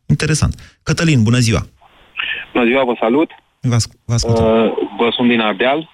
Interesant. 0.06 0.80
Cătălin, 0.84 1.24
bună 1.24 1.38
ziua! 1.38 1.62
Bună 2.54 2.66
ziua, 2.66 2.84
vă 2.84 2.96
salut! 3.00 3.30
Vă, 3.62 3.78
vă 4.06 4.16
uh, 4.16 4.72
vă 4.98 5.10
sunt 5.16 5.30
din 5.30 5.40
Ardeal. 5.40 5.90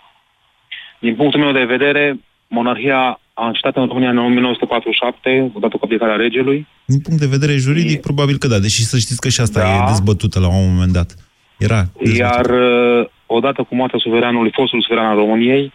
Din 0.99 1.15
punctul 1.15 1.39
meu 1.39 1.51
de 1.51 1.63
vedere, 1.63 2.19
monarhia 2.47 3.19
a 3.37 3.47
încetat 3.47 3.75
în 3.75 3.87
România 3.87 4.09
în 4.09 4.17
1947, 4.17 5.51
odată 5.53 5.77
cu 5.77 5.85
aplicarea 5.85 6.15
regelui. 6.15 6.67
Din 6.85 6.99
punct 6.99 7.19
de 7.19 7.33
vedere 7.35 7.55
juridic, 7.55 7.97
e... 7.97 8.07
probabil 8.09 8.37
că 8.37 8.47
da, 8.47 8.59
deși 8.59 8.83
să 8.83 8.97
știți 8.97 9.21
că 9.21 9.29
și 9.29 9.41
asta 9.41 9.59
da. 9.59 9.67
e 9.67 9.87
dezbătută 9.87 10.39
la 10.39 10.47
un 10.47 10.73
moment 10.73 10.91
dat. 10.91 11.15
Era 11.57 11.81
dezbătută. 11.81 12.17
Iar 12.17 12.45
uh, 12.45 13.07
odată 13.25 13.63
cu 13.63 13.75
moartea 13.75 13.99
suveranului, 13.99 14.51
fostul 14.53 14.81
suveran 14.81 15.05
al 15.05 15.15
României, 15.15 15.73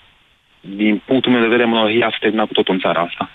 din 0.60 1.02
punctul 1.06 1.32
meu 1.32 1.40
de 1.40 1.46
vedere, 1.46 1.68
monarhia 1.68 2.08
s-a 2.10 2.16
terminat 2.20 2.46
cu 2.46 2.52
totul 2.52 2.74
în 2.74 2.80
țara 2.80 3.00
asta. 3.00 3.30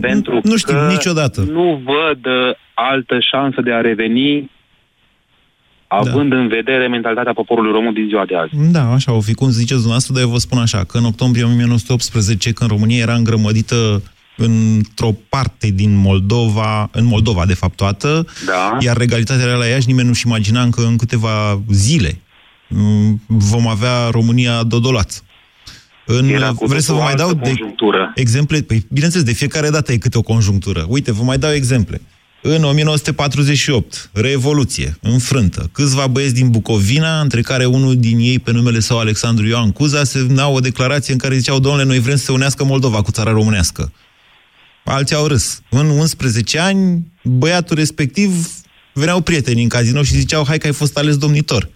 Pentru 0.00 0.40
nu 0.42 0.56
știu, 0.56 0.74
că 0.74 0.86
niciodată. 0.90 1.40
nu 1.40 1.82
văd 1.84 2.26
uh, 2.26 2.54
altă 2.74 3.18
șansă 3.30 3.60
de 3.60 3.72
a 3.72 3.80
reveni 3.80 4.50
având 5.98 6.30
da. 6.30 6.36
în 6.36 6.48
vedere 6.48 6.88
mentalitatea 6.88 7.32
poporului 7.32 7.72
român 7.72 7.92
din 7.92 8.06
ziua 8.08 8.24
de 8.26 8.36
azi. 8.36 8.70
Da, 8.70 8.92
așa 8.92 9.12
o 9.12 9.20
fi, 9.20 9.34
cum 9.34 9.48
ziceți 9.48 9.80
dumneavoastră, 9.84 10.12
dar 10.14 10.22
eu 10.22 10.28
vă 10.28 10.38
spun 10.38 10.58
așa, 10.58 10.84
că 10.84 10.98
în 10.98 11.04
octombrie 11.04 11.44
1918, 11.44 12.52
când 12.52 12.70
România 12.70 12.98
era 12.98 13.14
îngrămădită 13.14 14.02
într-o 14.36 15.10
parte 15.28 15.70
din 15.70 15.96
Moldova, 15.96 16.88
în 16.92 17.04
Moldova 17.04 17.46
de 17.46 17.54
fapt 17.54 17.76
toată, 17.76 18.26
da. 18.46 18.76
iar 18.80 18.96
regalitatea 18.96 19.44
era 19.46 19.56
la 19.56 19.66
Iași, 19.66 19.86
nimeni 19.86 20.08
nu-și 20.08 20.26
imagina 20.26 20.62
încă 20.62 20.82
în 20.86 20.96
câteva 20.96 21.60
zile 21.70 22.20
mm, 22.68 23.20
vom 23.26 23.66
avea 23.68 24.08
România 24.10 24.62
dodolață. 24.62 25.22
În, 26.06 26.54
vreți 26.60 26.84
să 26.84 26.92
vă 26.92 26.98
mai 26.98 27.14
dau 27.14 27.32
de 27.32 27.54
exemple? 28.14 28.62
Păi, 28.62 28.86
bineînțeles, 28.90 29.26
de 29.26 29.32
fiecare 29.32 29.70
dată 29.70 29.92
e 29.92 29.96
câte 29.96 30.18
o 30.18 30.22
conjunctură. 30.22 30.84
Uite, 30.88 31.12
vă 31.12 31.22
mai 31.22 31.38
dau 31.38 31.50
exemple. 31.50 32.00
În 32.44 32.64
1948, 32.64 34.10
Revoluție, 34.12 34.96
înfrântă. 35.00 35.68
Câțiva 35.72 36.06
băieți 36.06 36.34
din 36.34 36.50
Bucovina, 36.50 37.20
între 37.20 37.40
care 37.40 37.64
unul 37.64 37.96
din 37.96 38.18
ei, 38.18 38.38
pe 38.38 38.52
numele 38.52 38.80
său 38.80 38.98
Alexandru 38.98 39.46
Ioan 39.46 39.72
Cuza, 39.72 40.04
semnau 40.04 40.54
o 40.54 40.60
declarație 40.60 41.12
în 41.12 41.18
care 41.18 41.36
ziceau, 41.36 41.58
domnule, 41.58 41.84
noi 41.84 41.98
vrem 41.98 42.16
să 42.16 42.24
se 42.24 42.32
unească 42.32 42.64
Moldova 42.64 43.02
cu 43.02 43.10
țara 43.10 43.30
românească. 43.30 43.92
Alții 44.84 45.16
au 45.16 45.26
râs. 45.26 45.60
În 45.70 45.88
11 45.88 46.58
ani, 46.58 47.12
băiatul 47.22 47.76
respectiv 47.76 48.48
veneau 48.92 49.20
prieteni 49.20 49.62
în 49.62 49.68
cazinou 49.68 50.02
și 50.02 50.18
ziceau, 50.18 50.44
hai 50.46 50.58
că 50.58 50.66
ai 50.66 50.72
fost 50.72 50.98
ales 50.98 51.16
domnitor. 51.16 51.68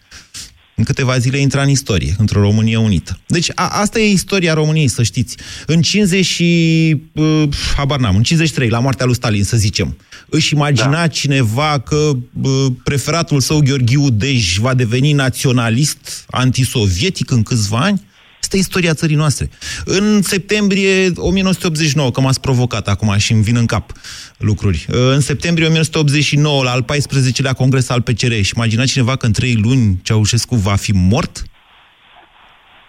În 0.75 0.85
câteva 0.85 1.19
zile 1.19 1.39
intra 1.39 1.62
în 1.62 1.69
istorie, 1.69 2.14
într-o 2.19 2.41
Românie 2.41 2.77
unită. 2.77 3.19
Deci 3.27 3.51
a, 3.55 3.69
asta 3.69 3.99
e 3.99 4.11
istoria 4.11 4.55
României, 4.55 4.89
să 4.89 5.03
știți. 5.03 5.37
În 5.67 5.83
50 5.83 6.25
și... 6.25 7.03
Uh, 7.12 7.49
habar 7.77 7.99
n-am, 7.99 8.17
în 8.17 8.23
53, 8.23 8.69
la 8.69 8.79
moartea 8.79 9.07
lui 9.07 9.14
Stalin, 9.14 9.45
să 9.45 9.57
zicem. 9.57 9.97
Își 10.29 10.55
imagina 10.55 10.91
da. 10.91 11.07
cineva 11.07 11.79
că 11.79 12.11
uh, 12.43 12.66
preferatul 12.83 13.41
său, 13.41 13.61
Gheorghiu 13.61 14.11
Dej, 14.11 14.57
va 14.59 14.74
deveni 14.74 15.12
naționalist, 15.12 16.24
antisovietic 16.31 17.31
în 17.31 17.43
câțiva 17.43 17.79
ani? 17.79 18.05
Asta 18.47 18.57
e 18.57 18.61
istoria 18.61 18.95
țării 18.95 19.16
noastre. 19.16 19.51
În 19.85 20.22
septembrie 20.22 21.12
1989, 21.16 22.11
că 22.11 22.20
m-ați 22.20 22.41
provocat 22.41 22.89
acum 22.89 23.16
și 23.16 23.33
îmi 23.33 23.43
vin 23.43 23.57
în 23.57 23.66
cap 23.66 23.93
lucruri. 24.39 24.87
În 24.89 25.20
septembrie 25.20 25.66
1989, 25.66 26.62
la 26.62 26.70
al 26.70 26.85
14-lea 26.85 27.57
congres 27.57 27.89
al 27.89 28.01
PCR, 28.01 28.33
și 28.41 28.53
imagina 28.57 28.85
cineva 28.85 29.16
că 29.16 29.27
în 29.27 29.33
trei 29.33 29.55
luni 29.55 30.01
Ceaușescu 30.03 30.57
va 30.57 30.74
fi 30.74 30.93
mort? 30.93 31.43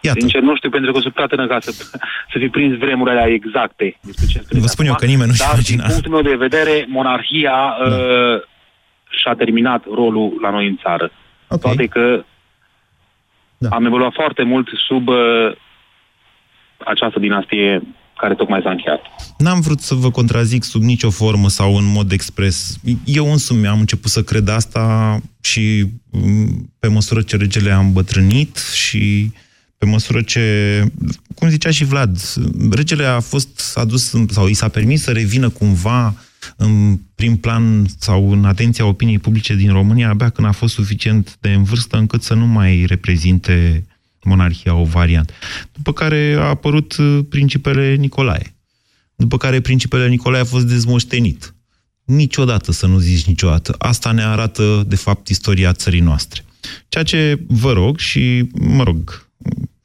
Iată. 0.02 0.20
Sincer, 0.20 0.42
nu 0.42 0.56
știu, 0.56 0.70
pentru 0.70 0.92
că 0.92 1.00
sunt 1.00 1.14
prea 1.14 1.26
tânăr 1.26 1.48
ca 1.48 1.58
să, 1.60 1.72
să 2.32 2.38
fi 2.40 2.48
prins 2.48 2.78
vremurile 2.78 3.20
alea 3.20 3.34
exacte. 3.34 4.00
ce 4.30 4.42
Vă 4.50 4.68
spun 4.68 4.86
eu 4.86 4.96
că 4.96 5.06
nimeni 5.06 5.28
nu-și 5.28 5.44
imagina. 5.52 5.84
din 5.84 5.92
punctul 5.92 6.12
meu 6.12 6.22
de 6.22 6.36
vedere, 6.36 6.86
monarhia 6.88 7.76
da. 7.80 7.96
uh, 7.96 8.42
și-a 9.10 9.34
terminat 9.34 9.84
rolul 9.94 10.38
la 10.42 10.50
noi 10.50 10.68
în 10.68 10.78
țară. 10.84 11.12
Okay. 11.48 11.60
Toate 11.60 11.86
că 11.88 12.24
da. 13.58 13.70
am 13.70 13.86
evoluat 13.86 14.14
foarte 14.14 14.44
mult 14.44 14.68
sub 14.88 15.08
uh, 15.08 15.52
această 16.78 17.20
dinastie 17.20 17.82
care 18.18 18.34
tocmai 18.34 18.62
s-a 18.64 18.70
încheiat. 18.70 19.02
N-am 19.38 19.60
vrut 19.60 19.80
să 19.80 19.96
vă 19.96 20.12
contrazic 20.12 20.64
sub 20.64 20.82
nicio 20.82 21.10
formă 21.10 21.48
sau 21.48 21.76
în 21.76 21.92
mod 21.92 22.12
expres. 22.12 22.80
Eu 23.06 23.32
însumi 23.32 23.68
am 23.68 23.80
început 23.80 24.12
să 24.12 24.24
cred 24.24 24.48
asta 24.48 25.18
și 25.42 25.86
mm, 26.12 26.74
pe 26.80 26.88
măsură 26.88 27.22
ce 27.22 27.38
regele 27.38 27.72
a 27.72 27.80
îmbătrânit 27.80 28.58
și 28.58 29.32
pe 29.78 29.86
măsură 29.86 30.22
ce, 30.22 30.84
cum 31.36 31.50
zicea 31.50 31.72
și 31.72 31.86
Vlad, 31.86 32.20
regele 32.72 33.06
a 33.06 33.20
fost 33.20 33.72
adus 33.76 34.14
sau 34.30 34.48
i 34.48 34.54
s-a 34.54 34.68
permis 34.68 35.02
să 35.02 35.12
revină 35.12 35.50
cumva 35.50 36.16
în 36.56 37.00
prim 37.16 37.38
plan 37.38 37.86
sau 38.00 38.32
în 38.32 38.46
atenția 38.46 38.86
opiniei 38.86 39.20
publice 39.20 39.56
din 39.56 39.72
România 39.72 40.10
abia 40.10 40.30
când 40.30 40.48
a 40.48 40.52
fost 40.52 40.74
suficient 40.74 41.38
de 41.40 41.50
în 41.50 41.64
vârstă 41.64 41.98
încât 41.98 42.24
să 42.24 42.34
nu 42.34 42.46
mai 42.46 42.86
reprezinte 42.88 43.86
monarhia 44.24 44.76
o 44.76 44.84
variantă. 44.84 45.34
După 45.74 45.94
care 45.94 46.36
a 46.40 46.44
apărut 46.44 46.98
uh, 46.98 47.20
principele 47.30 47.96
Nicolae. 47.96 48.56
După 49.16 49.38
care 49.38 49.62
principele 49.62 50.08
Nicolae 50.08 50.42
a 50.42 50.46
fost 50.46 50.66
dezmoștenit. 50.66 51.56
Niciodată 52.04 52.72
să 52.72 52.88
nu 52.88 52.98
zici 52.98 53.26
niciodată. 53.26 53.76
Asta 53.78 54.12
ne 54.12 54.24
arată, 54.24 54.84
de 54.88 54.96
fapt, 54.96 55.28
istoria 55.28 55.74
țării 55.74 56.00
noastre. 56.00 56.46
Ceea 56.88 57.04
ce 57.04 57.40
vă 57.48 57.72
rog 57.72 57.98
și, 57.98 58.50
mă 58.54 58.84
rog, 58.84 59.28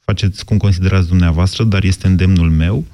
faceți 0.05 0.45
cum 0.45 0.57
considerați 0.57 1.07
dumneavoastră, 1.07 1.63
dar 1.63 1.83
este 1.83 2.07
îndemnul 2.07 2.49
meu, 2.49 2.85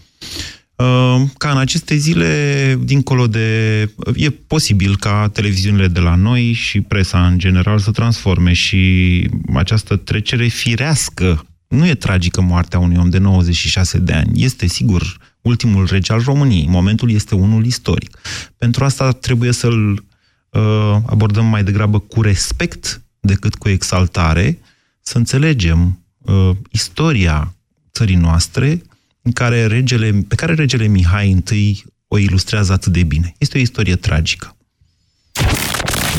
uh, 0.76 1.22
ca 1.38 1.51
în 1.51 1.57
aceste 1.57 1.95
zile, 1.95 2.80
dincolo 2.84 3.28
de... 3.28 3.80
E 4.16 4.30
posibil 4.30 4.97
ca 4.97 5.30
televiziunile 5.34 5.88
de 5.88 5.99
la 5.99 6.16
noi 6.16 6.51
și 6.51 6.82
presa 6.82 7.28
în 7.28 7.38
general 7.38 7.80
să 7.80 7.91
transforme 7.91 8.53
și 8.53 9.30
această 9.53 9.95
trecere 9.95 10.47
firească. 10.47 11.45
Nu 11.68 11.88
e 11.88 11.95
tragică 11.95 12.41
moartea 12.41 12.80
unui 12.80 12.97
om 12.97 13.10
de 13.10 13.18
96 13.18 13.97
de 13.97 14.14
ani. 14.14 14.43
Este, 14.43 14.68
sigur, 14.68 15.18
ultimul 15.41 15.88
rege 15.89 16.14
al 16.14 16.22
României. 16.22 16.68
Momentul 16.68 17.12
este 17.12 17.36
unul 17.36 17.66
istoric. 17.66 18.18
Pentru 18.57 18.84
asta 18.84 19.12
trebuie 19.12 19.51
să-l 19.51 20.03
uh, 20.49 20.97
abordăm 21.05 21.45
mai 21.45 21.64
degrabă 21.64 21.99
cu 21.99 22.22
respect 22.22 23.01
decât 23.20 23.55
cu 23.55 23.70
exaltare, 23.70 24.60
să 25.01 25.18
înțelegem 25.18 25.99
uh, 26.30 26.55
istoria 26.71 27.53
țării 27.93 28.15
noastre 28.15 28.82
în 29.21 29.32
care 29.32 29.65
regele, 29.65 30.25
pe 30.27 30.36
care 30.36 30.53
regele 30.53 30.88
Mihai 30.88 31.43
I 31.51 31.84
o 32.07 32.17
ilustrează 32.17 32.73
atât 32.73 32.93
de 32.93 33.03
bine. 33.03 33.34
Este 33.38 33.57
o 33.57 33.61
istorie 33.61 33.95
tragică. 33.95 34.55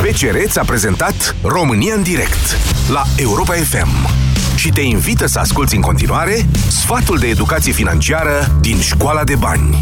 BCR 0.01 0.59
a 0.59 0.65
prezentat 0.65 1.37
România 1.43 1.95
în 1.95 2.03
direct 2.03 2.57
la 2.89 3.03
Europa 3.17 3.55
FM 3.55 4.09
și 4.57 4.69
te 4.69 4.81
invită 4.81 5.27
să 5.27 5.39
asculti 5.39 5.75
în 5.75 5.81
continuare 5.81 6.47
sfatul 6.69 7.19
de 7.19 7.27
educație 7.27 7.73
financiară 7.73 8.59
din 8.61 8.81
Școala 8.81 9.25
de 9.25 9.35
Bani. 9.35 9.79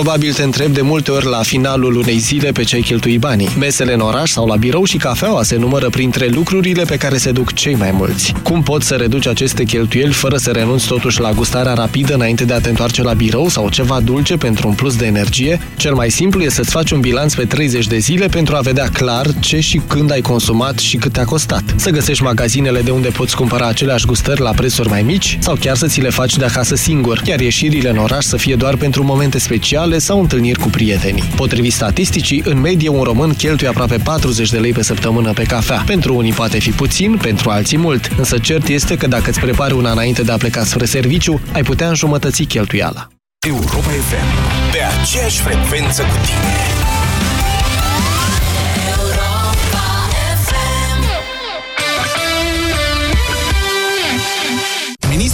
Probabil 0.00 0.32
te 0.32 0.42
întreb 0.42 0.72
de 0.72 0.80
multe 0.80 1.10
ori 1.10 1.26
la 1.26 1.42
finalul 1.42 1.96
unei 1.96 2.18
zile 2.18 2.52
pe 2.52 2.62
ce 2.62 2.74
ai 2.74 2.80
cheltui 2.80 3.18
banii. 3.18 3.48
Mesele 3.58 3.92
în 3.92 4.00
oraș 4.00 4.30
sau 4.30 4.46
la 4.46 4.56
birou 4.56 4.84
și 4.84 4.96
cafeaua 4.96 5.42
se 5.42 5.56
numără 5.56 5.88
printre 5.88 6.26
lucrurile 6.26 6.82
pe 6.82 6.96
care 6.96 7.16
se 7.16 7.32
duc 7.32 7.52
cei 7.52 7.74
mai 7.74 7.90
mulți. 7.90 8.32
Cum 8.42 8.62
poți 8.62 8.86
să 8.86 8.94
reduci 8.94 9.26
aceste 9.26 9.64
cheltuieli 9.64 10.12
fără 10.12 10.36
să 10.36 10.50
renunți 10.50 10.86
totuși 10.86 11.20
la 11.20 11.32
gustarea 11.32 11.74
rapidă 11.74 12.14
înainte 12.14 12.44
de 12.44 12.52
a 12.52 12.60
te 12.60 12.68
întoarce 12.68 13.02
la 13.02 13.12
birou 13.12 13.48
sau 13.48 13.68
ceva 13.68 14.00
dulce 14.00 14.36
pentru 14.36 14.68
un 14.68 14.74
plus 14.74 14.96
de 14.96 15.06
energie? 15.06 15.60
Cel 15.76 15.94
mai 15.94 16.10
simplu 16.10 16.42
e 16.42 16.48
să-ți 16.48 16.70
faci 16.70 16.90
un 16.90 17.00
bilanț 17.00 17.34
pe 17.34 17.44
30 17.44 17.86
de 17.86 17.98
zile 17.98 18.26
pentru 18.26 18.56
a 18.56 18.60
vedea 18.60 18.88
clar 18.92 19.26
ce 19.40 19.60
și 19.60 19.80
când 19.86 20.10
ai 20.12 20.20
consumat 20.20 20.78
și 20.78 20.96
cât 20.96 21.12
te-a 21.12 21.24
costat. 21.24 21.62
Să 21.76 21.90
găsești 21.90 22.22
magazinele 22.22 22.80
de 22.80 22.90
unde 22.90 23.08
poți 23.08 23.36
cumpăra 23.36 23.66
aceleași 23.66 24.06
gustări 24.06 24.40
la 24.40 24.50
prețuri 24.50 24.88
mai 24.88 25.02
mici 25.02 25.38
sau 25.40 25.56
chiar 25.60 25.76
să 25.76 25.86
ți 25.86 26.00
le 26.00 26.10
faci 26.10 26.36
de 26.36 26.44
acasă 26.44 26.74
singur, 26.74 27.22
iar 27.24 27.40
ieșirile 27.40 27.90
în 27.90 27.96
oraș 27.96 28.24
să 28.24 28.36
fie 28.36 28.54
doar 28.54 28.76
pentru 28.76 29.04
momente 29.04 29.38
speciale 29.38 29.89
sociale 29.90 29.98
sau 29.98 30.20
întâlniri 30.20 30.58
cu 30.58 30.68
prietenii. 30.68 31.22
Potrivit 31.36 31.72
statisticii, 31.72 32.42
în 32.44 32.60
medie 32.60 32.88
un 32.88 33.02
român 33.02 33.34
cheltuie 33.34 33.68
aproape 33.68 33.96
40 33.96 34.50
de 34.50 34.58
lei 34.58 34.72
pe 34.72 34.82
săptămână 34.82 35.32
pe 35.32 35.42
cafea. 35.42 35.82
Pentru 35.86 36.16
unii 36.16 36.32
poate 36.32 36.58
fi 36.58 36.70
puțin, 36.70 37.16
pentru 37.16 37.50
alții 37.50 37.78
mult, 37.78 38.10
însă 38.16 38.38
cert 38.38 38.68
este 38.68 38.96
că 38.96 39.06
dacă 39.06 39.30
îți 39.30 39.40
prepari 39.40 39.74
una 39.74 39.90
înainte 39.90 40.22
de 40.22 40.32
a 40.32 40.36
pleca 40.36 40.64
spre 40.64 40.84
serviciu, 40.84 41.40
ai 41.52 41.62
putea 41.62 41.88
înjumătăți 41.88 42.42
cheltuiala. 42.42 43.08
Europa 43.46 43.90
FM, 44.08 44.28
pe 44.72 44.78
aceeași 45.00 45.40
frecvență 45.40 46.02
cu 46.02 46.16
tine. 46.26 46.79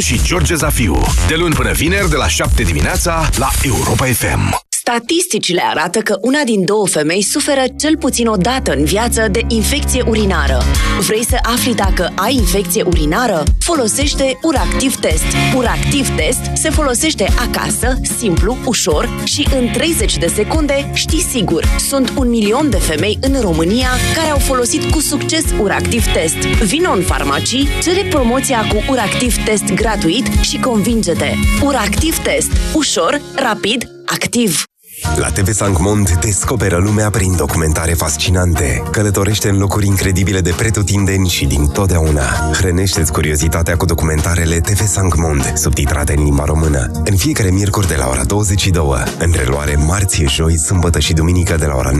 și 0.00 0.22
George 0.22 0.54
Zafiu. 0.54 1.00
De 1.28 1.34
luni 1.34 1.54
până 1.54 1.72
vineri, 1.72 2.10
de 2.10 2.16
la 2.16 2.28
7 2.28 2.62
dimineața, 2.62 3.28
la 3.36 3.48
Europa 3.62 4.04
FM. 4.04 4.69
Statisticile 4.92 5.62
arată 5.64 5.98
că 5.98 6.18
una 6.20 6.42
din 6.44 6.64
două 6.64 6.86
femei 6.86 7.22
suferă 7.22 7.62
cel 7.78 7.96
puțin 7.96 8.26
o 8.26 8.36
dată 8.36 8.72
în 8.72 8.84
viață 8.84 9.28
de 9.30 9.40
infecție 9.48 10.04
urinară. 10.08 10.62
Vrei 11.00 11.24
să 11.24 11.38
afli 11.42 11.74
dacă 11.74 12.12
ai 12.16 12.34
infecție 12.34 12.82
urinară? 12.82 13.42
Folosește 13.58 14.38
Uractiv 14.42 14.96
Test. 14.96 15.24
Uractiv 15.56 16.16
Test 16.16 16.40
se 16.54 16.70
folosește 16.70 17.28
acasă, 17.38 18.00
simplu, 18.18 18.56
ușor 18.66 19.08
și 19.24 19.48
în 19.58 19.68
30 19.72 20.18
de 20.18 20.26
secunde 20.26 20.90
știi 20.94 21.20
sigur. 21.20 21.64
Sunt 21.88 22.12
un 22.16 22.28
milion 22.28 22.70
de 22.70 22.78
femei 22.78 23.18
în 23.20 23.40
România 23.40 23.88
care 24.14 24.28
au 24.28 24.38
folosit 24.38 24.90
cu 24.90 25.00
succes 25.00 25.44
Uractiv 25.60 26.12
Test. 26.12 26.36
Vino 26.64 26.92
în 26.92 27.02
farmacii, 27.02 27.68
cere 27.82 28.08
promoția 28.08 28.58
cu 28.68 28.92
Uractiv 28.92 29.44
Test 29.44 29.74
gratuit 29.74 30.26
și 30.42 30.60
convinge-te. 30.60 31.32
Uractiv 31.64 32.18
Test. 32.18 32.50
Ușor, 32.74 33.20
rapid, 33.34 33.90
activ. 34.06 34.69
La 35.16 35.30
TV 35.30 35.52
Sancmond 35.52 36.18
descoperă 36.20 36.76
lumea 36.76 37.10
prin 37.10 37.36
documentare 37.36 37.92
fascinante. 37.92 38.82
Călătorește 38.90 39.48
în 39.48 39.58
locuri 39.58 39.86
incredibile 39.86 40.40
de 40.40 40.54
pretutindeni 40.56 41.28
și 41.28 41.46
din 41.46 41.66
totdeauna. 41.66 42.50
Hrănește-ți 42.52 43.12
curiozitatea 43.12 43.76
cu 43.76 43.84
documentarele 43.84 44.60
TV 44.60 44.86
Sancmond, 44.86 45.52
subtitrate 45.54 46.14
în 46.16 46.24
limba 46.24 46.44
română. 46.44 46.90
În 47.04 47.16
fiecare 47.16 47.50
miercuri 47.50 47.88
de 47.88 47.96
la 47.96 48.08
ora 48.08 48.24
22, 48.24 48.84
în 49.18 49.32
reluare 49.36 49.74
marți, 49.74 50.24
joi, 50.24 50.58
sâmbătă 50.58 50.98
și 50.98 51.12
duminică 51.12 51.56
de 51.56 51.66
la 51.66 51.74
ora 51.74 51.90
19.30. 51.92 51.96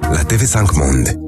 La 0.00 0.22
TV 0.22 0.44
Sancmond. 0.44 1.25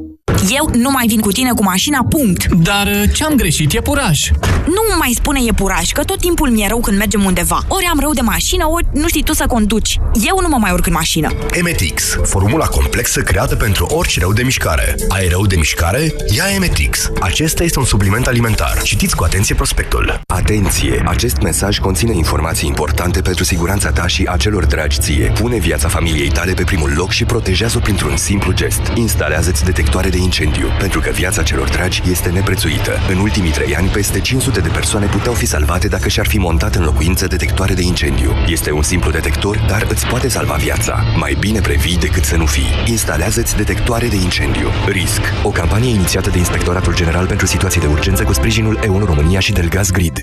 Eu 0.48 0.70
nu 0.72 0.90
mai 0.90 1.06
vin 1.06 1.20
cu 1.20 1.32
tine 1.32 1.52
cu 1.52 1.62
mașina, 1.62 2.06
punct. 2.10 2.46
Dar 2.46 2.86
uh, 2.86 3.10
ce-am 3.14 3.34
greșit? 3.34 3.72
E 3.72 3.80
puraj. 3.80 4.30
Nu 4.66 4.96
mai 4.98 5.12
spune 5.14 5.40
e 5.46 5.52
puraj, 5.52 5.90
că 5.90 6.04
tot 6.04 6.20
timpul 6.20 6.50
mi-e 6.50 6.68
rău 6.68 6.80
când 6.80 6.98
mergem 6.98 7.24
undeva. 7.24 7.60
Ori 7.68 7.88
am 7.90 8.00
rău 8.00 8.12
de 8.12 8.20
mașină, 8.20 8.64
ori 8.68 8.86
nu 8.92 9.08
știi 9.08 9.22
tu 9.22 9.32
să 9.32 9.44
conduci. 9.46 10.00
Eu 10.26 10.38
nu 10.40 10.48
mă 10.48 10.56
mai 10.60 10.72
urc 10.72 10.86
în 10.86 10.92
mașină. 10.92 11.32
Emetix, 11.50 12.18
formula 12.22 12.66
complexă 12.66 13.20
creată 13.20 13.56
pentru 13.56 13.86
orice 13.86 14.20
rău 14.20 14.32
de 14.32 14.42
mișcare. 14.42 14.94
Ai 15.08 15.28
rău 15.28 15.46
de 15.46 15.56
mișcare? 15.56 16.14
Ia 16.36 16.44
Emetix. 16.54 17.10
Acesta 17.20 17.64
este 17.64 17.78
un 17.78 17.84
supliment 17.84 18.26
alimentar. 18.26 18.82
Citiți 18.82 19.16
cu 19.16 19.24
atenție 19.24 19.54
prospectul. 19.54 20.20
Atenție! 20.26 21.02
Acest 21.06 21.36
mesaj 21.36 21.78
conține 21.78 22.16
informații 22.16 22.68
importante 22.68 23.20
pentru 23.20 23.44
siguranța 23.44 23.90
ta 23.90 24.06
și 24.06 24.26
a 24.30 24.36
celor 24.36 24.66
dragi 24.66 24.98
ție. 24.98 25.32
Pune 25.40 25.56
viața 25.56 25.88
familiei 25.88 26.28
tale 26.28 26.52
pe 26.52 26.64
primul 26.64 26.92
loc 26.96 27.10
și 27.10 27.24
protejează-o 27.24 27.80
printr-un 27.80 28.16
simplu 28.16 28.52
gest. 28.52 28.80
Instalează-ți 28.94 29.64
detectoare 29.64 30.08
de 30.08 30.17
incendiu, 30.18 30.68
pentru 30.78 31.00
că 31.00 31.10
viața 31.10 31.42
celor 31.42 31.68
dragi 31.68 32.02
este 32.10 32.28
neprețuită. 32.28 32.92
În 33.10 33.18
ultimii 33.18 33.50
trei 33.50 33.76
ani, 33.76 33.88
peste 33.88 34.20
500 34.20 34.60
de 34.60 34.68
persoane 34.68 35.06
puteau 35.06 35.34
fi 35.34 35.46
salvate 35.46 35.88
dacă 35.88 36.08
și-ar 36.08 36.26
fi 36.26 36.38
montat 36.38 36.74
în 36.74 36.84
locuință 36.84 37.26
detectoare 37.26 37.74
de 37.74 37.82
incendiu. 37.82 38.32
Este 38.46 38.70
un 38.70 38.82
simplu 38.82 39.10
detector, 39.10 39.64
dar 39.68 39.86
îți 39.88 40.06
poate 40.06 40.28
salva 40.28 40.54
viața. 40.54 41.04
Mai 41.16 41.36
bine 41.40 41.60
previi 41.60 41.98
decât 41.98 42.24
să 42.24 42.36
nu 42.36 42.46
fii. 42.46 42.70
Instalează-ți 42.86 43.56
detectoare 43.56 44.06
de 44.08 44.16
incendiu. 44.16 44.68
RISC. 44.86 45.20
O 45.42 45.50
campanie 45.50 45.90
inițiată 45.90 46.30
de 46.30 46.38
Inspectoratul 46.38 46.94
General 46.94 47.26
pentru 47.26 47.46
Situații 47.46 47.80
de 47.80 47.86
Urgență 47.86 48.22
cu 48.24 48.32
sprijinul 48.32 48.78
EON 48.82 49.04
România 49.04 49.40
și 49.40 49.52
Delgaz 49.52 49.90
Grid. 49.90 50.22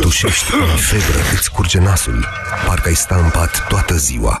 Tușești, 0.00 0.50
febră, 0.76 1.20
îți 1.32 1.50
curge 1.50 1.78
nasul. 1.78 2.26
Parcă 2.66 2.88
ai 2.88 2.94
sta 2.94 3.16
în 3.24 3.30
pat 3.30 3.66
toată 3.68 3.96
ziua. 3.96 4.40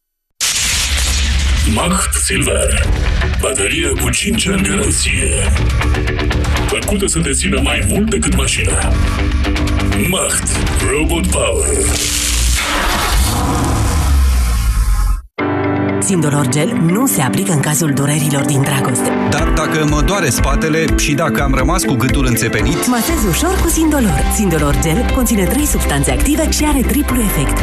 Macht 1.69 2.13
Silver. 2.13 2.89
Baterie 3.39 3.87
cu 4.01 4.09
5 4.09 4.47
ani 4.47 4.61
garanție. 4.61 5.51
Făcută 6.67 7.07
să 7.07 7.19
te 7.19 7.31
țină 7.31 7.59
mai 7.63 7.85
mult 7.87 8.09
decât 8.09 8.35
mașina. 8.35 8.91
Macht. 10.09 10.43
Robot 10.91 11.27
Power. 11.27 11.67
Sindolor 15.99 16.47
Gel 16.47 16.71
nu 16.85 17.07
se 17.07 17.21
aplică 17.21 17.51
în 17.51 17.59
cazul 17.59 17.91
durerilor 17.93 18.45
din 18.45 18.61
dragoste. 18.61 19.09
Dar 19.29 19.47
dacă 19.47 19.85
mă 19.89 20.01
doare 20.01 20.29
spatele 20.29 20.85
și 20.97 21.13
dacă 21.13 21.41
am 21.41 21.53
rămas 21.53 21.83
cu 21.83 21.93
gâtul 21.93 22.25
înțepenit... 22.25 22.87
Masez 22.87 23.23
ușor 23.29 23.59
cu 23.61 23.67
Sindolor. 23.67 24.21
Sindolor 24.35 24.79
Gel 24.81 25.11
conține 25.15 25.43
trei 25.43 25.65
substanțe 25.65 26.11
active 26.11 26.51
și 26.51 26.63
are 26.65 26.81
triplu 26.81 27.21
efect. 27.21 27.57